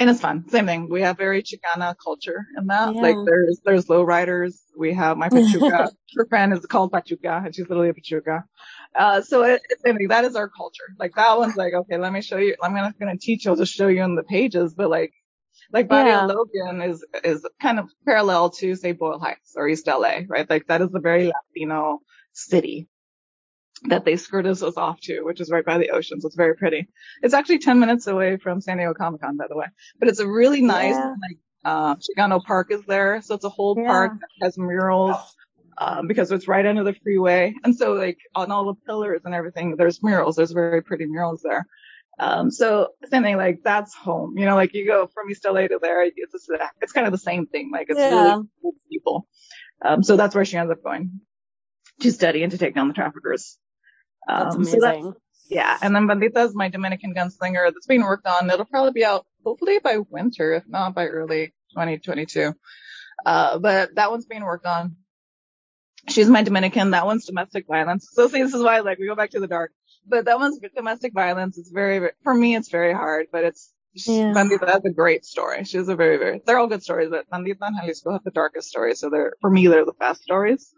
and 0.00 0.08
it's 0.08 0.20
fun. 0.20 0.48
Same 0.48 0.64
thing. 0.64 0.88
We 0.88 1.02
have 1.02 1.18
very 1.18 1.42
Chicana 1.42 1.94
culture 2.02 2.46
in 2.56 2.66
that. 2.68 2.94
Yeah. 2.94 3.02
Like 3.02 3.16
there's, 3.26 3.60
there's 3.66 3.88
low 3.90 4.02
riders. 4.02 4.58
We 4.76 4.94
have 4.94 5.18
my 5.18 5.28
Pachuca. 5.28 5.92
Her 6.16 6.26
friend 6.26 6.54
is 6.54 6.64
called 6.64 6.90
Pachuca 6.90 7.42
and 7.44 7.54
she's 7.54 7.68
literally 7.68 7.90
a 7.90 7.94
Pachuca. 7.94 8.44
Uh, 8.98 9.20
so 9.20 9.44
it, 9.44 9.60
it, 9.84 10.08
that 10.08 10.24
is 10.24 10.36
our 10.36 10.48
culture. 10.48 10.94
Like 10.98 11.14
that 11.16 11.36
one's 11.38 11.54
like, 11.54 11.74
okay, 11.74 11.98
let 11.98 12.14
me 12.14 12.22
show 12.22 12.38
you. 12.38 12.56
I'm 12.62 12.72
not 12.72 12.98
going 12.98 13.16
to 13.16 13.22
teach 13.22 13.44
you. 13.44 13.50
I'll 13.50 13.58
just 13.58 13.74
show 13.74 13.88
you 13.88 14.02
in 14.02 14.14
the 14.14 14.22
pages, 14.22 14.72
but 14.74 14.88
like, 14.88 15.12
like 15.70 15.86
Barrio 15.86 16.14
yeah. 16.14 16.24
Logan 16.24 16.80
is, 16.80 17.04
is 17.22 17.46
kind 17.60 17.78
of 17.78 17.90
parallel 18.06 18.50
to 18.50 18.74
say 18.76 18.92
Boyle 18.92 19.18
Heights 19.18 19.52
or 19.54 19.68
East 19.68 19.86
LA, 19.86 20.20
right? 20.28 20.48
Like 20.48 20.66
that 20.68 20.80
is 20.80 20.88
a 20.94 21.00
very 21.00 21.30
Latino 21.54 21.98
city 22.32 22.88
that 23.88 24.04
they 24.04 24.16
skirt 24.16 24.46
us 24.46 24.62
off 24.62 25.00
to, 25.02 25.22
which 25.22 25.40
is 25.40 25.50
right 25.50 25.64
by 25.64 25.78
the 25.78 25.90
ocean. 25.90 26.20
So 26.20 26.26
it's 26.26 26.36
very 26.36 26.54
pretty. 26.54 26.88
It's 27.22 27.34
actually 27.34 27.60
10 27.60 27.80
minutes 27.80 28.06
away 28.06 28.36
from 28.36 28.60
San 28.60 28.76
Diego 28.76 28.94
Comic 28.94 29.22
Con, 29.22 29.36
by 29.36 29.46
the 29.48 29.56
way, 29.56 29.66
but 29.98 30.08
it's 30.08 30.20
a 30.20 30.28
really 30.28 30.60
nice, 30.62 30.94
yeah. 30.94 31.14
like, 31.20 31.38
uh, 31.64 31.96
Chicano 31.96 32.42
Park 32.42 32.70
is 32.70 32.82
there. 32.86 33.20
So 33.22 33.34
it's 33.34 33.44
a 33.44 33.48
whole 33.48 33.76
yeah. 33.78 33.86
park 33.86 34.12
that 34.20 34.46
has 34.46 34.58
murals 34.58 35.16
um, 35.78 36.06
because 36.06 36.30
it's 36.32 36.48
right 36.48 36.64
under 36.64 36.84
the 36.84 36.94
freeway. 37.02 37.54
And 37.64 37.74
so 37.76 37.94
like 37.94 38.18
on 38.34 38.50
all 38.50 38.66
the 38.66 38.74
pillars 38.86 39.22
and 39.24 39.34
everything, 39.34 39.76
there's 39.76 40.02
murals. 40.02 40.36
There's 40.36 40.52
very 40.52 40.82
pretty 40.82 41.06
murals 41.06 41.42
there. 41.42 41.66
Um, 42.18 42.50
so 42.50 42.88
same 43.10 43.22
thing, 43.22 43.38
like 43.38 43.62
that's 43.64 43.94
home, 43.94 44.36
you 44.36 44.44
know, 44.44 44.54
like 44.54 44.74
you 44.74 44.86
go 44.86 45.06
from 45.06 45.30
East 45.30 45.46
LA 45.46 45.68
to 45.68 45.78
there, 45.80 46.04
it's 46.04 46.32
just, 46.32 46.50
it's 46.82 46.92
kind 46.92 47.06
of 47.06 47.12
the 47.12 47.18
same 47.18 47.46
thing. 47.46 47.70
Like 47.72 47.86
it's 47.88 47.98
yeah. 47.98 48.10
really 48.10 48.44
cool 48.60 48.74
people. 48.90 49.26
Um, 49.82 50.02
so 50.02 50.16
that's 50.16 50.34
where 50.34 50.44
she 50.44 50.58
ends 50.58 50.70
up 50.70 50.82
going 50.82 51.20
to 52.00 52.12
study 52.12 52.42
and 52.42 52.52
to 52.52 52.58
take 52.58 52.74
down 52.74 52.88
the 52.88 52.94
traffickers. 52.94 53.56
That's 54.26 54.56
Um, 54.56 54.64
so 54.64 54.76
amazing. 54.78 55.14
yeah, 55.48 55.78
and 55.82 55.94
then 55.94 56.06
Bandita 56.06 56.44
is 56.46 56.54
my 56.54 56.68
Dominican 56.68 57.14
gunslinger 57.14 57.72
that's 57.72 57.86
being 57.86 58.02
worked 58.02 58.26
on. 58.26 58.50
It'll 58.50 58.64
probably 58.66 58.92
be 58.92 59.04
out 59.04 59.26
hopefully 59.44 59.78
by 59.82 59.98
winter, 59.98 60.54
if 60.54 60.64
not 60.68 60.94
by 60.94 61.06
early 61.06 61.54
2022. 61.74 62.52
Uh, 63.26 63.58
but 63.58 63.94
that 63.96 64.10
one's 64.10 64.26
being 64.26 64.44
worked 64.44 64.66
on. 64.66 64.96
She's 66.08 66.28
my 66.28 66.42
Dominican. 66.42 66.92
That 66.92 67.06
one's 67.06 67.26
domestic 67.26 67.66
violence. 67.66 68.08
So 68.12 68.28
see, 68.28 68.42
this 68.42 68.54
is 68.54 68.62
why 68.62 68.80
like 68.80 68.98
we 68.98 69.06
go 69.06 69.14
back 69.14 69.30
to 69.30 69.40
the 69.40 69.46
dark. 69.46 69.72
But 70.06 70.24
that 70.24 70.38
one's 70.38 70.58
domestic 70.74 71.12
violence. 71.12 71.58
It's 71.58 71.70
very, 71.70 71.98
very 71.98 72.12
for 72.22 72.34
me, 72.34 72.56
it's 72.56 72.70
very 72.70 72.92
hard. 72.94 73.26
But 73.30 73.44
it's 73.44 73.72
Yeah. 74.06 74.32
Bandita 74.32 74.66
has 74.66 74.84
a 74.84 74.90
great 74.90 75.24
story. 75.26 75.64
She 75.64 75.76
has 75.76 75.88
a 75.88 75.96
very, 75.96 76.16
very. 76.16 76.40
They're 76.44 76.58
all 76.58 76.68
good 76.68 76.82
stories, 76.82 77.10
but 77.10 77.28
Bandita 77.28 77.58
and 77.60 77.76
Jalisco 77.80 78.12
have 78.12 78.24
the 78.24 78.30
darkest 78.30 78.68
stories. 78.68 78.98
So 79.00 79.10
they're 79.10 79.34
for 79.42 79.50
me, 79.50 79.66
they're 79.66 79.84
the 79.84 79.92
best 79.92 80.22
stories 80.22 80.72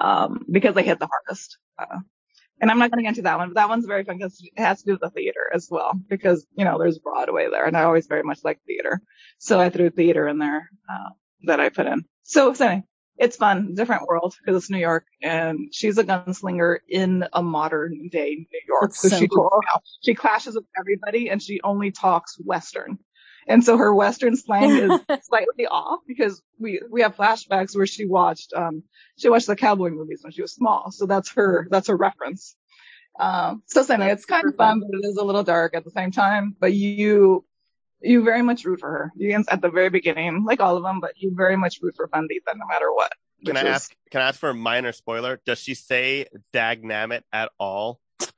um, 0.00 0.44
because 0.50 0.74
they 0.76 0.84
hit 0.84 0.98
the 1.00 1.08
hardest. 1.08 1.58
Uh, 1.78 2.00
and 2.60 2.70
I'm 2.70 2.78
not 2.78 2.90
going 2.90 2.98
to 2.98 3.02
get 3.02 3.10
into 3.10 3.22
that 3.22 3.38
one, 3.38 3.48
but 3.48 3.54
that 3.54 3.68
one's 3.68 3.86
very 3.86 4.04
fun 4.04 4.18
because 4.18 4.40
it 4.42 4.60
has 4.60 4.80
to 4.80 4.86
do 4.86 4.92
with 4.92 5.00
the 5.00 5.10
theater 5.10 5.50
as 5.52 5.68
well 5.70 5.92
because, 6.08 6.46
you 6.56 6.64
know, 6.64 6.78
there's 6.78 6.98
Broadway 6.98 7.48
there 7.50 7.64
and 7.64 7.76
I 7.76 7.84
always 7.84 8.06
very 8.06 8.22
much 8.22 8.40
like 8.44 8.60
theater. 8.66 9.00
So 9.38 9.58
I 9.58 9.70
threw 9.70 9.90
theater 9.90 10.28
in 10.28 10.38
there, 10.38 10.68
uh, 10.88 11.10
that 11.44 11.60
I 11.60 11.70
put 11.70 11.86
in. 11.86 12.04
So, 12.22 12.52
so 12.52 12.66
anyway, 12.66 12.84
it's 13.16 13.36
fun, 13.36 13.74
different 13.74 14.06
world 14.06 14.34
because 14.38 14.62
it's 14.62 14.70
New 14.70 14.78
York 14.78 15.06
and 15.22 15.68
she's 15.72 15.98
a 15.98 16.04
gunslinger 16.04 16.78
in 16.88 17.24
a 17.32 17.42
modern 17.42 18.08
day 18.08 18.46
New 18.50 18.60
York. 18.66 18.92
That's 18.92 19.10
so 19.10 19.18
she, 19.18 19.28
cool. 19.28 19.50
you 19.52 19.68
know, 19.74 19.80
she 20.02 20.14
clashes 20.14 20.54
with 20.54 20.64
everybody 20.78 21.28
and 21.28 21.42
she 21.42 21.60
only 21.62 21.90
talks 21.90 22.36
Western. 22.38 22.98
And 23.50 23.64
so 23.64 23.76
her 23.76 23.92
Western 23.92 24.36
slang 24.36 24.70
is 24.70 25.00
slightly 25.26 25.66
off 25.66 26.00
because 26.06 26.40
we, 26.60 26.80
we 26.88 27.02
have 27.02 27.16
flashbacks 27.16 27.74
where 27.74 27.86
she 27.86 28.06
watched, 28.06 28.52
um, 28.54 28.84
she 29.18 29.28
watched 29.28 29.48
the 29.48 29.56
cowboy 29.56 29.90
movies 29.90 30.20
when 30.22 30.30
she 30.30 30.40
was 30.40 30.52
small. 30.52 30.92
So 30.92 31.04
that's 31.06 31.32
her, 31.32 31.66
that's 31.68 31.88
her 31.88 31.96
reference. 31.96 32.54
Um, 33.18 33.64
so 33.66 33.84
anyway, 33.92 34.12
it's 34.12 34.24
kind 34.24 34.46
of 34.46 34.54
fun, 34.54 34.80
but 34.80 34.96
it 34.96 35.04
is 35.04 35.16
a 35.16 35.24
little 35.24 35.42
dark 35.42 35.74
at 35.74 35.84
the 35.84 35.90
same 35.90 36.12
time, 36.12 36.54
but 36.60 36.72
you, 36.72 37.44
you 38.00 38.22
very 38.22 38.42
much 38.42 38.64
root 38.64 38.78
for 38.78 38.88
her. 38.88 39.12
You 39.16 39.44
at 39.48 39.60
the 39.60 39.68
very 39.68 39.90
beginning, 39.90 40.44
like 40.44 40.60
all 40.60 40.76
of 40.76 40.84
them, 40.84 41.00
but 41.00 41.14
you 41.16 41.34
very 41.34 41.56
much 41.56 41.80
root 41.82 41.96
for 41.96 42.06
Bandita 42.06 42.54
no 42.54 42.66
matter 42.68 42.92
what. 42.92 43.12
Can 43.44 43.56
I 43.56 43.62
is- 43.62 43.66
ask? 43.66 43.96
Can 44.12 44.20
I 44.20 44.28
ask 44.28 44.38
for 44.38 44.50
a 44.50 44.54
minor 44.54 44.92
spoiler? 44.92 45.40
Does 45.44 45.58
she 45.58 45.74
say 45.74 46.26
"dag 46.52 46.82
nammit" 46.84 47.22
at 47.32 47.50
all? 47.58 48.00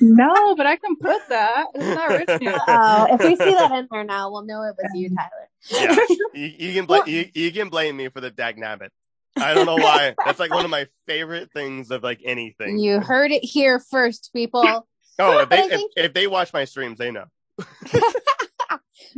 No, 0.00 0.54
but 0.56 0.66
I 0.66 0.76
can 0.76 0.96
put 0.96 1.20
that. 1.28 1.66
It's 1.74 1.84
not 1.84 2.08
written 2.10 2.42
yet. 2.42 2.60
Oh, 2.68 3.06
if 3.10 3.20
we 3.20 3.36
see 3.36 3.54
that 3.54 3.72
in 3.72 3.88
there 3.90 4.04
now, 4.04 4.30
we'll 4.30 4.44
know 4.44 4.62
it 4.62 4.74
was 4.76 4.90
you, 4.94 5.10
Tyler. 5.14 5.48
Yeah, 5.70 6.16
you, 6.34 6.52
you 6.68 6.74
can 6.74 6.86
blame 6.86 7.02
you, 7.06 7.30
you 7.34 7.52
can 7.52 7.68
blame 7.68 7.96
me 7.96 8.08
for 8.08 8.20
the 8.20 8.30
"dag 8.30 8.56
nammit." 8.56 8.90
I 9.36 9.54
don't 9.54 9.66
know 9.66 9.76
why. 9.76 10.14
That's 10.24 10.38
like 10.38 10.50
one 10.50 10.64
of 10.64 10.70
my 10.70 10.86
favorite 11.06 11.50
things 11.52 11.90
of 11.90 12.02
like 12.02 12.20
anything. 12.24 12.78
You 12.78 13.00
heard 13.00 13.30
it 13.32 13.44
here 13.44 13.78
first, 13.78 14.30
people. 14.34 14.62
oh, 15.18 15.38
if 15.38 15.48
they 15.48 15.58
I 15.58 15.68
think- 15.68 15.92
if, 15.96 16.06
if 16.06 16.14
they 16.14 16.26
watch 16.26 16.52
my 16.52 16.64
streams, 16.64 16.98
they 16.98 17.10
know. 17.10 17.26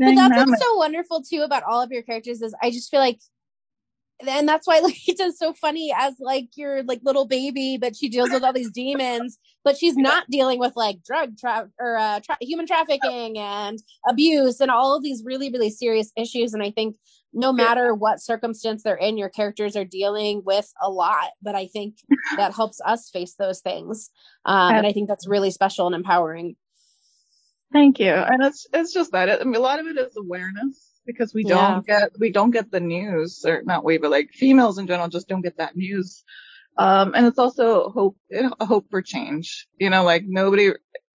But 0.01 0.15
that's 0.15 0.51
what's 0.51 0.63
so 0.63 0.77
wonderful 0.77 1.23
too 1.23 1.43
about 1.43 1.65
all 1.65 1.83
of 1.83 1.91
your 1.91 2.03
characters 2.03 2.41
is 2.41 2.55
I 2.63 2.71
just 2.71 2.91
feel 2.91 3.01
like 3.01 3.19
and 4.27 4.49
that's 4.49 4.67
why 4.67 4.81
Lokita's 4.83 5.39
so 5.39 5.53
funny 5.53 5.93
as 5.97 6.15
like 6.19 6.49
your 6.57 6.83
like 6.83 7.01
little 7.03 7.27
baby, 7.27 7.79
but 7.81 7.97
she 7.97 8.09
deals 8.09 8.31
with 8.31 8.43
all 8.43 8.53
these 8.53 8.71
demons, 8.71 9.39
but 9.65 9.77
she's 9.77 9.97
not 9.97 10.29
dealing 10.31 10.59
with 10.59 10.73
like 10.77 11.03
drug 11.05 11.37
tra- 11.39 11.69
or 11.79 11.97
uh, 11.97 12.21
tra- 12.21 12.39
human 12.41 12.67
trafficking 12.67 13.39
and 13.39 13.79
abuse 14.09 14.61
and 14.61 14.71
all 14.71 14.97
of 14.97 15.03
these 15.03 15.23
really 15.25 15.51
really 15.51 15.71
serious 15.71 16.13
issues. 16.17 16.55
And 16.55 16.63
I 16.63 16.71
think 16.71 16.97
no 17.33 17.53
matter 17.53 17.95
what 17.95 18.23
circumstance 18.23 18.83
they're 18.83 18.97
in, 18.97 19.19
your 19.19 19.29
characters 19.29 19.77
are 19.77 19.85
dealing 19.85 20.43
with 20.45 20.73
a 20.83 20.91
lot. 20.91 21.31
But 21.43 21.55
I 21.55 21.67
think 21.67 21.97
that 22.37 22.55
helps 22.55 22.81
us 22.85 23.11
face 23.11 23.35
those 23.39 23.61
things, 23.61 24.11
um, 24.45 24.75
and 24.75 24.87
I 24.87 24.93
think 24.93 25.09
that's 25.09 25.29
really 25.29 25.51
special 25.51 25.87
and 25.87 25.95
empowering. 25.95 26.57
Thank 27.71 28.01
you. 28.01 28.11
And 28.13 28.43
it's 28.43 28.67
it's 28.73 28.93
just 28.93 29.13
that. 29.13 29.41
I 29.41 29.45
mean, 29.45 29.57
a 29.57 29.61
lot 29.61 29.79
of 29.79 29.87
it 29.87 29.99
is 29.99 30.17
awareness 30.17 30.88
because 31.09 31.33
we 31.35 31.43
don't 31.43 31.87
get 31.87 32.13
we 32.21 32.31
don't 32.31 32.53
get 32.53 32.71
the 32.71 32.79
news, 32.81 33.45
or 33.45 33.63
not 33.65 33.83
we, 33.85 33.99
but 33.99 34.11
like 34.13 34.31
females 34.33 34.79
in 34.79 34.87
general 34.87 35.09
just 35.09 35.27
don't 35.27 35.41
get 35.43 35.57
that 35.57 35.75
news. 35.75 36.23
Um, 36.77 37.15
and 37.17 37.27
it's 37.27 37.39
also 37.41 37.89
hope 37.91 38.17
a 38.61 38.67
hope 38.67 38.87
for 38.91 39.03
change. 39.03 39.67
You 39.79 39.91
know, 39.91 40.05
like 40.05 40.23
nobody, 40.27 40.73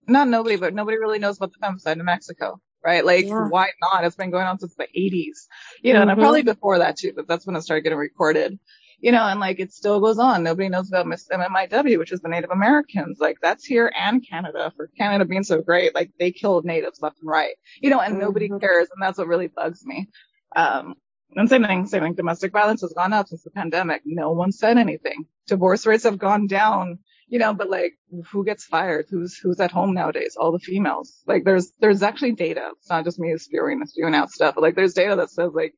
not 0.07 0.27
nobody, 0.27 0.57
but 0.57 0.73
nobody 0.73 0.97
really 0.97 1.19
knows 1.19 1.37
about 1.37 1.53
the 1.53 1.59
femicide 1.65 1.99
in 1.99 2.05
Mexico, 2.05 2.59
right? 2.83 3.05
Like 3.05 3.25
Yeah. 3.25 3.47
why 3.47 3.69
not? 3.81 4.03
It's 4.03 4.17
been 4.17 4.31
going 4.31 4.47
on 4.47 4.59
since 4.59 4.75
the 4.75 4.87
80s. 4.93 5.47
You 5.83 5.93
know, 5.93 6.03
Mhm. 6.03 6.11
and 6.11 6.19
probably 6.19 6.41
before 6.43 6.79
that 6.79 6.97
too, 6.97 7.13
but 7.15 7.27
that's 7.27 7.45
when 7.47 7.55
it 7.55 7.61
started 7.61 7.83
getting 7.83 7.97
recorded. 7.99 8.59
You 9.03 9.11
know, 9.11 9.23
and 9.25 9.39
like 9.41 9.59
it 9.59 9.73
still 9.73 9.99
goes 9.99 10.17
on. 10.17 10.43
Nobody 10.43 10.69
knows 10.69 10.87
about 10.87 11.07
Miss 11.07 11.27
MMIW, 11.27 11.97
which 11.99 12.13
is 12.13 12.21
the 12.21 12.29
Native 12.29 12.51
Americans. 12.51 13.17
Like 13.19 13.37
that's 13.41 13.65
here 13.65 13.91
and 13.95 14.25
Canada 14.27 14.71
for 14.77 14.87
Canada 14.97 15.25
being 15.25 15.43
so 15.43 15.61
great. 15.61 15.93
Like 15.93 16.11
they 16.19 16.31
killed 16.31 16.63
natives 16.63 17.01
left 17.01 17.19
and 17.19 17.29
right. 17.29 17.55
You 17.81 17.89
know, 17.89 17.99
and 17.99 18.17
nobody 18.17 18.47
Mhm. 18.49 18.61
cares. 18.61 18.87
And 18.93 19.01
that's 19.03 19.17
what 19.17 19.27
really 19.27 19.47
bugs 19.47 19.85
me. 19.85 20.07
Um, 20.55 20.95
and 21.35 21.49
same 21.49 21.65
thing, 21.65 21.85
same 21.87 22.03
thing. 22.03 22.13
Domestic 22.13 22.53
violence 22.53 22.79
has 22.81 22.93
gone 22.93 23.11
up 23.11 23.27
since 23.27 23.43
the 23.43 23.51
pandemic. 23.51 24.03
No 24.05 24.31
one 24.31 24.53
said 24.53 24.77
anything. 24.77 25.25
Divorce 25.47 25.85
rates 25.85 26.05
have 26.05 26.17
gone 26.17 26.47
down. 26.47 26.99
You 27.27 27.39
know, 27.39 27.53
but 27.53 27.69
like, 27.69 27.93
who 28.31 28.45
gets 28.45 28.63
fired? 28.63 29.07
Who's 29.09 29.37
who's 29.37 29.59
at 29.59 29.71
home 29.71 29.93
nowadays? 29.93 30.37
All 30.39 30.53
the 30.53 30.59
females. 30.59 31.23
Like, 31.27 31.43
there's 31.43 31.71
there's 31.81 32.03
actually 32.03 32.33
data. 32.33 32.71
It's 32.77 32.89
not 32.89 33.03
just 33.05 33.19
me 33.19 33.35
spewing 33.37 33.85
spewing 33.85 34.15
out 34.15 34.31
stuff. 34.31 34.55
But 34.55 34.61
like, 34.61 34.75
there's 34.75 34.93
data 34.93 35.15
that 35.17 35.29
says 35.31 35.51
like, 35.53 35.73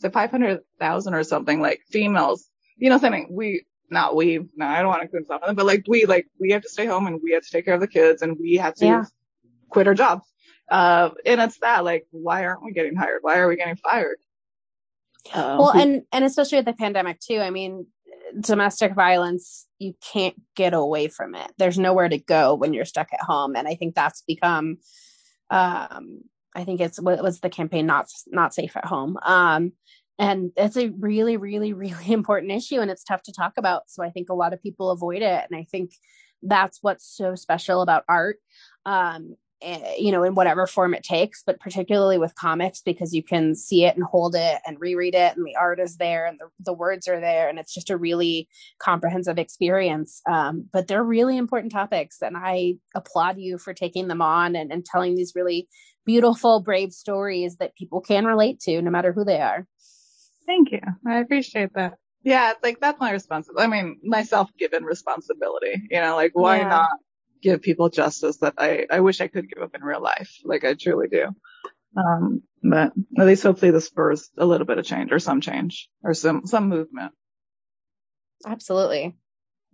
so 0.00 0.10
500,000 0.10 1.14
or 1.14 1.24
something 1.24 1.60
like 1.62 1.80
females. 1.90 2.46
You 2.78 2.90
know, 2.90 2.98
something 2.98 3.28
we 3.30 3.64
not 3.90 4.16
we. 4.16 4.38
No, 4.56 4.66
I 4.66 4.78
don't 4.78 4.88
want 4.88 5.00
to 5.00 5.04
include 5.04 5.22
myself 5.22 5.42
of 5.42 5.48
them, 5.48 5.56
but 5.56 5.66
like 5.66 5.84
we 5.88 6.06
like 6.06 6.26
we 6.40 6.50
have 6.50 6.62
to 6.62 6.68
stay 6.68 6.86
home 6.86 7.06
and 7.06 7.20
we 7.22 7.32
have 7.32 7.42
to 7.42 7.50
take 7.50 7.64
care 7.64 7.74
of 7.74 7.80
the 7.80 7.88
kids 7.88 8.22
and 8.22 8.38
we 8.38 8.54
have 8.56 8.74
to 8.76 8.86
Yeah. 8.86 9.04
quit 9.68 9.86
our 9.86 9.94
jobs. 9.94 10.24
Uh, 10.70 11.10
and 11.24 11.40
it's 11.40 11.58
that 11.60 11.84
like, 11.84 12.06
why 12.10 12.44
aren't 12.44 12.62
we 12.62 12.72
getting 12.72 12.94
hired? 12.94 13.20
Why 13.22 13.38
are 13.38 13.48
we 13.48 13.56
getting 13.56 13.76
fired? 13.76 14.18
Uh, 15.34 15.56
well 15.58 15.70
and 15.72 16.02
and 16.12 16.24
especially 16.24 16.56
with 16.56 16.64
the 16.64 16.72
pandemic 16.72 17.18
too 17.20 17.38
i 17.38 17.50
mean 17.50 17.86
domestic 18.40 18.94
violence 18.94 19.66
you 19.78 19.94
can't 20.12 20.36
get 20.54 20.72
away 20.72 21.08
from 21.08 21.34
it 21.34 21.50
there's 21.58 21.78
nowhere 21.78 22.08
to 22.08 22.18
go 22.18 22.54
when 22.54 22.72
you're 22.72 22.84
stuck 22.84 23.08
at 23.12 23.20
home 23.20 23.54
and 23.54 23.68
i 23.68 23.74
think 23.74 23.94
that's 23.94 24.22
become 24.22 24.78
um 25.50 26.20
i 26.54 26.64
think 26.64 26.80
it's 26.80 27.00
what 27.00 27.22
was 27.22 27.40
the 27.40 27.50
campaign 27.50 27.84
not 27.84 28.06
not 28.28 28.54
safe 28.54 28.74
at 28.76 28.86
home 28.86 29.18
um 29.22 29.72
and 30.18 30.50
it's 30.56 30.76
a 30.76 30.90
really 30.90 31.36
really 31.36 31.72
really 31.84 32.12
important 32.12 32.52
issue 32.52 32.80
and 32.80 32.90
it's 32.90 33.04
tough 33.04 33.22
to 33.22 33.32
talk 33.32 33.54
about. 33.56 33.84
So 33.88 34.02
i 34.02 34.10
think 34.10 34.28
a 34.28 34.34
lot 34.34 34.52
of 34.52 34.62
people 34.62 34.90
avoid 34.90 35.22
it 35.22 35.46
and 35.50 35.58
i 35.58 35.64
think 35.64 35.92
that's 36.42 36.78
what's 36.82 37.04
so 37.04 37.34
special 37.34 37.82
about 37.82 38.04
art 38.08 38.36
um 38.86 39.34
eh, 39.60 39.94
you 39.98 40.12
know 40.12 40.22
in 40.22 40.34
whatever 40.34 40.66
form 40.66 40.94
it 40.94 41.02
takes 41.02 41.42
but 41.44 41.58
particularly 41.58 42.16
with 42.16 42.34
comics 42.36 42.80
because 42.80 43.12
you 43.12 43.22
can 43.22 43.54
see 43.54 43.84
it 43.84 43.96
and 43.96 44.04
hold 44.04 44.36
it 44.36 44.60
and 44.66 44.80
reread 44.80 45.14
it 45.14 45.36
and 45.36 45.44
the 45.44 45.56
art 45.56 45.80
is 45.80 45.96
there 45.96 46.26
and 46.26 46.38
the, 46.38 46.46
the 46.64 46.72
words 46.72 47.08
are 47.08 47.20
there 47.20 47.48
and 47.48 47.58
it's 47.58 47.74
just 47.74 47.90
a 47.90 47.96
really 47.96 48.48
comprehensive 48.78 49.38
experience. 49.38 50.22
Um, 50.30 50.68
but 50.72 50.86
they're 50.86 51.02
really 51.02 51.36
important 51.36 51.72
topics 51.72 52.18
and 52.22 52.36
i 52.36 52.74
applaud 52.94 53.38
you 53.38 53.58
for 53.58 53.74
taking 53.74 54.08
them 54.08 54.22
on 54.22 54.54
and, 54.54 54.72
and 54.72 54.84
telling 54.84 55.16
these 55.16 55.32
really 55.34 55.68
beautiful 56.06 56.60
brave 56.60 56.92
stories 56.92 57.56
that 57.56 57.74
people 57.76 58.00
can 58.00 58.24
relate 58.24 58.60
to 58.60 58.80
no 58.80 58.90
matter 58.90 59.12
who 59.12 59.24
they 59.24 59.40
are 59.40 59.66
Thank 60.48 60.72
you. 60.72 60.80
I 61.06 61.18
appreciate 61.18 61.74
that. 61.74 61.98
Yeah, 62.24 62.52
it's 62.52 62.62
like 62.64 62.80
that's 62.80 62.98
my 62.98 63.12
responsibility. 63.12 63.64
I 63.64 63.68
mean, 63.68 64.00
my 64.02 64.22
self-given 64.24 64.82
responsibility. 64.82 65.80
You 65.90 66.00
know, 66.00 66.16
like 66.16 66.32
why 66.34 66.58
Yeah. 66.58 66.68
not 66.68 66.90
give 67.42 67.62
people 67.62 67.90
justice 67.90 68.38
that 68.38 68.54
I 68.58 68.86
I 68.90 69.00
wish 69.00 69.20
I 69.20 69.28
could 69.28 69.48
give 69.48 69.62
up 69.62 69.74
in 69.74 69.82
real 69.82 70.02
life. 70.02 70.34
Like 70.44 70.64
I 70.64 70.74
truly 70.74 71.08
do. 71.08 71.28
Um, 71.96 72.42
but 72.62 72.92
at 73.18 73.26
least 73.26 73.42
hopefully 73.42 73.70
this 73.70 73.86
spurs 73.86 74.30
a 74.38 74.46
little 74.46 74.66
bit 74.66 74.78
of 74.78 74.84
change 74.86 75.12
or 75.12 75.18
some 75.18 75.40
change 75.42 75.88
or 76.02 76.14
some 76.14 76.46
some 76.46 76.68
movement. 76.68 77.12
absolutely 78.46 79.14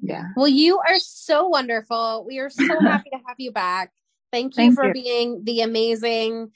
Yeah. 0.00 0.24
Well, 0.36 0.48
you 0.48 0.78
are 0.78 0.98
so 0.98 1.48
wonderful. 1.48 2.24
We 2.26 2.40
are 2.40 2.50
so 2.50 2.80
happy 2.84 3.10
to 3.10 3.18
have 3.26 3.36
you 3.38 3.52
back. 3.52 3.92
Thank 4.32 4.54
you 4.56 4.56
Thank 4.56 4.74
for 4.74 4.86
you. 4.86 4.92
being 4.92 5.44
the 5.44 5.60
amazing, 5.60 6.50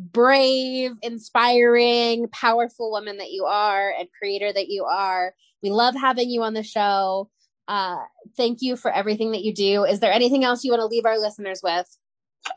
brave, 0.00 0.92
inspiring, 1.02 2.28
powerful 2.32 2.90
woman 2.90 3.18
that 3.18 3.30
you 3.30 3.44
are 3.44 3.92
and 3.98 4.08
creator 4.18 4.52
that 4.52 4.68
you 4.68 4.84
are. 4.84 5.34
We 5.62 5.70
love 5.70 5.94
having 5.94 6.30
you 6.30 6.42
on 6.42 6.54
the 6.54 6.62
show. 6.62 7.30
Uh, 7.68 7.98
thank 8.36 8.62
you 8.62 8.76
for 8.76 8.90
everything 8.90 9.32
that 9.32 9.42
you 9.42 9.54
do. 9.54 9.84
Is 9.84 10.00
there 10.00 10.12
anything 10.12 10.44
else 10.44 10.64
you 10.64 10.72
want 10.72 10.80
to 10.80 10.86
leave 10.86 11.06
our 11.06 11.18
listeners 11.18 11.60
with? 11.62 11.86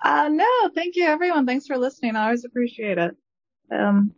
Uh, 0.03 0.29
no, 0.31 0.69
thank 0.73 0.95
you 0.95 1.05
everyone. 1.05 1.45
Thanks 1.45 1.67
for 1.67 1.77
listening. 1.77 2.15
I 2.15 2.25
always 2.25 2.45
appreciate 2.45 2.97
it. 2.97 3.15
Um, 3.71 4.13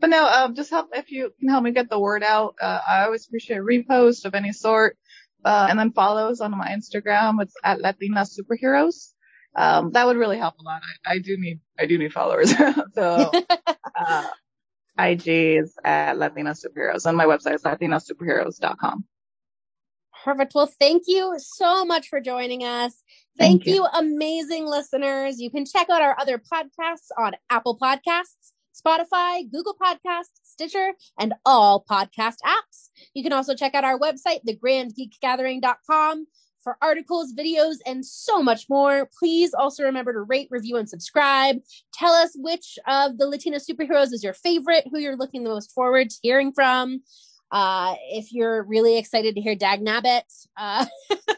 but, 0.00 0.10
no, 0.10 0.26
um, 0.26 0.54
just 0.54 0.70
help 0.70 0.88
if 0.94 1.12
you 1.12 1.32
can 1.38 1.48
help 1.48 1.62
me 1.62 1.70
get 1.70 1.90
the 1.90 2.00
word 2.00 2.22
out. 2.22 2.56
Uh, 2.60 2.80
I 2.88 3.04
always 3.04 3.26
appreciate 3.26 3.60
repost 3.60 4.24
of 4.24 4.34
any 4.34 4.52
sort. 4.52 4.96
Uh, 5.44 5.66
and 5.68 5.78
then 5.78 5.90
follows 5.90 6.40
on 6.40 6.56
my 6.56 6.68
Instagram. 6.68 7.42
It's 7.42 7.54
at 7.64 7.80
Latina 7.80 8.20
Superheroes. 8.20 9.12
Um, 9.54 9.92
that 9.92 10.06
would 10.06 10.16
really 10.16 10.38
help 10.38 10.58
a 10.58 10.62
lot. 10.62 10.80
I, 11.06 11.14
I 11.14 11.18
do 11.18 11.36
need, 11.38 11.60
I 11.78 11.86
do 11.86 11.98
need 11.98 12.12
followers. 12.12 12.52
so, 12.94 13.30
uh, 13.98 14.26
is 14.98 15.74
at 15.84 16.18
Latina 16.18 16.50
Superheroes, 16.50 17.06
and 17.06 17.16
my 17.16 17.26
website 17.26 17.54
is 17.54 17.62
latinasuperheroes.com. 17.62 19.04
Perfect. 20.24 20.54
Well, 20.54 20.70
thank 20.78 21.04
you 21.06 21.34
so 21.38 21.84
much 21.84 22.08
for 22.08 22.20
joining 22.20 22.62
us. 22.62 23.02
Thank, 23.38 23.64
thank 23.64 23.66
you. 23.66 23.74
you, 23.74 23.86
amazing 23.86 24.66
listeners. 24.66 25.40
You 25.40 25.50
can 25.50 25.64
check 25.64 25.90
out 25.90 26.02
our 26.02 26.16
other 26.20 26.38
podcasts 26.38 27.08
on 27.18 27.32
Apple 27.50 27.76
Podcasts, 27.76 28.52
Spotify, 28.74 29.50
Google 29.50 29.74
Podcasts, 29.80 30.38
Stitcher, 30.42 30.92
and 31.18 31.34
all 31.44 31.84
podcast 31.90 32.36
apps. 32.46 32.90
You 33.14 33.22
can 33.22 33.32
also 33.32 33.54
check 33.54 33.74
out 33.74 33.84
our 33.84 33.98
website, 33.98 34.40
thegrandgeekgathering.com, 34.46 36.26
for 36.62 36.76
articles, 36.80 37.32
videos, 37.32 37.76
and 37.86 38.04
so 38.04 38.42
much 38.42 38.68
more. 38.68 39.08
Please 39.18 39.52
also 39.54 39.82
remember 39.84 40.12
to 40.12 40.22
rate, 40.22 40.48
review, 40.50 40.76
and 40.76 40.88
subscribe. 40.88 41.56
Tell 41.92 42.12
us 42.12 42.32
which 42.36 42.78
of 42.86 43.18
the 43.18 43.26
Latina 43.26 43.58
superheroes 43.58 44.12
is 44.12 44.22
your 44.22 44.34
favorite, 44.34 44.86
who 44.90 44.98
you're 44.98 45.16
looking 45.16 45.44
the 45.44 45.50
most 45.50 45.72
forward 45.72 46.10
to 46.10 46.16
hearing 46.22 46.52
from. 46.52 47.02
Uh, 47.52 47.94
if 48.10 48.32
you're 48.32 48.62
really 48.62 48.96
excited 48.96 49.34
to 49.34 49.40
hear 49.42 49.54
Dag 49.54 49.84
Nabbit, 49.84 50.22
uh, 50.56 50.86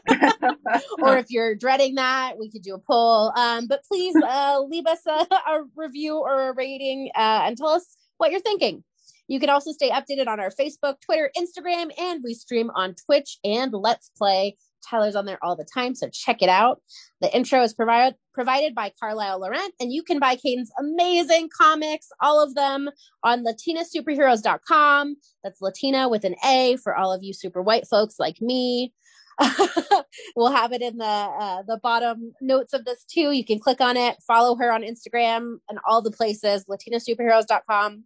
or 1.03 1.18
if 1.18 1.27
you're 1.29 1.57
dreading 1.57 1.97
that, 1.97 2.35
we 2.39 2.49
could 2.51 2.62
do 2.62 2.75
a 2.75 2.79
poll. 2.79 3.33
Um, 3.37 3.66
but 3.66 3.83
please 3.91 4.14
uh, 4.16 4.61
leave 4.61 4.87
us 4.87 5.01
a, 5.07 5.27
a, 5.35 5.64
review 5.75 6.16
or 6.18 6.51
a 6.51 6.55
rating 6.55 7.11
uh, 7.16 7.43
and 7.45 7.57
tell 7.57 7.70
us 7.70 7.97
what 8.18 8.31
you're 8.31 8.41
thinking. 8.41 8.85
You 9.27 9.41
can 9.41 9.51
also 9.51 9.72
stay 9.72 9.91
updated 9.91 10.29
on 10.29 10.39
our 10.39 10.51
Facebook, 10.51 11.01
Twitter, 11.01 11.31
Instagram, 11.37 11.91
and 11.99 12.22
we 12.22 12.35
stream 12.35 12.70
on 12.75 12.95
Twitch 12.95 13.39
and 13.43 13.72
Let's 13.72 14.11
Play. 14.16 14.57
Tyler's 14.89 15.16
on 15.16 15.24
there 15.24 15.43
all 15.43 15.57
the 15.57 15.66
time, 15.72 15.95
so 15.95 16.09
check 16.11 16.43
it 16.43 16.49
out. 16.49 16.82
The 17.20 17.35
intro 17.35 17.62
is 17.62 17.74
provided 17.74 18.14
provided 18.32 18.74
by 18.74 18.93
Carlisle 18.99 19.41
Laurent, 19.41 19.74
and 19.80 19.93
you 19.93 20.03
can 20.03 20.18
buy 20.18 20.37
Kaden's 20.37 20.72
amazing 20.78 21.49
comics, 21.57 22.09
all 22.20 22.43
of 22.43 22.55
them 22.55 22.91
on 23.22 23.45
latinasuperheroes.com. 23.45 25.16
That's 25.43 25.61
Latina 25.61 26.09
with 26.09 26.24
an 26.24 26.35
A 26.45 26.76
for 26.82 26.97
all 26.97 27.12
of 27.12 27.22
you 27.22 27.32
super 27.32 27.62
white 27.62 27.87
folks 27.87 28.16
like 28.18 28.41
me. 28.41 28.93
we'll 30.37 30.53
have 30.53 30.72
it 30.72 30.82
in 30.82 30.99
the 30.99 31.05
uh, 31.05 31.62
the 31.62 31.78
bottom 31.82 32.32
notes 32.41 32.72
of 32.72 32.85
this 32.85 33.05
too. 33.05 33.32
You 33.32 33.45
can 33.45 33.59
click 33.59 33.80
on 33.80 33.97
it, 33.97 34.16
follow 34.26 34.57
her 34.57 34.72
on 34.72 34.82
Instagram 34.82 35.57
and 35.68 35.78
all 35.89 36.03
the 36.03 36.11
places, 36.11 36.64
latinasuperheroes.com. 36.66 38.05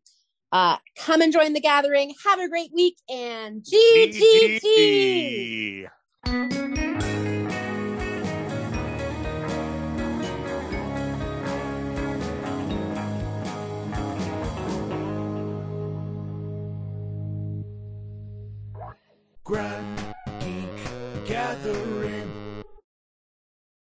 Uh, 0.50 0.78
come 0.96 1.20
and 1.20 1.32
join 1.32 1.52
the 1.52 1.60
gathering. 1.60 2.14
Have 2.24 2.40
a 2.40 2.48
great 2.48 2.70
week 2.72 2.96
and 3.10 3.62
GGG. 3.62 4.68
Grand 19.48 19.98
Geek 20.40 20.68
Gathering. 21.26 22.07